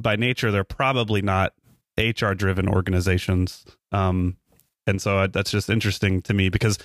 by 0.00 0.16
nature, 0.16 0.50
they're 0.50 0.64
probably 0.64 1.22
not 1.22 1.52
HR 1.98 2.32
driven 2.32 2.68
organizations. 2.68 3.64
Um, 3.92 4.36
and 4.86 5.00
so 5.00 5.26
that's 5.26 5.50
just 5.50 5.70
interesting 5.70 6.20
to 6.22 6.34
me 6.34 6.48
because 6.48 6.78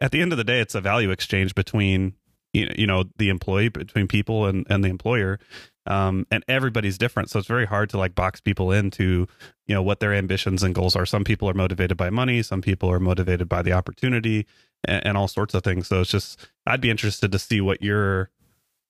at 0.00 0.10
the 0.10 0.20
end 0.20 0.32
of 0.32 0.38
the 0.38 0.44
day, 0.44 0.60
it's 0.60 0.74
a 0.74 0.80
value 0.80 1.10
exchange 1.10 1.54
between 1.54 2.14
you 2.54 2.86
know 2.86 3.04
the 3.16 3.30
employee 3.30 3.68
between 3.68 4.06
people 4.06 4.46
and, 4.46 4.64
and 4.70 4.84
the 4.84 4.88
employer 4.88 5.40
um, 5.86 6.26
and 6.30 6.44
everybody's 6.48 6.98
different. 6.98 7.30
So 7.30 7.38
it's 7.38 7.48
very 7.48 7.66
hard 7.66 7.90
to 7.90 7.98
like 7.98 8.14
box 8.14 8.40
people 8.40 8.72
into 8.72 9.26
you 9.66 9.74
know 9.74 9.82
what 9.82 10.00
their 10.00 10.14
ambitions 10.14 10.62
and 10.62 10.74
goals 10.74 10.96
are. 10.96 11.06
Some 11.06 11.24
people 11.24 11.48
are 11.48 11.54
motivated 11.54 11.96
by 11.96 12.10
money. 12.10 12.42
Some 12.42 12.62
people 12.62 12.90
are 12.90 13.00
motivated 13.00 13.48
by 13.48 13.62
the 13.62 13.72
opportunity 13.72 14.46
and, 14.84 15.06
and 15.06 15.16
all 15.16 15.28
sorts 15.28 15.54
of 15.54 15.62
things. 15.62 15.88
So 15.88 16.00
it's 16.00 16.10
just 16.10 16.48
i'd 16.66 16.80
be 16.80 16.90
interested 16.90 17.30
to 17.32 17.38
see 17.38 17.60
what 17.60 17.82
you're 17.82 18.30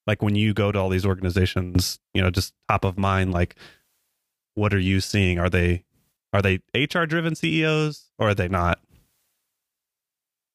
like 0.07 0.23
when 0.23 0.37
you 0.37 0.55
go 0.55 0.71
to 0.71 0.79
all 0.79 0.89
these 0.89 1.07
organizations 1.07 1.99
you 2.13 2.23
know 2.23 2.31
just 2.31 2.53
top 2.69 2.85
of 2.85 2.99
mind 2.99 3.33
like 3.33 3.57
what 4.55 4.73
are 4.73 4.79
you 4.79 5.01
seeing? 5.01 5.39
Are 5.39 5.51
they 5.51 5.85
are 6.33 6.43
they 6.43 6.61
hr 6.75 7.05
driven 7.05 7.35
ceos 7.35 8.11
or 8.19 8.31
are 8.31 8.35
they 8.35 8.49
not? 8.49 8.81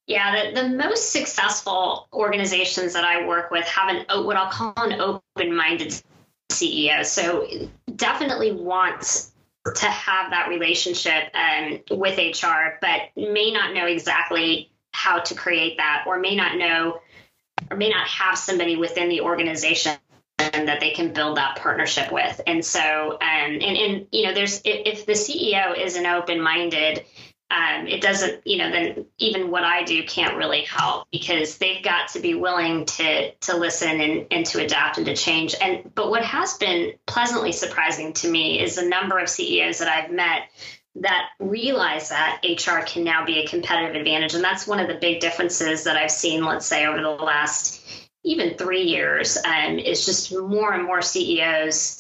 Yeah, 0.08 0.52
the, 0.52 0.62
the 0.62 0.69
most 0.69 1.12
successful 1.12 2.08
organizations 2.12 2.93
that 2.93 3.04
I 3.04 3.28
work 3.28 3.52
with 3.52 3.65
have 3.65 3.89
an 3.89 4.25
what 4.25 4.36
I'll 4.36 4.49
call 4.52 4.73
an 4.78 4.99
open-minded 4.99 6.02
CEO. 6.49 7.05
So 7.05 7.47
definitely 7.95 8.51
wants 8.51 9.31
to 9.75 9.85
have 9.85 10.31
that 10.31 10.49
relationship 10.49 11.31
um, 11.33 11.79
with 11.91 12.17
HR, 12.17 12.77
but 12.81 13.01
may 13.15 13.51
not 13.51 13.73
know 13.73 13.85
exactly 13.85 14.71
how 14.91 15.19
to 15.19 15.35
create 15.35 15.77
that, 15.77 16.05
or 16.07 16.19
may 16.19 16.35
not 16.35 16.57
know, 16.57 16.99
or 17.69 17.77
may 17.77 17.89
not 17.89 18.07
have 18.07 18.38
somebody 18.38 18.75
within 18.75 19.09
the 19.09 19.21
organization 19.21 19.93
that 20.39 20.79
they 20.79 20.91
can 20.91 21.13
build 21.13 21.38
that 21.38 21.57
partnership 21.57 22.12
with. 22.12 22.41
And 22.47 22.63
so, 22.63 23.12
um, 23.13 23.19
and 23.21 23.62
and 23.62 24.07
you 24.12 24.23
know, 24.23 24.33
there's 24.33 24.62
if, 24.63 24.99
if 24.99 25.05
the 25.05 25.13
CEO 25.13 25.77
isn't 25.77 26.05
open-minded 26.05 27.05
um, 27.51 27.88
it 27.88 28.01
doesn't, 28.01 28.45
you 28.45 28.57
know, 28.57 28.69
then 28.69 29.05
even 29.17 29.49
what 29.49 29.63
I 29.63 29.83
do 29.83 30.03
can't 30.03 30.38
really 30.38 30.62
help 30.62 31.07
because 31.12 31.57
they've 31.57 31.83
got 31.83 32.09
to 32.09 32.19
be 32.19 32.35
willing 32.35 32.85
to 32.85 33.31
to 33.31 33.57
listen 33.57 33.99
and, 33.99 34.27
and 34.29 34.45
to 34.47 34.63
adapt 34.63 34.97
and 34.97 35.05
to 35.07 35.15
change. 35.15 35.55
And 35.59 35.91
but 35.95 36.12
what 36.12 36.23
has 36.23 36.57
been 36.57 36.93
pleasantly 37.07 37.51
surprising 37.51 38.13
to 38.13 38.29
me 38.29 38.62
is 38.62 38.75
the 38.75 38.85
number 38.85 39.17
of 39.17 39.29
CEOs 39.29 39.79
that 39.79 39.88
I've 39.88 40.12
met 40.12 40.43
that 40.95 41.29
realize 41.39 42.09
that 42.09 42.41
HR 42.43 42.83
can 42.85 43.03
now 43.03 43.25
be 43.25 43.39
a 43.39 43.47
competitive 43.47 43.95
advantage. 43.95 44.35
And 44.35 44.43
that's 44.43 44.67
one 44.67 44.79
of 44.79 44.88
the 44.88 44.95
big 44.95 45.19
differences 45.19 45.85
that 45.85 45.97
I've 45.97 46.12
seen, 46.12 46.43
let's 46.43 46.65
say, 46.65 46.85
over 46.85 47.01
the 47.01 47.09
last 47.09 47.81
even 48.23 48.57
three 48.57 48.83
years, 48.83 49.38
um, 49.45 49.79
is 49.79 50.05
just 50.05 50.35
more 50.35 50.73
and 50.73 50.83
more 50.83 51.01
CEOs 51.01 51.98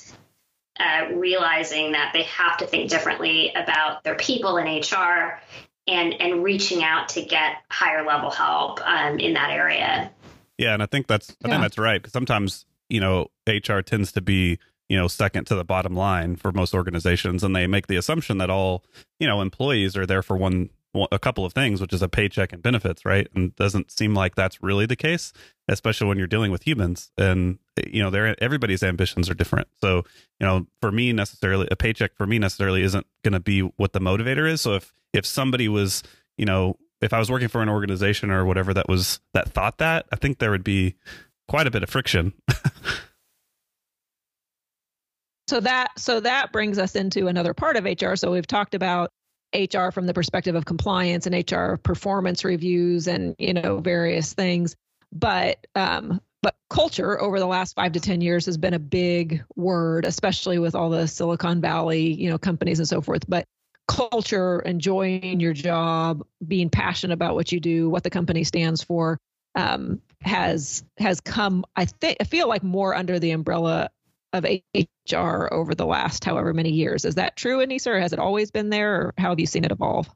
uh, 0.79 1.13
realizing 1.13 1.91
that 1.91 2.11
they 2.13 2.23
have 2.23 2.57
to 2.57 2.67
think 2.67 2.89
differently 2.89 3.51
about 3.53 4.03
their 4.03 4.15
people 4.15 4.57
in 4.57 4.65
HR 4.65 5.39
and 5.87 6.13
and 6.21 6.43
reaching 6.43 6.83
out 6.83 7.09
to 7.09 7.21
get 7.21 7.57
higher 7.69 8.05
level 8.05 8.29
help 8.29 8.79
um, 8.87 9.19
in 9.19 9.33
that 9.33 9.49
area. 9.51 10.11
Yeah, 10.57 10.73
and 10.73 10.83
I 10.83 10.85
think 10.85 11.07
that's 11.07 11.31
I 11.31 11.47
yeah. 11.47 11.53
think 11.53 11.61
that's 11.61 11.77
right 11.77 12.01
because 12.01 12.13
sometimes 12.13 12.65
you 12.89 12.99
know 12.99 13.27
HR 13.47 13.79
tends 13.79 14.11
to 14.13 14.21
be 14.21 14.59
you 14.87 14.97
know 14.97 15.07
second 15.07 15.45
to 15.45 15.55
the 15.55 15.65
bottom 15.65 15.95
line 15.95 16.35
for 16.35 16.51
most 16.51 16.73
organizations, 16.73 17.43
and 17.43 17.55
they 17.55 17.67
make 17.67 17.87
the 17.87 17.97
assumption 17.97 18.37
that 18.37 18.49
all 18.49 18.83
you 19.19 19.27
know 19.27 19.41
employees 19.41 19.97
are 19.97 20.05
there 20.05 20.21
for 20.21 20.37
one 20.37 20.69
a 21.11 21.19
couple 21.19 21.45
of 21.45 21.53
things, 21.53 21.81
which 21.81 21.93
is 21.93 22.01
a 22.01 22.09
paycheck 22.09 22.51
and 22.51 22.61
benefits, 22.61 23.05
right? 23.05 23.27
And 23.35 23.55
doesn't 23.55 23.91
seem 23.91 24.15
like 24.15 24.35
that's 24.35 24.61
really 24.63 24.85
the 24.85 24.95
case, 24.95 25.31
especially 25.67 26.07
when 26.07 26.17
you're 26.17 26.27
dealing 26.27 26.51
with 26.51 26.65
humans. 26.65 27.11
And 27.17 27.59
eh, 27.77 27.83
you 27.91 28.01
know, 28.01 28.09
they 28.09 28.35
everybody's 28.41 28.81
ambitions 28.83 29.29
are 29.29 29.35
different. 29.35 29.67
So, 29.81 30.03
you 30.39 30.47
know, 30.47 30.67
for 30.81 30.91
me 30.91 31.13
necessarily, 31.13 31.67
a 31.69 31.75
paycheck 31.75 32.15
for 32.15 32.25
me 32.25 32.39
necessarily 32.39 32.81
isn't 32.83 33.05
going 33.23 33.33
to 33.33 33.39
be 33.39 33.61
what 33.61 33.93
the 33.93 33.99
motivator 33.99 34.49
is. 34.49 34.61
So 34.61 34.75
if 34.75 34.93
if 35.13 35.25
somebody 35.25 35.67
was, 35.67 36.03
you 36.37 36.45
know, 36.45 36.77
if 37.01 37.13
I 37.13 37.19
was 37.19 37.29
working 37.29 37.47
for 37.47 37.61
an 37.61 37.69
organization 37.69 38.31
or 38.31 38.45
whatever 38.45 38.73
that 38.73 38.89
was 38.89 39.19
that 39.33 39.49
thought 39.49 39.77
that, 39.77 40.07
I 40.11 40.15
think 40.15 40.39
there 40.39 40.51
would 40.51 40.63
be 40.63 40.95
quite 41.47 41.67
a 41.67 41.71
bit 41.71 41.83
of 41.83 41.89
friction. 41.89 42.33
so 45.47 45.59
that 45.59 45.91
so 45.97 46.19
that 46.19 46.51
brings 46.51 46.79
us 46.79 46.95
into 46.95 47.27
another 47.27 47.53
part 47.53 47.77
of 47.77 47.85
HR. 47.85 48.15
So 48.15 48.31
we've 48.31 48.47
talked 48.47 48.73
about 48.73 49.11
HR 49.53 49.91
from 49.91 50.05
the 50.05 50.13
perspective 50.13 50.55
of 50.55 50.65
compliance 50.65 51.27
and 51.27 51.51
HR 51.51 51.75
performance 51.75 52.43
reviews 52.43 53.07
and 53.07 53.35
you 53.37 53.53
know 53.53 53.79
various 53.79 54.33
things. 54.33 54.75
but 55.11 55.65
um, 55.75 56.21
but 56.41 56.55
culture 56.69 57.19
over 57.19 57.39
the 57.39 57.47
last 57.47 57.75
five 57.75 57.91
to 57.93 57.99
ten 57.99 58.21
years 58.21 58.45
has 58.45 58.57
been 58.57 58.73
a 58.73 58.79
big 58.79 59.43
word, 59.55 60.05
especially 60.05 60.59
with 60.59 60.75
all 60.75 60.89
the 60.89 61.07
Silicon 61.07 61.61
Valley, 61.61 62.13
you 62.13 62.29
know, 62.29 62.37
companies 62.37 62.79
and 62.79 62.87
so 62.87 63.01
forth. 63.01 63.27
But 63.27 63.45
culture, 63.87 64.59
enjoying 64.59 65.39
your 65.39 65.53
job, 65.53 66.23
being 66.47 66.69
passionate 66.69 67.13
about 67.13 67.35
what 67.35 67.51
you 67.51 67.59
do, 67.59 67.89
what 67.89 68.03
the 68.03 68.09
company 68.09 68.43
stands 68.43 68.83
for, 68.83 69.19
um, 69.55 70.01
has 70.21 70.83
has 70.97 71.19
come. 71.19 71.65
I 71.75 71.85
think 71.85 72.17
I 72.21 72.23
feel 72.23 72.47
like 72.47 72.63
more 72.63 72.95
under 72.95 73.19
the 73.19 73.31
umbrella 73.31 73.89
of 74.33 74.45
HR 74.45 75.51
over 75.51 75.75
the 75.75 75.85
last 75.85 76.23
however 76.23 76.53
many 76.53 76.71
years. 76.71 77.05
Is 77.05 77.15
that 77.15 77.35
true, 77.35 77.59
Annissa, 77.59 77.87
or 77.87 77.99
has 77.99 78.13
it 78.13 78.19
always 78.19 78.51
been 78.51 78.69
there, 78.69 78.95
or 78.95 79.13
how 79.17 79.29
have 79.29 79.39
you 79.39 79.47
seen 79.47 79.65
it 79.65 79.71
evolve? 79.71 80.09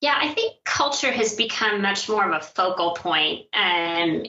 Yeah, 0.00 0.16
I 0.18 0.28
think 0.28 0.56
culture 0.64 1.12
has 1.12 1.34
become 1.34 1.82
much 1.82 2.08
more 2.08 2.26
of 2.30 2.34
a 2.34 2.44
focal 2.44 2.92
point. 2.92 3.46
Um, 3.52 4.24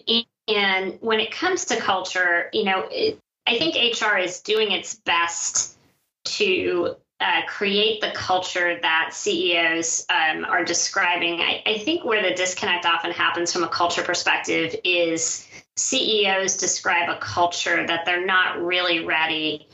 and 0.48 0.98
when 1.00 1.20
it 1.20 1.32
comes 1.32 1.66
to 1.66 1.78
culture, 1.78 2.50
you 2.52 2.66
know, 2.66 2.88
it, 2.92 3.20
I 3.48 3.58
think 3.58 3.76
HR 3.76 4.18
is 4.18 4.42
doing 4.42 4.72
its 4.72 4.96
best 4.96 5.78
to 6.26 6.96
uh, 7.22 7.42
create 7.48 8.02
the 8.02 8.12
culture 8.12 8.80
that 8.82 9.10
CEOs 9.14 10.06
um, 10.10 10.44
are 10.44 10.66
describing. 10.66 11.40
I, 11.40 11.62
I 11.66 11.78
think 11.78 12.04
where 12.04 12.22
the 12.22 12.36
disconnect 12.36 12.86
often 12.86 13.12
happens 13.12 13.54
from 13.54 13.64
a 13.64 13.68
culture 13.68 14.02
perspective 14.02 14.76
is 14.84 15.48
CEOs 15.76 16.58
describe 16.58 17.10
a 17.10 17.20
culture 17.20 17.86
that 17.86 18.06
they're 18.06 18.26
not 18.26 18.62
really 18.62 19.06
ready 19.06 19.68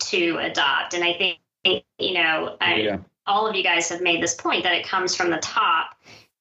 to 0.00 0.38
adopt. 0.38 0.92
And 0.92 1.02
I 1.02 1.14
think, 1.14 1.38
you 1.98 2.12
know, 2.12 2.56
yeah. 2.60 2.98
all 3.26 3.46
of 3.46 3.56
you 3.56 3.62
guys 3.62 3.88
have 3.88 4.02
made 4.02 4.22
this 4.22 4.34
point 4.34 4.62
that 4.64 4.74
it 4.74 4.86
comes 4.86 5.16
from 5.16 5.30
the 5.30 5.38
top 5.38 5.96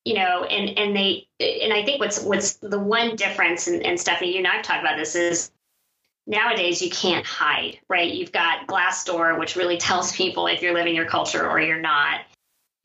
you 0.05 0.13
know, 0.13 0.43
and 0.43 0.77
and 0.77 0.95
they 0.95 1.27
and 1.39 1.73
I 1.73 1.83
think 1.83 1.99
what's 1.99 2.21
what's 2.21 2.53
the 2.53 2.77
one 2.77 3.15
difference, 3.15 3.67
and, 3.67 3.83
and 3.83 3.99
Stephanie, 3.99 4.33
you 4.33 4.38
and 4.38 4.47
I've 4.47 4.61
talked 4.61 4.81
about 4.81 4.97
this 4.97 5.15
is 5.15 5.51
nowadays 6.28 6.82
you 6.82 6.89
can't 6.89 7.26
hide, 7.26 7.80
right? 7.89 8.11
You've 8.11 8.32
got 8.32 8.67
Glassdoor, 8.67 9.39
which 9.39 9.55
really 9.55 9.78
tells 9.78 10.11
people 10.11 10.47
if 10.47 10.61
you're 10.61 10.73
living 10.73 10.95
your 10.95 11.05
culture 11.05 11.47
or 11.47 11.59
you're 11.59 11.80
not, 11.80 12.21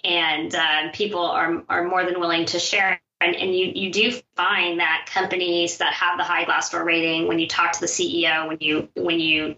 and 0.05 0.55
um, 0.55 0.91
people 0.93 1.25
are 1.25 1.63
are 1.69 1.85
more 1.85 2.05
than 2.05 2.21
willing 2.21 2.47
to 2.47 2.59
share. 2.59 3.01
And, 3.23 3.37
and 3.37 3.55
you 3.55 3.73
you 3.75 3.93
do 3.93 4.19
find 4.35 4.81
that 4.81 5.09
companies 5.13 5.79
that 5.79 5.93
have 5.93 6.19
the 6.19 6.25
high 6.25 6.45
Glassdoor 6.45 6.85
rating, 6.85 7.29
when 7.29 7.39
you 7.39 7.47
talk 7.47 7.73
to 7.73 7.81
the 7.81 7.87
CEO, 7.87 8.49
when 8.49 8.59
you 8.61 8.89
when 8.95 9.21
you 9.21 9.57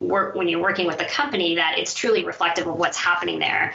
work 0.00 0.34
when 0.34 0.48
you're 0.48 0.62
working 0.62 0.86
with 0.86 1.00
a 1.00 1.04
company, 1.04 1.56
that 1.56 1.78
it's 1.78 1.94
truly 1.94 2.24
reflective 2.24 2.66
of 2.66 2.76
what's 2.76 2.98
happening 2.98 3.38
there. 3.38 3.74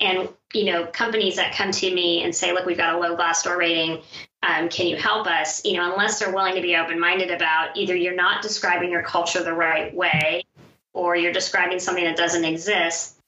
And 0.00 0.28
you 0.54 0.64
know, 0.64 0.86
companies 0.86 1.36
that 1.36 1.54
come 1.54 1.70
to 1.70 1.94
me 1.94 2.22
and 2.22 2.34
say, 2.34 2.52
"Look, 2.52 2.64
we've 2.64 2.76
got 2.76 2.94
a 2.94 2.98
low 2.98 3.16
Glassdoor 3.16 3.56
rating. 3.58 4.02
Um, 4.42 4.68
can 4.68 4.86
you 4.86 4.96
help 4.96 5.26
us?" 5.26 5.64
You 5.64 5.76
know, 5.76 5.92
unless 5.92 6.18
they're 6.18 6.34
willing 6.34 6.54
to 6.54 6.62
be 6.62 6.76
open-minded 6.76 7.30
about 7.30 7.76
either 7.76 7.94
you're 7.94 8.14
not 8.14 8.42
describing 8.42 8.90
your 8.90 9.02
culture 9.02 9.42
the 9.42 9.54
right 9.54 9.94
way, 9.94 10.44
or 10.92 11.14
you're 11.14 11.32
describing 11.32 11.78
something 11.78 12.04
that 12.04 12.16
doesn't 12.16 12.44
exist 12.44 13.18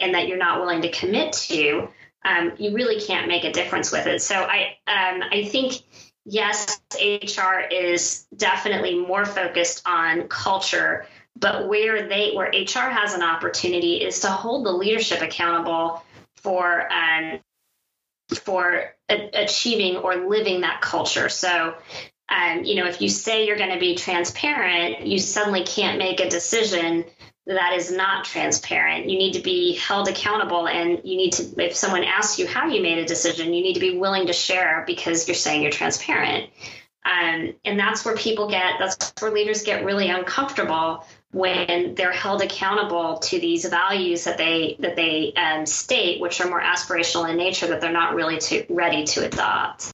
and 0.00 0.14
that 0.14 0.28
you're 0.28 0.38
not 0.38 0.60
willing 0.60 0.82
to 0.82 0.90
commit 0.90 1.32
to, 1.32 1.88
um, 2.24 2.52
you 2.58 2.74
really 2.74 3.00
can't 3.00 3.28
make 3.28 3.44
a 3.44 3.52
difference 3.52 3.92
with 3.92 4.06
it. 4.06 4.22
So 4.22 4.34
I, 4.34 4.76
um, 4.86 5.22
I 5.30 5.44
think 5.44 5.82
yes, 6.24 6.80
HR 6.94 7.60
is 7.70 8.26
definitely 8.36 8.98
more 8.98 9.24
focused 9.24 9.82
on 9.86 10.28
culture, 10.28 11.06
but 11.36 11.68
where 11.68 12.08
they 12.08 12.32
where 12.32 12.48
HR 12.48 12.90
has 12.90 13.14
an 13.14 13.22
opportunity 13.22 13.96
is 13.96 14.20
to 14.20 14.28
hold 14.28 14.66
the 14.66 14.72
leadership 14.72 15.22
accountable 15.22 16.02
for 16.36 16.90
um, 16.92 17.40
for 18.34 18.94
a- 19.08 19.30
achieving 19.34 19.96
or 19.96 20.28
living 20.28 20.62
that 20.62 20.80
culture. 20.80 21.28
So, 21.28 21.74
um, 22.28 22.64
you 22.64 22.74
know, 22.74 22.86
if 22.86 23.00
you 23.00 23.08
say 23.08 23.46
you're 23.46 23.56
going 23.56 23.72
to 23.72 23.80
be 23.80 23.94
transparent, 23.94 25.06
you 25.06 25.18
suddenly 25.18 25.64
can't 25.64 25.98
make 25.98 26.20
a 26.20 26.28
decision 26.28 27.04
that 27.46 27.72
is 27.72 27.90
not 27.90 28.26
transparent. 28.26 29.08
You 29.08 29.16
need 29.16 29.32
to 29.32 29.40
be 29.40 29.74
held 29.76 30.06
accountable, 30.08 30.68
and 30.68 31.00
you 31.02 31.16
need 31.16 31.32
to, 31.32 31.64
if 31.64 31.74
someone 31.74 32.04
asks 32.04 32.38
you 32.38 32.46
how 32.46 32.68
you 32.68 32.82
made 32.82 32.98
a 32.98 33.06
decision, 33.06 33.54
you 33.54 33.62
need 33.62 33.74
to 33.74 33.80
be 33.80 33.98
willing 33.98 34.26
to 34.26 34.34
share 34.34 34.84
because 34.86 35.26
you're 35.26 35.34
saying 35.34 35.62
you're 35.62 35.70
transparent. 35.70 36.50
Um, 37.06 37.54
and 37.64 37.78
that's 37.78 38.04
where 38.04 38.14
people 38.16 38.50
get, 38.50 38.74
that's 38.78 39.14
where 39.20 39.30
leaders 39.30 39.62
get 39.62 39.86
really 39.86 40.10
uncomfortable 40.10 41.06
when 41.32 41.94
they're 41.94 42.12
held 42.12 42.42
accountable 42.42 43.18
to 43.18 43.38
these 43.38 43.66
values 43.66 44.24
that 44.24 44.38
they 44.38 44.76
that 44.80 44.96
they 44.96 45.32
um, 45.34 45.66
state, 45.66 46.20
which 46.20 46.40
are 46.40 46.48
more 46.48 46.62
aspirational 46.62 47.28
in 47.28 47.36
nature, 47.36 47.66
that 47.66 47.80
they're 47.80 47.92
not 47.92 48.14
really 48.14 48.38
to, 48.38 48.64
ready 48.70 49.04
to 49.04 49.26
adopt. 49.26 49.90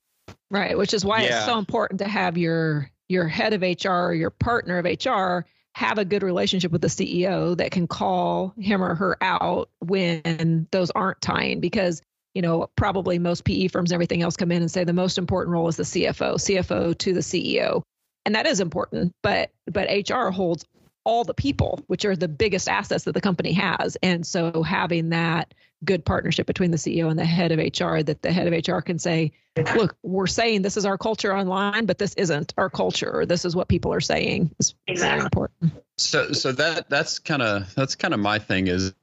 Right, 0.50 0.78
which 0.78 0.94
is 0.94 1.04
why 1.04 1.22
yeah. 1.22 1.38
it's 1.38 1.46
so 1.46 1.58
important 1.58 1.98
to 2.00 2.08
have 2.08 2.38
your 2.38 2.90
your 3.08 3.26
head 3.26 3.52
of 3.52 3.62
HR 3.62 3.88
or 3.88 4.14
your 4.14 4.30
partner 4.30 4.78
of 4.78 4.84
HR 4.84 5.46
have 5.74 5.98
a 5.98 6.04
good 6.04 6.22
relationship 6.22 6.70
with 6.70 6.82
the 6.82 6.88
CEO 6.88 7.56
that 7.56 7.72
can 7.72 7.88
call 7.88 8.54
him 8.56 8.82
or 8.82 8.94
her 8.94 9.16
out 9.20 9.68
when 9.80 10.68
those 10.70 10.90
aren't 10.92 11.20
tying 11.20 11.60
because 11.60 12.00
you 12.34 12.42
know 12.42 12.68
probably 12.76 13.18
most 13.18 13.44
PE 13.44 13.68
firms 13.68 13.90
and 13.90 13.96
everything 13.96 14.22
else 14.22 14.36
come 14.36 14.52
in 14.52 14.62
and 14.62 14.70
say 14.70 14.84
the 14.84 14.92
most 14.92 15.18
important 15.18 15.52
role 15.52 15.66
is 15.66 15.76
the 15.76 15.82
CFO, 15.82 16.34
CFO 16.34 16.96
to 16.96 17.12
the 17.12 17.20
CEO. 17.20 17.82
And 18.24 18.36
that 18.36 18.46
is 18.46 18.60
important, 18.60 19.12
but 19.22 19.50
but 19.66 19.88
HR 20.08 20.28
holds 20.28 20.64
all 21.04 21.24
the 21.24 21.34
people, 21.34 21.80
which 21.86 22.04
are 22.04 22.16
the 22.16 22.28
biggest 22.28 22.68
assets 22.68 23.04
that 23.04 23.12
the 23.12 23.20
company 23.20 23.52
has. 23.52 23.96
And 24.02 24.26
so 24.26 24.62
having 24.62 25.10
that 25.10 25.54
good 25.84 26.04
partnership 26.04 26.46
between 26.46 26.70
the 26.70 26.76
CEO 26.76 27.10
and 27.10 27.18
the 27.18 27.24
head 27.24 27.52
of 27.52 27.58
HR, 27.58 28.02
that 28.02 28.22
the 28.22 28.32
head 28.32 28.50
of 28.50 28.66
HR 28.66 28.80
can 28.80 28.98
say, 28.98 29.32
look, 29.76 29.96
we're 30.02 30.26
saying 30.26 30.62
this 30.62 30.76
is 30.76 30.86
our 30.86 30.98
culture 30.98 31.36
online, 31.36 31.86
but 31.86 31.98
this 31.98 32.14
isn't 32.14 32.54
our 32.56 32.70
culture, 32.70 33.20
or 33.20 33.26
this 33.26 33.44
is 33.44 33.54
what 33.54 33.68
people 33.68 33.92
are 33.92 34.00
saying 34.00 34.50
is 34.58 34.74
exactly. 34.86 35.16
very 35.16 35.24
important. 35.24 35.72
So 35.98 36.32
so 36.32 36.52
that 36.52 36.88
that's 36.88 37.18
kind 37.18 37.42
of 37.42 37.72
that's 37.74 37.94
kind 37.94 38.14
of 38.14 38.20
my 38.20 38.38
thing 38.38 38.66
is 38.66 38.94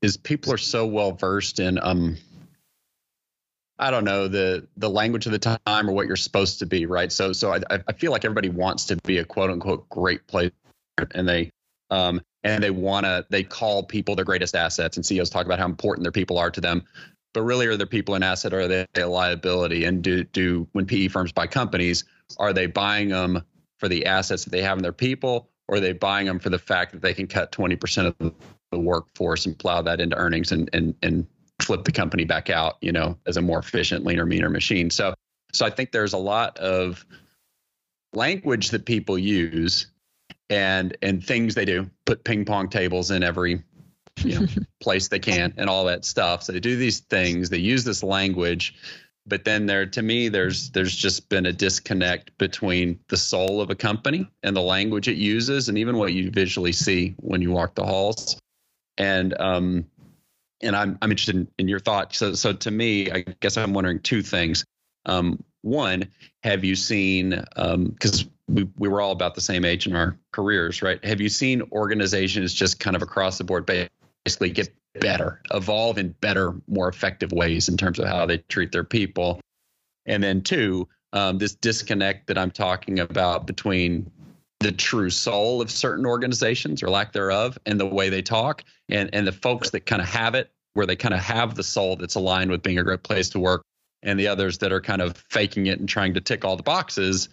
is 0.00 0.16
people 0.16 0.52
are 0.52 0.58
so 0.58 0.86
well 0.86 1.12
versed 1.12 1.60
in 1.60 1.78
um 1.82 2.16
I 3.78 3.90
don't 3.90 4.04
know 4.04 4.28
the 4.28 4.66
the 4.76 4.90
language 4.90 5.26
of 5.26 5.32
the 5.32 5.38
time 5.38 5.88
or 5.88 5.92
what 5.92 6.06
you're 6.06 6.16
supposed 6.16 6.60
to 6.60 6.66
be, 6.66 6.86
right? 6.86 7.12
So 7.12 7.32
so 7.32 7.52
I 7.52 7.60
I 7.86 7.92
feel 7.92 8.12
like 8.12 8.24
everybody 8.24 8.48
wants 8.48 8.86
to 8.86 8.96
be 8.96 9.18
a 9.18 9.24
quote 9.24 9.50
unquote 9.50 9.88
great 9.88 10.26
place 10.26 10.52
and 11.12 11.28
they 11.28 11.50
um, 11.90 12.20
and 12.44 12.62
they 12.62 12.70
want 12.70 13.04
to 13.04 13.26
they 13.30 13.42
call 13.42 13.82
people 13.82 14.14
their 14.14 14.24
greatest 14.24 14.54
assets 14.54 14.96
and 14.96 15.04
CEOs 15.04 15.30
talk 15.30 15.46
about 15.46 15.58
how 15.58 15.66
important 15.66 16.04
their 16.04 16.12
people 16.12 16.38
are 16.38 16.50
to 16.50 16.60
them. 16.60 16.84
But 17.34 17.42
really 17.42 17.66
are 17.66 17.76
their 17.76 17.86
people 17.86 18.14
an 18.14 18.22
asset 18.22 18.52
or 18.54 18.60
are 18.60 18.68
they 18.68 18.86
a 18.96 19.06
liability? 19.06 19.84
And 19.84 20.02
do 20.02 20.24
do 20.24 20.68
when 20.72 20.86
PE 20.86 21.08
firms 21.08 21.32
buy 21.32 21.46
companies 21.46 22.04
are 22.38 22.52
they 22.52 22.66
buying 22.66 23.08
them 23.08 23.42
for 23.78 23.88
the 23.88 24.06
assets 24.06 24.44
that 24.44 24.50
they 24.50 24.62
have 24.62 24.78
in 24.78 24.82
their 24.82 24.92
people 24.92 25.48
or 25.68 25.76
are 25.76 25.80
they 25.80 25.92
buying 25.92 26.26
them 26.26 26.38
for 26.38 26.50
the 26.50 26.58
fact 26.58 26.92
that 26.92 27.02
they 27.02 27.14
can 27.14 27.26
cut 27.26 27.52
20% 27.52 28.14
of 28.18 28.34
the 28.72 28.78
workforce 28.78 29.46
and 29.46 29.58
plow 29.58 29.82
that 29.82 30.00
into 30.00 30.16
earnings 30.16 30.52
and 30.52 30.70
and 30.72 30.94
and 31.02 31.26
flip 31.60 31.84
the 31.84 31.92
company 31.92 32.24
back 32.24 32.50
out 32.50 32.76
you 32.80 32.92
know 32.92 33.18
as 33.26 33.36
a 33.36 33.42
more 33.42 33.58
efficient 33.58 34.04
leaner 34.04 34.26
meaner 34.26 34.50
machine? 34.50 34.90
So 34.90 35.14
so 35.52 35.66
I 35.66 35.70
think 35.70 35.92
there's 35.92 36.12
a 36.12 36.18
lot 36.18 36.58
of 36.58 37.04
language 38.14 38.70
that 38.70 38.84
people 38.84 39.18
use 39.18 39.86
and 40.50 40.96
and 41.02 41.24
things 41.24 41.54
they 41.54 41.64
do 41.64 41.90
put 42.04 42.24
ping 42.24 42.44
pong 42.44 42.68
tables 42.68 43.10
in 43.10 43.22
every 43.22 43.62
you 44.18 44.40
know 44.40 44.46
place 44.80 45.08
they 45.08 45.18
can 45.18 45.54
and 45.56 45.68
all 45.68 45.84
that 45.86 46.04
stuff. 46.04 46.42
So 46.42 46.52
they 46.52 46.60
do 46.60 46.76
these 46.76 47.00
things 47.00 47.50
they 47.50 47.58
use 47.58 47.84
this 47.84 48.02
language 48.02 48.74
but 49.28 49.44
then 49.44 49.66
there 49.66 49.86
to 49.86 50.02
me 50.02 50.28
there's 50.28 50.70
there's 50.70 50.96
just 50.96 51.28
been 51.28 51.46
a 51.46 51.52
disconnect 51.52 52.36
between 52.38 52.98
the 53.08 53.16
soul 53.16 53.60
of 53.60 53.70
a 53.70 53.74
company 53.74 54.28
and 54.42 54.56
the 54.56 54.62
language 54.62 55.06
it 55.06 55.16
uses 55.16 55.68
and 55.68 55.78
even 55.78 55.98
what 55.98 56.12
you 56.12 56.30
visually 56.30 56.72
see 56.72 57.14
when 57.18 57.42
you 57.42 57.50
walk 57.50 57.74
the 57.74 57.84
halls. 57.84 58.40
And 58.96 59.38
um 59.38 59.86
and 60.60 60.74
i'm 60.74 60.98
i'm 61.02 61.10
interested 61.10 61.36
in, 61.36 61.48
in 61.58 61.68
your 61.68 61.80
thoughts. 61.80 62.18
So 62.18 62.32
so 62.34 62.52
to 62.54 62.70
me 62.70 63.12
i 63.12 63.20
guess 63.40 63.56
i'm 63.56 63.74
wondering 63.74 64.00
two 64.00 64.22
things. 64.22 64.64
Um 65.04 65.44
one 65.62 66.08
have 66.42 66.64
you 66.64 66.74
seen 66.74 67.30
because 67.30 68.22
um, 68.22 68.30
we, 68.48 68.68
we 68.78 68.88
were 68.88 69.00
all 69.00 69.12
about 69.12 69.34
the 69.34 69.40
same 69.40 69.64
age 69.64 69.86
in 69.86 69.94
our 69.94 70.18
careers, 70.32 70.82
right? 70.82 71.04
Have 71.04 71.20
you 71.20 71.28
seen 71.28 71.62
organizations 71.72 72.54
just 72.54 72.80
kind 72.80 72.96
of 72.96 73.02
across 73.02 73.38
the 73.38 73.44
board 73.44 73.66
basically 74.24 74.50
get 74.50 74.70
better, 75.00 75.40
evolve 75.52 75.98
in 75.98 76.10
better, 76.20 76.54
more 76.66 76.88
effective 76.88 77.32
ways 77.32 77.68
in 77.68 77.76
terms 77.76 77.98
of 77.98 78.08
how 78.08 78.26
they 78.26 78.38
treat 78.38 78.72
their 78.72 78.84
people? 78.84 79.40
And 80.06 80.22
then, 80.22 80.40
two, 80.42 80.88
um, 81.12 81.38
this 81.38 81.54
disconnect 81.54 82.26
that 82.28 82.38
I'm 82.38 82.50
talking 82.50 83.00
about 83.00 83.46
between 83.46 84.10
the 84.60 84.72
true 84.72 85.10
soul 85.10 85.60
of 85.60 85.70
certain 85.70 86.06
organizations 86.06 86.82
or 86.82 86.88
lack 86.88 87.12
thereof 87.12 87.58
and 87.66 87.78
the 87.78 87.86
way 87.86 88.08
they 88.08 88.22
talk 88.22 88.64
and, 88.88 89.08
and 89.12 89.26
the 89.26 89.32
folks 89.32 89.70
that 89.70 89.86
kind 89.86 90.02
of 90.02 90.08
have 90.08 90.34
it, 90.34 90.50
where 90.74 90.86
they 90.86 90.96
kind 90.96 91.14
of 91.14 91.20
have 91.20 91.54
the 91.54 91.62
soul 91.62 91.96
that's 91.96 92.14
aligned 92.14 92.50
with 92.50 92.62
being 92.62 92.78
a 92.78 92.82
great 92.82 93.02
place 93.02 93.28
to 93.30 93.38
work 93.38 93.62
and 94.02 94.18
the 94.18 94.28
others 94.28 94.58
that 94.58 94.72
are 94.72 94.80
kind 94.80 95.02
of 95.02 95.16
faking 95.28 95.66
it 95.66 95.80
and 95.80 95.88
trying 95.88 96.14
to 96.14 96.20
tick 96.20 96.44
all 96.44 96.56
the 96.56 96.62
boxes 96.62 97.28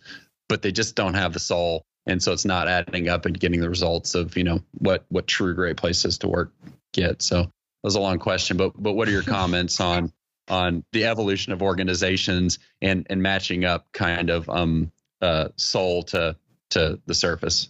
but 0.47 0.61
they 0.61 0.71
just 0.71 0.95
don't 0.95 1.15
have 1.15 1.33
the 1.33 1.39
soul 1.39 1.85
and 2.05 2.21
so 2.21 2.31
it's 2.31 2.45
not 2.45 2.67
adding 2.67 3.09
up 3.09 3.25
and 3.25 3.39
getting 3.39 3.61
the 3.61 3.69
results 3.69 4.15
of 4.15 4.37
you 4.37 4.43
know 4.43 4.61
what 4.73 5.05
what 5.09 5.27
true 5.27 5.53
great 5.53 5.77
places 5.77 6.19
to 6.19 6.27
work 6.27 6.53
get 6.93 7.21
so 7.21 7.43
that 7.43 7.51
was 7.83 7.95
a 7.95 7.99
long 7.99 8.19
question 8.19 8.57
but 8.57 8.71
but 8.75 8.93
what 8.93 9.07
are 9.07 9.11
your 9.11 9.23
comments 9.23 9.79
on 9.79 10.11
on 10.47 10.83
the 10.91 11.05
evolution 11.05 11.53
of 11.53 11.61
organizations 11.61 12.59
and 12.81 13.07
and 13.09 13.21
matching 13.21 13.65
up 13.65 13.91
kind 13.91 14.29
of 14.29 14.49
um 14.49 14.91
uh 15.21 15.49
soul 15.55 16.03
to 16.03 16.35
to 16.71 16.99
the 17.05 17.13
surface. 17.13 17.69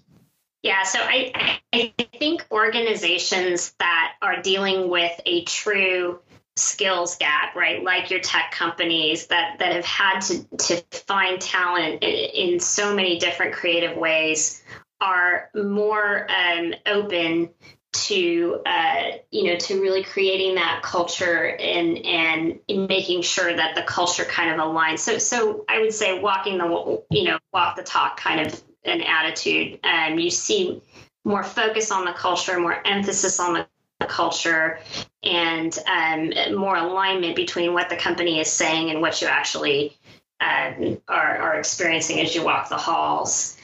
Yeah, 0.64 0.84
so 0.84 1.00
I 1.00 1.60
I 1.72 1.94
think 2.18 2.46
organizations 2.52 3.74
that 3.80 4.14
are 4.22 4.42
dealing 4.42 4.90
with 4.90 5.20
a 5.26 5.44
true 5.44 6.20
skills 6.56 7.16
gap, 7.18 7.56
right? 7.56 7.84
Like 7.84 8.10
your 8.10 8.22
tech 8.22 8.52
companies 8.52 9.28
that 9.28 9.58
that 9.60 9.74
have 9.74 9.86
had 9.86 10.20
to 10.22 10.44
to 10.58 10.78
find 10.92 11.42
talent 11.42 12.04
in, 12.04 12.54
in 12.54 12.60
so 12.60 12.96
many 12.96 13.20
different 13.20 13.54
creative 13.54 13.98
ways 13.98 14.64
are 15.02 15.50
more 15.54 16.28
um, 16.32 16.74
open 16.86 17.50
to 17.94 18.62
uh, 18.66 19.12
you 19.32 19.46
know 19.46 19.58
to 19.58 19.82
really 19.82 20.04
creating 20.04 20.56
that 20.56 20.82
culture 20.84 21.56
and 21.58 21.98
and 22.06 22.60
making 22.70 23.22
sure 23.22 23.56
that 23.56 23.76
the 23.76 23.84
culture 23.84 24.26
kind 24.26 24.52
of 24.52 24.66
aligns. 24.66 25.00
So 25.00 25.18
so 25.18 25.66
I 25.70 25.80
would 25.80 25.94
say 25.94 26.20
walking 26.20 26.58
the 26.58 27.04
you 27.12 27.24
know 27.24 27.40
walk 27.54 27.76
the 27.76 27.84
talk 27.84 28.18
kind 28.18 28.46
of 28.46 28.62
an 28.84 29.02
attitude. 29.02 29.80
Um, 29.84 30.20
you 30.20 30.30
see 30.30 30.82
more 31.24 31.44
focus 31.44 31.92
on 31.92 32.06
the 32.06 32.14
culture, 32.14 32.60
more 32.60 32.86
emphasis 32.86 33.40
on 33.40 33.54
the 33.54 33.68
culture, 34.00 34.80
and 35.24 35.78
um, 35.88 36.32
more 36.56 36.76
alignment 36.76 37.36
between 37.36 37.74
what 37.74 37.90
the 37.90 37.96
company 37.96 38.40
is 38.40 38.52
saying 38.52 38.90
and 38.90 39.02
what 39.02 39.22
you 39.22 39.28
actually 39.28 39.98
um, 40.40 41.02
are, 41.08 41.38
are 41.38 41.56
experiencing 41.56 42.20
as 42.20 42.36
you 42.36 42.44
walk 42.44 42.70
the 42.70 42.78
halls. 42.78 43.58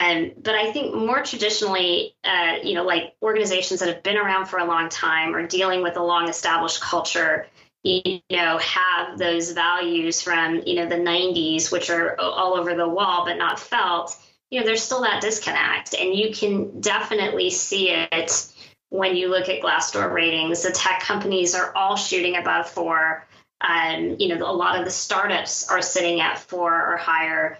Um, 0.00 0.32
but 0.42 0.54
I 0.54 0.72
think 0.72 0.94
more 0.94 1.22
traditionally, 1.22 2.14
uh, 2.24 2.56
you 2.64 2.74
know, 2.74 2.84
like 2.84 3.14
organizations 3.22 3.80
that 3.80 3.88
have 3.88 4.02
been 4.02 4.16
around 4.16 4.46
for 4.46 4.58
a 4.58 4.64
long 4.64 4.88
time 4.88 5.34
or 5.34 5.46
dealing 5.46 5.82
with 5.82 5.96
a 5.96 6.02
long 6.02 6.28
established 6.28 6.80
culture, 6.80 7.46
you 7.82 8.20
know, 8.30 8.58
have 8.58 9.18
those 9.18 9.52
values 9.52 10.22
from, 10.22 10.62
you 10.64 10.76
know, 10.76 10.88
the 10.88 10.96
90s, 10.96 11.70
which 11.70 11.90
are 11.90 12.18
all 12.18 12.56
over 12.56 12.74
the 12.74 12.88
wall 12.88 13.26
but 13.26 13.36
not 13.36 13.60
felt, 13.60 14.16
you 14.50 14.60
know, 14.60 14.66
there's 14.66 14.82
still 14.82 15.02
that 15.02 15.20
disconnect. 15.20 15.94
And 15.94 16.14
you 16.14 16.32
can 16.32 16.80
definitely 16.80 17.50
see 17.50 17.90
it 17.90 18.46
when 18.90 19.16
you 19.16 19.28
look 19.28 19.48
at 19.48 19.62
Glassdoor 19.62 20.12
ratings. 20.12 20.62
The 20.62 20.70
tech 20.70 21.00
companies 21.00 21.54
are 21.54 21.74
all 21.74 21.96
shooting 21.96 22.36
above 22.36 22.68
four. 22.68 23.26
Um, 23.60 24.16
you 24.18 24.28
know, 24.28 24.50
a 24.50 24.52
lot 24.52 24.78
of 24.78 24.84
the 24.84 24.90
startups 24.90 25.70
are 25.70 25.82
sitting 25.82 26.20
at 26.20 26.38
four 26.38 26.72
or 26.72 26.96
higher 26.96 27.58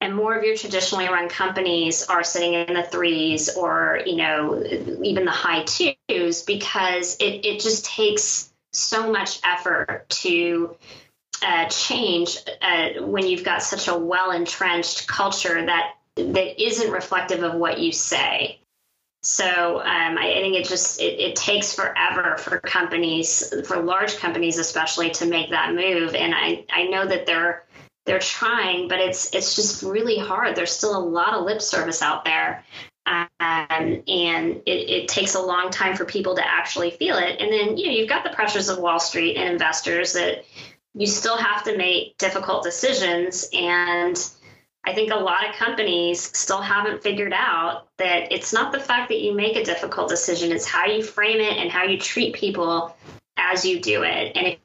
and 0.00 0.14
more 0.14 0.34
of 0.34 0.44
your 0.44 0.56
traditionally 0.56 1.08
run 1.08 1.28
companies 1.28 2.04
are 2.04 2.24
sitting 2.24 2.54
in 2.54 2.74
the 2.74 2.82
threes 2.82 3.54
or 3.56 4.00
you 4.06 4.16
know 4.16 4.62
even 5.02 5.24
the 5.24 5.30
high 5.30 5.64
twos 5.64 6.42
because 6.42 7.16
it, 7.16 7.44
it 7.44 7.60
just 7.60 7.84
takes 7.84 8.52
so 8.72 9.10
much 9.10 9.40
effort 9.44 10.06
to 10.08 10.76
uh, 11.44 11.66
change 11.68 12.38
uh, 12.62 13.02
when 13.02 13.26
you've 13.26 13.44
got 13.44 13.62
such 13.62 13.88
a 13.88 13.96
well 13.96 14.30
entrenched 14.30 15.06
culture 15.06 15.66
that 15.66 15.94
that 16.16 16.62
isn't 16.62 16.90
reflective 16.90 17.42
of 17.42 17.54
what 17.54 17.78
you 17.78 17.92
say 17.92 18.59
so 19.22 19.80
um, 19.80 20.16
I, 20.16 20.38
think 20.40 20.56
it 20.56 20.66
just 20.66 21.00
it, 21.00 21.20
it, 21.20 21.36
takes 21.36 21.74
forever 21.74 22.38
for 22.38 22.58
companies 22.58 23.52
for 23.66 23.82
large 23.82 24.16
companies 24.16 24.56
especially 24.58 25.10
to 25.10 25.26
make 25.26 25.50
that 25.50 25.74
move 25.74 26.14
and 26.14 26.34
i 26.34 26.64
i 26.70 26.84
know 26.84 27.06
that 27.06 27.26
they're 27.26 27.66
they're 28.06 28.18
trying, 28.18 28.88
but 28.88 28.98
it's 28.98 29.32
it's 29.34 29.54
just 29.54 29.82
really 29.82 30.18
hard. 30.18 30.56
There's 30.56 30.72
still 30.72 30.96
a 30.96 30.98
lot 30.98 31.34
of 31.34 31.44
lip 31.44 31.60
service 31.60 32.02
out 32.02 32.24
there, 32.24 32.64
um, 33.06 33.30
and 33.40 34.62
it, 34.66 34.90
it, 34.90 35.08
takes 35.08 35.34
a 35.34 35.40
long 35.40 35.70
time 35.70 35.96
for 35.96 36.04
people 36.04 36.34
to 36.36 36.46
actually 36.46 36.90
feel 36.90 37.16
it. 37.16 37.40
And 37.40 37.52
then 37.52 37.76
you 37.76 37.86
know 37.86 37.92
you've 37.92 38.08
got 38.08 38.24
the 38.24 38.30
pressures 38.30 38.68
of 38.68 38.78
Wall 38.78 38.98
Street 38.98 39.36
and 39.36 39.48
investors 39.48 40.14
that 40.14 40.44
you 40.94 41.06
still 41.06 41.36
have 41.36 41.62
to 41.64 41.76
make 41.76 42.16
difficult 42.18 42.64
decisions. 42.64 43.48
And 43.52 44.16
I 44.84 44.94
think 44.94 45.12
a 45.12 45.16
lot 45.16 45.48
of 45.48 45.54
companies 45.56 46.20
still 46.36 46.60
haven't 46.60 47.02
figured 47.02 47.34
out 47.34 47.88
that 47.98 48.32
it's 48.32 48.52
not 48.52 48.72
the 48.72 48.80
fact 48.80 49.08
that 49.10 49.20
you 49.20 49.34
make 49.34 49.56
a 49.56 49.64
difficult 49.64 50.08
decision; 50.08 50.52
it's 50.52 50.66
how 50.66 50.86
you 50.86 51.02
frame 51.02 51.40
it 51.40 51.58
and 51.58 51.70
how 51.70 51.84
you 51.84 51.98
treat 51.98 52.34
people 52.34 52.96
as 53.36 53.64
you 53.64 53.80
do 53.80 54.02
it. 54.02 54.36
And 54.36 54.46
if 54.46 54.58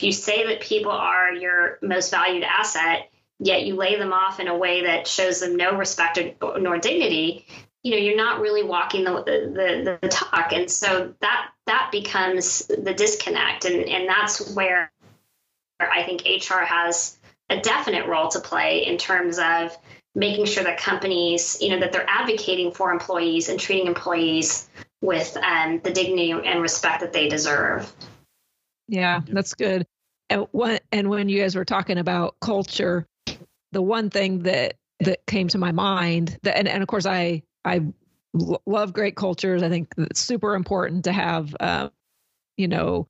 you 0.00 0.12
say 0.12 0.46
that 0.48 0.60
people 0.60 0.92
are 0.92 1.32
your 1.32 1.78
most 1.80 2.10
valued 2.10 2.44
asset, 2.44 3.10
yet 3.38 3.64
you 3.64 3.76
lay 3.76 3.96
them 3.96 4.12
off 4.12 4.40
in 4.40 4.48
a 4.48 4.56
way 4.56 4.84
that 4.84 5.06
shows 5.06 5.40
them 5.40 5.56
no 5.56 5.76
respect 5.76 6.18
or, 6.40 6.58
nor 6.58 6.78
dignity, 6.78 7.46
you 7.82 7.92
know, 7.92 7.98
you're 7.98 8.16
not 8.16 8.40
really 8.40 8.62
walking 8.62 9.04
the, 9.04 9.12
the, 9.22 9.98
the 10.02 10.08
talk. 10.08 10.52
And 10.52 10.70
so 10.70 11.14
that, 11.20 11.50
that 11.66 11.90
becomes 11.92 12.66
the 12.66 12.94
disconnect. 12.94 13.64
And, 13.64 13.84
and 13.84 14.08
that's 14.08 14.54
where 14.54 14.90
I 15.78 16.02
think 16.02 16.22
HR 16.22 16.60
has 16.60 17.18
a 17.50 17.60
definite 17.60 18.06
role 18.06 18.28
to 18.28 18.40
play 18.40 18.86
in 18.86 18.98
terms 18.98 19.38
of 19.38 19.76
making 20.14 20.46
sure 20.46 20.64
that 20.64 20.78
companies, 20.78 21.58
you 21.60 21.68
know, 21.68 21.78
that 21.78 21.92
they're 21.92 22.08
advocating 22.08 22.72
for 22.72 22.90
employees 22.90 23.48
and 23.48 23.60
treating 23.60 23.86
employees 23.86 24.68
with 25.02 25.36
um, 25.36 25.80
the 25.84 25.92
dignity 25.92 26.32
and 26.32 26.60
respect 26.62 27.00
that 27.00 27.12
they 27.12 27.28
deserve. 27.28 27.92
Yeah, 28.88 29.20
that's 29.28 29.54
good. 29.54 29.86
And 30.30 30.46
one, 30.52 30.78
and 30.90 31.08
when 31.10 31.28
you 31.28 31.40
guys 31.40 31.54
were 31.54 31.64
talking 31.64 31.98
about 31.98 32.36
culture, 32.40 33.06
the 33.72 33.82
one 33.82 34.10
thing 34.10 34.42
that 34.44 34.74
that 35.00 35.26
came 35.26 35.48
to 35.48 35.58
my 35.58 35.72
mind 35.72 36.38
that, 36.42 36.56
and, 36.56 36.66
and 36.66 36.82
of 36.82 36.88
course 36.88 37.06
I 37.06 37.42
I 37.64 37.82
love 38.66 38.92
great 38.92 39.16
cultures. 39.16 39.62
I 39.62 39.68
think 39.68 39.92
it's 39.98 40.20
super 40.20 40.54
important 40.54 41.04
to 41.04 41.12
have, 41.12 41.54
um, 41.60 41.90
you 42.56 42.68
know, 42.68 43.06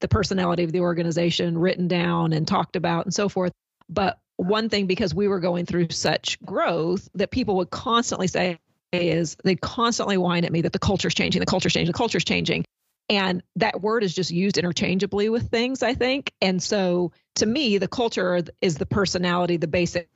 the 0.00 0.08
personality 0.08 0.64
of 0.64 0.72
the 0.72 0.80
organization 0.80 1.58
written 1.58 1.88
down 1.88 2.32
and 2.32 2.46
talked 2.46 2.76
about 2.76 3.04
and 3.04 3.14
so 3.14 3.28
forth. 3.28 3.52
But 3.88 4.18
one 4.36 4.68
thing, 4.68 4.86
because 4.86 5.14
we 5.14 5.28
were 5.28 5.40
going 5.40 5.66
through 5.66 5.90
such 5.90 6.40
growth, 6.42 7.08
that 7.14 7.30
people 7.30 7.56
would 7.56 7.70
constantly 7.70 8.26
say 8.26 8.58
is 8.92 9.36
they 9.44 9.56
constantly 9.56 10.16
whine 10.16 10.44
at 10.44 10.52
me 10.52 10.62
that 10.62 10.72
the 10.72 10.78
culture's 10.78 11.14
changing, 11.14 11.40
the 11.40 11.46
culture's 11.46 11.72
changing, 11.72 11.92
the 11.92 11.96
culture's 11.98 12.24
changing. 12.24 12.64
And 13.08 13.42
that 13.56 13.80
word 13.80 14.02
is 14.02 14.14
just 14.14 14.30
used 14.30 14.58
interchangeably 14.58 15.28
with 15.28 15.48
things, 15.48 15.82
I 15.82 15.94
think. 15.94 16.32
And 16.40 16.62
so 16.62 17.12
to 17.36 17.46
me, 17.46 17.78
the 17.78 17.88
culture 17.88 18.40
is 18.60 18.76
the 18.76 18.86
personality, 18.86 19.56
the 19.56 19.68
basic. 19.68 20.08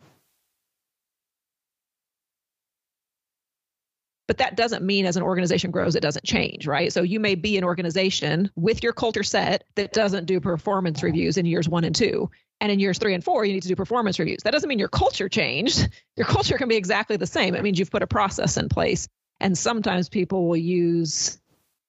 But 4.30 4.38
that 4.38 4.56
doesn't 4.56 4.84
mean 4.84 5.06
as 5.06 5.16
an 5.16 5.24
organization 5.24 5.72
grows, 5.72 5.96
it 5.96 6.02
doesn't 6.02 6.24
change, 6.24 6.64
right? 6.64 6.92
So 6.92 7.02
you 7.02 7.18
may 7.18 7.34
be 7.34 7.58
an 7.58 7.64
organization 7.64 8.48
with 8.54 8.80
your 8.80 8.92
culture 8.92 9.24
set 9.24 9.64
that 9.74 9.92
doesn't 9.92 10.26
do 10.26 10.38
performance 10.38 11.02
reviews 11.02 11.36
in 11.36 11.46
years 11.46 11.68
one 11.68 11.82
and 11.82 11.92
two. 11.92 12.30
And 12.60 12.70
in 12.70 12.78
years 12.78 12.98
three 12.98 13.12
and 13.12 13.24
four, 13.24 13.44
you 13.44 13.52
need 13.52 13.64
to 13.64 13.68
do 13.68 13.74
performance 13.74 14.20
reviews. 14.20 14.44
That 14.44 14.52
doesn't 14.52 14.68
mean 14.68 14.78
your 14.78 14.88
culture 14.88 15.28
changed. 15.28 15.88
Your 16.16 16.26
culture 16.26 16.58
can 16.58 16.68
be 16.68 16.76
exactly 16.76 17.16
the 17.16 17.26
same. 17.26 17.56
It 17.56 17.64
means 17.64 17.80
you've 17.80 17.90
put 17.90 18.04
a 18.04 18.06
process 18.06 18.56
in 18.56 18.68
place. 18.68 19.08
And 19.40 19.58
sometimes 19.58 20.08
people 20.08 20.46
will 20.46 20.56
use 20.56 21.40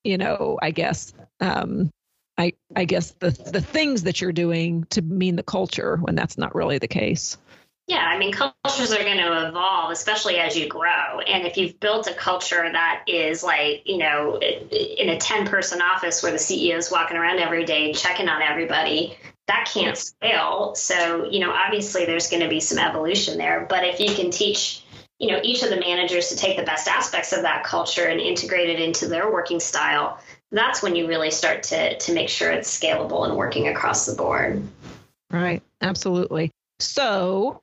you 0.04 0.18
know, 0.18 0.58
I 0.60 0.72
guess 0.72 1.14
um, 1.42 1.92
I 2.40 2.54
I 2.76 2.86
guess 2.86 3.12
the 3.20 3.30
the 3.30 3.62
things 3.62 4.02
that 4.04 4.20
you're 4.20 4.32
doing 4.32 4.86
to 4.90 5.04
mean 5.04 5.36
the 5.36 5.44
culture 5.44 5.98
when 5.98 6.16
that's 6.16 6.40
not 6.40 6.56
really 6.56 6.80
the 6.80 6.88
case. 6.88 7.38
Yeah, 7.88 8.06
I 8.06 8.18
mean, 8.18 8.32
cultures 8.32 8.92
are 8.92 9.04
going 9.04 9.18
to 9.18 9.48
evolve, 9.48 9.92
especially 9.92 10.38
as 10.38 10.58
you 10.58 10.68
grow. 10.68 11.20
And 11.20 11.46
if 11.46 11.58
you've 11.58 11.80
built 11.80 12.08
a 12.08 12.14
culture 12.14 12.70
that 12.72 13.04
is 13.08 13.44
like, 13.44 13.82
you 13.86 13.98
know, 13.98 14.40
in 14.40 15.10
a 15.10 15.18
10 15.18 15.48
person 15.48 15.82
office 15.82 16.24
where 16.24 16.32
the 16.32 16.38
CEO 16.38 16.78
is 16.78 16.92
walking 16.92 17.18
around 17.18 17.40
every 17.40 17.66
day 17.66 17.92
checking 17.92 18.30
on 18.30 18.42
everybody, 18.42 19.18
that 19.48 19.70
can't 19.74 19.98
scale. 19.98 20.74
So, 20.76 21.30
you 21.30 21.40
know, 21.40 21.52
obviously 21.52 22.06
there's 22.06 22.30
going 22.30 22.44
to 22.44 22.50
be 22.50 22.60
some 22.62 22.78
evolution 22.78 23.38
there. 23.38 23.66
But 23.68 23.84
if 23.84 24.00
you 24.00 24.14
can 24.16 24.32
teach 24.32 24.84
you 25.22 25.28
know 25.28 25.40
each 25.44 25.62
of 25.62 25.70
the 25.70 25.80
managers 25.80 26.30
to 26.30 26.36
take 26.36 26.58
the 26.58 26.64
best 26.64 26.88
aspects 26.88 27.32
of 27.32 27.44
that 27.44 27.64
culture 27.64 28.06
and 28.06 28.20
integrate 28.20 28.70
it 28.70 28.80
into 28.80 29.08
their 29.08 29.32
working 29.32 29.60
style 29.60 30.20
that's 30.52 30.82
when 30.82 30.96
you 30.96 31.08
really 31.08 31.30
start 31.30 31.62
to 31.62 31.96
to 32.00 32.12
make 32.12 32.28
sure 32.28 32.52
it's 32.52 32.76
scalable 32.76 33.26
and 33.28 33.38
working 33.38 33.68
across 33.68 34.08
the 34.08 34.16
board 34.16 34.68
right 35.30 35.62
absolutely 35.82 36.50
so 36.80 37.62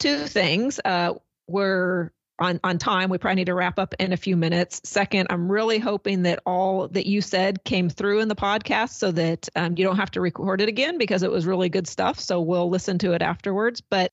two 0.00 0.26
things 0.26 0.80
uh, 0.84 1.14
we're 1.46 2.10
on, 2.40 2.58
on 2.64 2.78
time. 2.78 3.10
We 3.10 3.18
probably 3.18 3.36
need 3.36 3.46
to 3.46 3.54
wrap 3.54 3.78
up 3.78 3.94
in 3.98 4.12
a 4.12 4.16
few 4.16 4.36
minutes. 4.36 4.80
Second, 4.84 5.28
I'm 5.30 5.50
really 5.52 5.78
hoping 5.78 6.22
that 6.22 6.40
all 6.46 6.88
that 6.88 7.06
you 7.06 7.20
said 7.20 7.62
came 7.64 7.88
through 7.88 8.20
in 8.20 8.28
the 8.28 8.34
podcast 8.34 8.94
so 8.94 9.12
that 9.12 9.48
um, 9.54 9.74
you 9.76 9.84
don't 9.84 9.96
have 9.96 10.10
to 10.12 10.20
record 10.20 10.60
it 10.60 10.68
again 10.68 10.98
because 10.98 11.22
it 11.22 11.30
was 11.30 11.46
really 11.46 11.68
good 11.68 11.86
stuff. 11.86 12.18
So 12.18 12.40
we'll 12.40 12.70
listen 12.70 12.98
to 12.98 13.12
it 13.12 13.22
afterwards. 13.22 13.80
But 13.82 14.10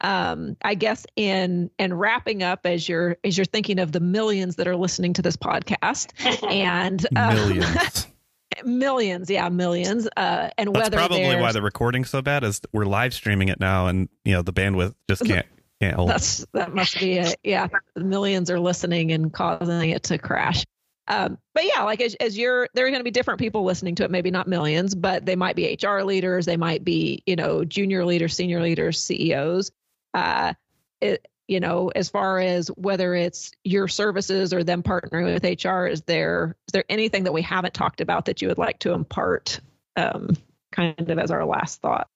um, 0.00 0.56
I 0.62 0.74
guess 0.74 1.06
in 1.16 1.70
and 1.78 1.98
wrapping 1.98 2.42
up 2.42 2.60
as 2.64 2.88
you're 2.88 3.16
as 3.24 3.36
you're 3.36 3.44
thinking 3.44 3.78
of 3.78 3.92
the 3.92 4.00
millions 4.00 4.56
that 4.56 4.68
are 4.68 4.76
listening 4.76 5.12
to 5.14 5.22
this 5.22 5.36
podcast 5.36 6.12
and 6.50 7.04
uh, 7.16 7.34
millions. 7.34 8.06
millions, 8.64 9.30
yeah, 9.30 9.48
millions. 9.48 10.08
Uh, 10.16 10.50
and 10.58 10.74
That's 10.74 10.84
whether 10.84 10.96
probably 10.96 11.36
why 11.36 11.52
the 11.52 11.62
recording's 11.62 12.10
so 12.10 12.22
bad 12.22 12.44
is 12.44 12.60
we're 12.72 12.84
live 12.84 13.14
streaming 13.14 13.48
it 13.48 13.60
now, 13.60 13.86
and 13.86 14.08
you 14.24 14.32
know 14.32 14.42
the 14.42 14.52
bandwidth 14.52 14.94
just 15.08 15.24
can't 15.24 15.46
can't 15.80 15.96
hold. 15.96 16.10
That's 16.10 16.46
that 16.52 16.74
must 16.74 16.98
be 16.98 17.14
it. 17.18 17.36
Yeah, 17.42 17.68
millions 17.96 18.50
are 18.50 18.60
listening 18.60 19.12
and 19.12 19.32
causing 19.32 19.90
it 19.90 20.04
to 20.04 20.18
crash. 20.18 20.64
um, 21.08 21.38
but 21.54 21.64
yeah, 21.64 21.82
like 21.84 22.00
as, 22.00 22.14
as 22.16 22.36
you're, 22.36 22.68
there 22.74 22.86
are 22.86 22.90
going 22.90 23.00
to 23.00 23.04
be 23.04 23.10
different 23.10 23.40
people 23.40 23.64
listening 23.64 23.94
to 23.96 24.04
it, 24.04 24.10
maybe 24.10 24.30
not 24.30 24.46
millions, 24.46 24.94
but 24.94 25.24
they 25.24 25.36
might 25.36 25.56
be 25.56 25.78
HR 25.82 26.02
leaders, 26.02 26.44
they 26.46 26.56
might 26.56 26.84
be, 26.84 27.22
you 27.26 27.36
know, 27.36 27.64
junior 27.64 28.04
leaders, 28.04 28.34
senior 28.34 28.60
leaders, 28.60 29.02
CEOs. 29.02 29.70
Uh, 30.12 30.52
it, 31.00 31.26
you 31.48 31.60
know, 31.60 31.90
as 31.94 32.10
far 32.10 32.38
as 32.38 32.68
whether 32.68 33.14
it's 33.14 33.50
your 33.64 33.88
services 33.88 34.52
or 34.52 34.62
them 34.62 34.82
partnering 34.82 35.24
with 35.24 35.64
HR, 35.64 35.86
is 35.86 36.02
there 36.02 36.54
is 36.68 36.72
there 36.72 36.84
anything 36.88 37.24
that 37.24 37.32
we 37.32 37.42
haven't 37.42 37.74
talked 37.74 38.02
about 38.02 38.26
that 38.26 38.42
you 38.42 38.48
would 38.48 38.58
like 38.58 38.80
to 38.80 38.92
impart, 38.92 39.60
um, 39.96 40.36
kind 40.70 41.10
of 41.10 41.18
as 41.18 41.30
our 41.30 41.46
last 41.46 41.80
thought? 41.80 42.08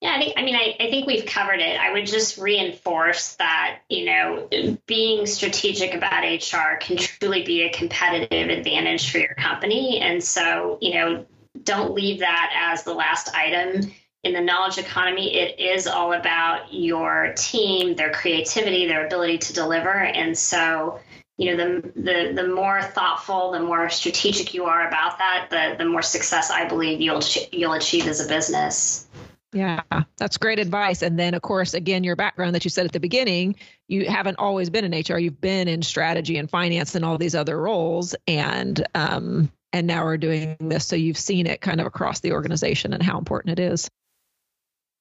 Yeah, 0.00 0.14
I 0.16 0.20
think 0.20 0.34
I 0.36 0.42
mean 0.44 0.54
I, 0.54 0.76
I 0.78 0.90
think 0.90 1.08
we've 1.08 1.26
covered 1.26 1.58
it. 1.58 1.78
I 1.78 1.92
would 1.92 2.06
just 2.06 2.38
reinforce 2.38 3.34
that, 3.34 3.80
you 3.88 4.06
know, 4.06 4.48
being 4.86 5.26
strategic 5.26 5.94
about 5.94 6.22
HR 6.22 6.76
can 6.80 6.96
truly 6.96 7.42
be 7.42 7.62
a 7.62 7.72
competitive 7.72 8.48
advantage 8.48 9.10
for 9.10 9.18
your 9.18 9.34
company. 9.34 9.98
And 10.00 10.22
so, 10.22 10.78
you 10.80 10.94
know, 10.94 11.26
don't 11.64 11.92
leave 11.94 12.20
that 12.20 12.70
as 12.72 12.84
the 12.84 12.94
last 12.94 13.34
item. 13.34 13.92
In 14.22 14.34
the 14.34 14.40
knowledge 14.40 14.76
economy, 14.76 15.34
it 15.34 15.58
is 15.58 15.86
all 15.86 16.12
about 16.12 16.72
your 16.72 17.32
team, 17.36 17.94
their 17.96 18.12
creativity, 18.12 18.86
their 18.86 19.06
ability 19.06 19.38
to 19.38 19.52
deliver. 19.54 19.90
And 19.90 20.36
so, 20.36 21.00
you 21.38 21.56
know, 21.56 21.80
the 21.80 21.92
the 21.96 22.32
the 22.34 22.48
more 22.48 22.82
thoughtful, 22.82 23.52
the 23.52 23.60
more 23.60 23.88
strategic 23.88 24.52
you 24.52 24.64
are 24.64 24.86
about 24.86 25.18
that, 25.18 25.48
the 25.50 25.82
the 25.82 25.88
more 25.88 26.02
success 26.02 26.50
I 26.50 26.68
believe 26.68 27.00
you'll 27.00 27.22
you'll 27.50 27.72
achieve 27.72 28.06
as 28.06 28.20
a 28.24 28.28
business. 28.28 29.08
Yeah, 29.52 29.80
that's 30.16 30.36
great 30.36 30.58
advice. 30.58 31.02
And 31.02 31.18
then, 31.18 31.34
of 31.34 31.42
course, 31.42 31.74
again, 31.74 32.04
your 32.04 32.14
background 32.14 32.54
that 32.54 32.64
you 32.64 32.70
said 32.70 32.86
at 32.86 32.92
the 32.92 33.00
beginning, 33.00 33.56
you 33.88 34.06
haven't 34.06 34.38
always 34.38 34.70
been 34.70 34.84
in 34.84 34.92
HR. 34.92 35.18
You've 35.18 35.40
been 35.40 35.66
in 35.66 35.82
strategy 35.82 36.36
and 36.36 36.48
finance 36.48 36.94
and 36.94 37.04
all 37.04 37.18
these 37.18 37.34
other 37.34 37.58
roles, 37.60 38.14
and 38.28 38.86
um, 38.94 39.50
and 39.72 39.86
now 39.86 40.04
we're 40.04 40.18
doing 40.18 40.56
this. 40.60 40.86
So 40.86 40.94
you've 40.94 41.18
seen 41.18 41.46
it 41.46 41.60
kind 41.60 41.80
of 41.80 41.86
across 41.86 42.20
the 42.20 42.32
organization 42.32 42.92
and 42.92 43.02
how 43.02 43.18
important 43.18 43.58
it 43.58 43.62
is. 43.62 43.90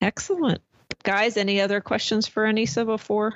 Excellent, 0.02 0.62
guys. 1.04 1.38
Any 1.38 1.62
other 1.62 1.82
questions 1.82 2.28
for 2.28 2.46
Annissa 2.46 2.86
before? 2.86 3.36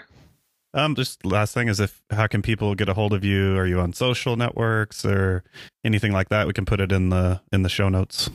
Um, 0.75 0.95
just 0.95 1.23
last 1.25 1.53
thing 1.53 1.67
is 1.67 1.79
if 1.79 2.01
how 2.09 2.25
can 2.27 2.41
people 2.41 2.73
get 2.73 2.89
a 2.89 2.95
hold 2.95 3.13
of 3.13 3.23
you? 3.23 3.55
Are 3.57 3.67
you 3.67 3.79
on 3.79 3.93
social 3.93 4.35
networks 4.35 5.05
or 5.05 5.43
anything 5.83 6.11
like 6.11 6.29
that? 6.29 6.47
We 6.47 6.53
can 6.53 6.65
put 6.65 6.81
it 6.81 6.91
in 6.91 7.09
the 7.09 7.41
in 7.51 7.61
the 7.61 7.69
show 7.69 7.89
notes. 7.89 8.31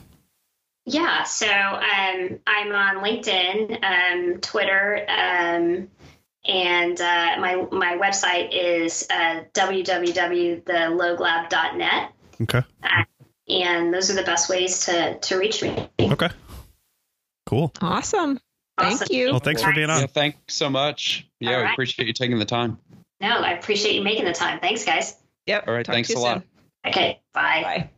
Yeah, 0.85 1.23
so 1.23 1.47
um, 1.47 2.39
I'm 2.47 2.73
on 2.73 3.03
LinkedIn, 3.03 3.83
um, 3.83 4.37
Twitter, 4.39 5.05
um, 5.07 5.89
and 6.45 7.01
uh, 7.01 7.35
my 7.39 7.67
my 7.71 7.97
website 7.97 8.53
is 8.53 9.05
uh, 9.09 9.41
www.theloglab.net. 9.53 12.13
Okay. 12.41 12.63
Uh, 12.81 13.03
and 13.49 13.93
those 13.93 14.09
are 14.09 14.15
the 14.15 14.23
best 14.23 14.49
ways 14.49 14.85
to 14.85 15.19
to 15.19 15.37
reach 15.37 15.61
me. 15.61 15.89
Okay. 15.99 16.29
Cool. 17.49 17.73
Awesome. 17.81 18.39
Thank 18.77 19.01
Awesome. 19.01 19.07
you. 19.09 19.31
Well, 19.31 19.39
thanks 19.39 19.63
for 19.63 19.73
being 19.73 19.89
on. 19.89 20.01
Yeah, 20.01 20.05
thanks 20.05 20.37
so 20.53 20.69
much. 20.69 21.27
Yeah, 21.39 21.49
All 21.49 21.57
we 21.57 21.63
right. 21.63 21.71
appreciate 21.73 22.07
you 22.07 22.13
taking 22.13 22.37
the 22.37 22.45
time. 22.45 22.77
No, 23.19 23.39
I 23.39 23.53
appreciate 23.53 23.95
you 23.95 24.03
making 24.03 24.25
the 24.25 24.33
time. 24.33 24.59
Thanks, 24.59 24.85
guys. 24.85 25.15
Yep. 25.47 25.67
All 25.67 25.73
right, 25.73 25.83
Talk 25.83 25.95
thanks 25.95 26.11
a 26.11 26.13
you 26.13 26.19
lot. 26.19 26.43
Okay, 26.85 27.19
bye. 27.33 27.61
Bye. 27.63 27.89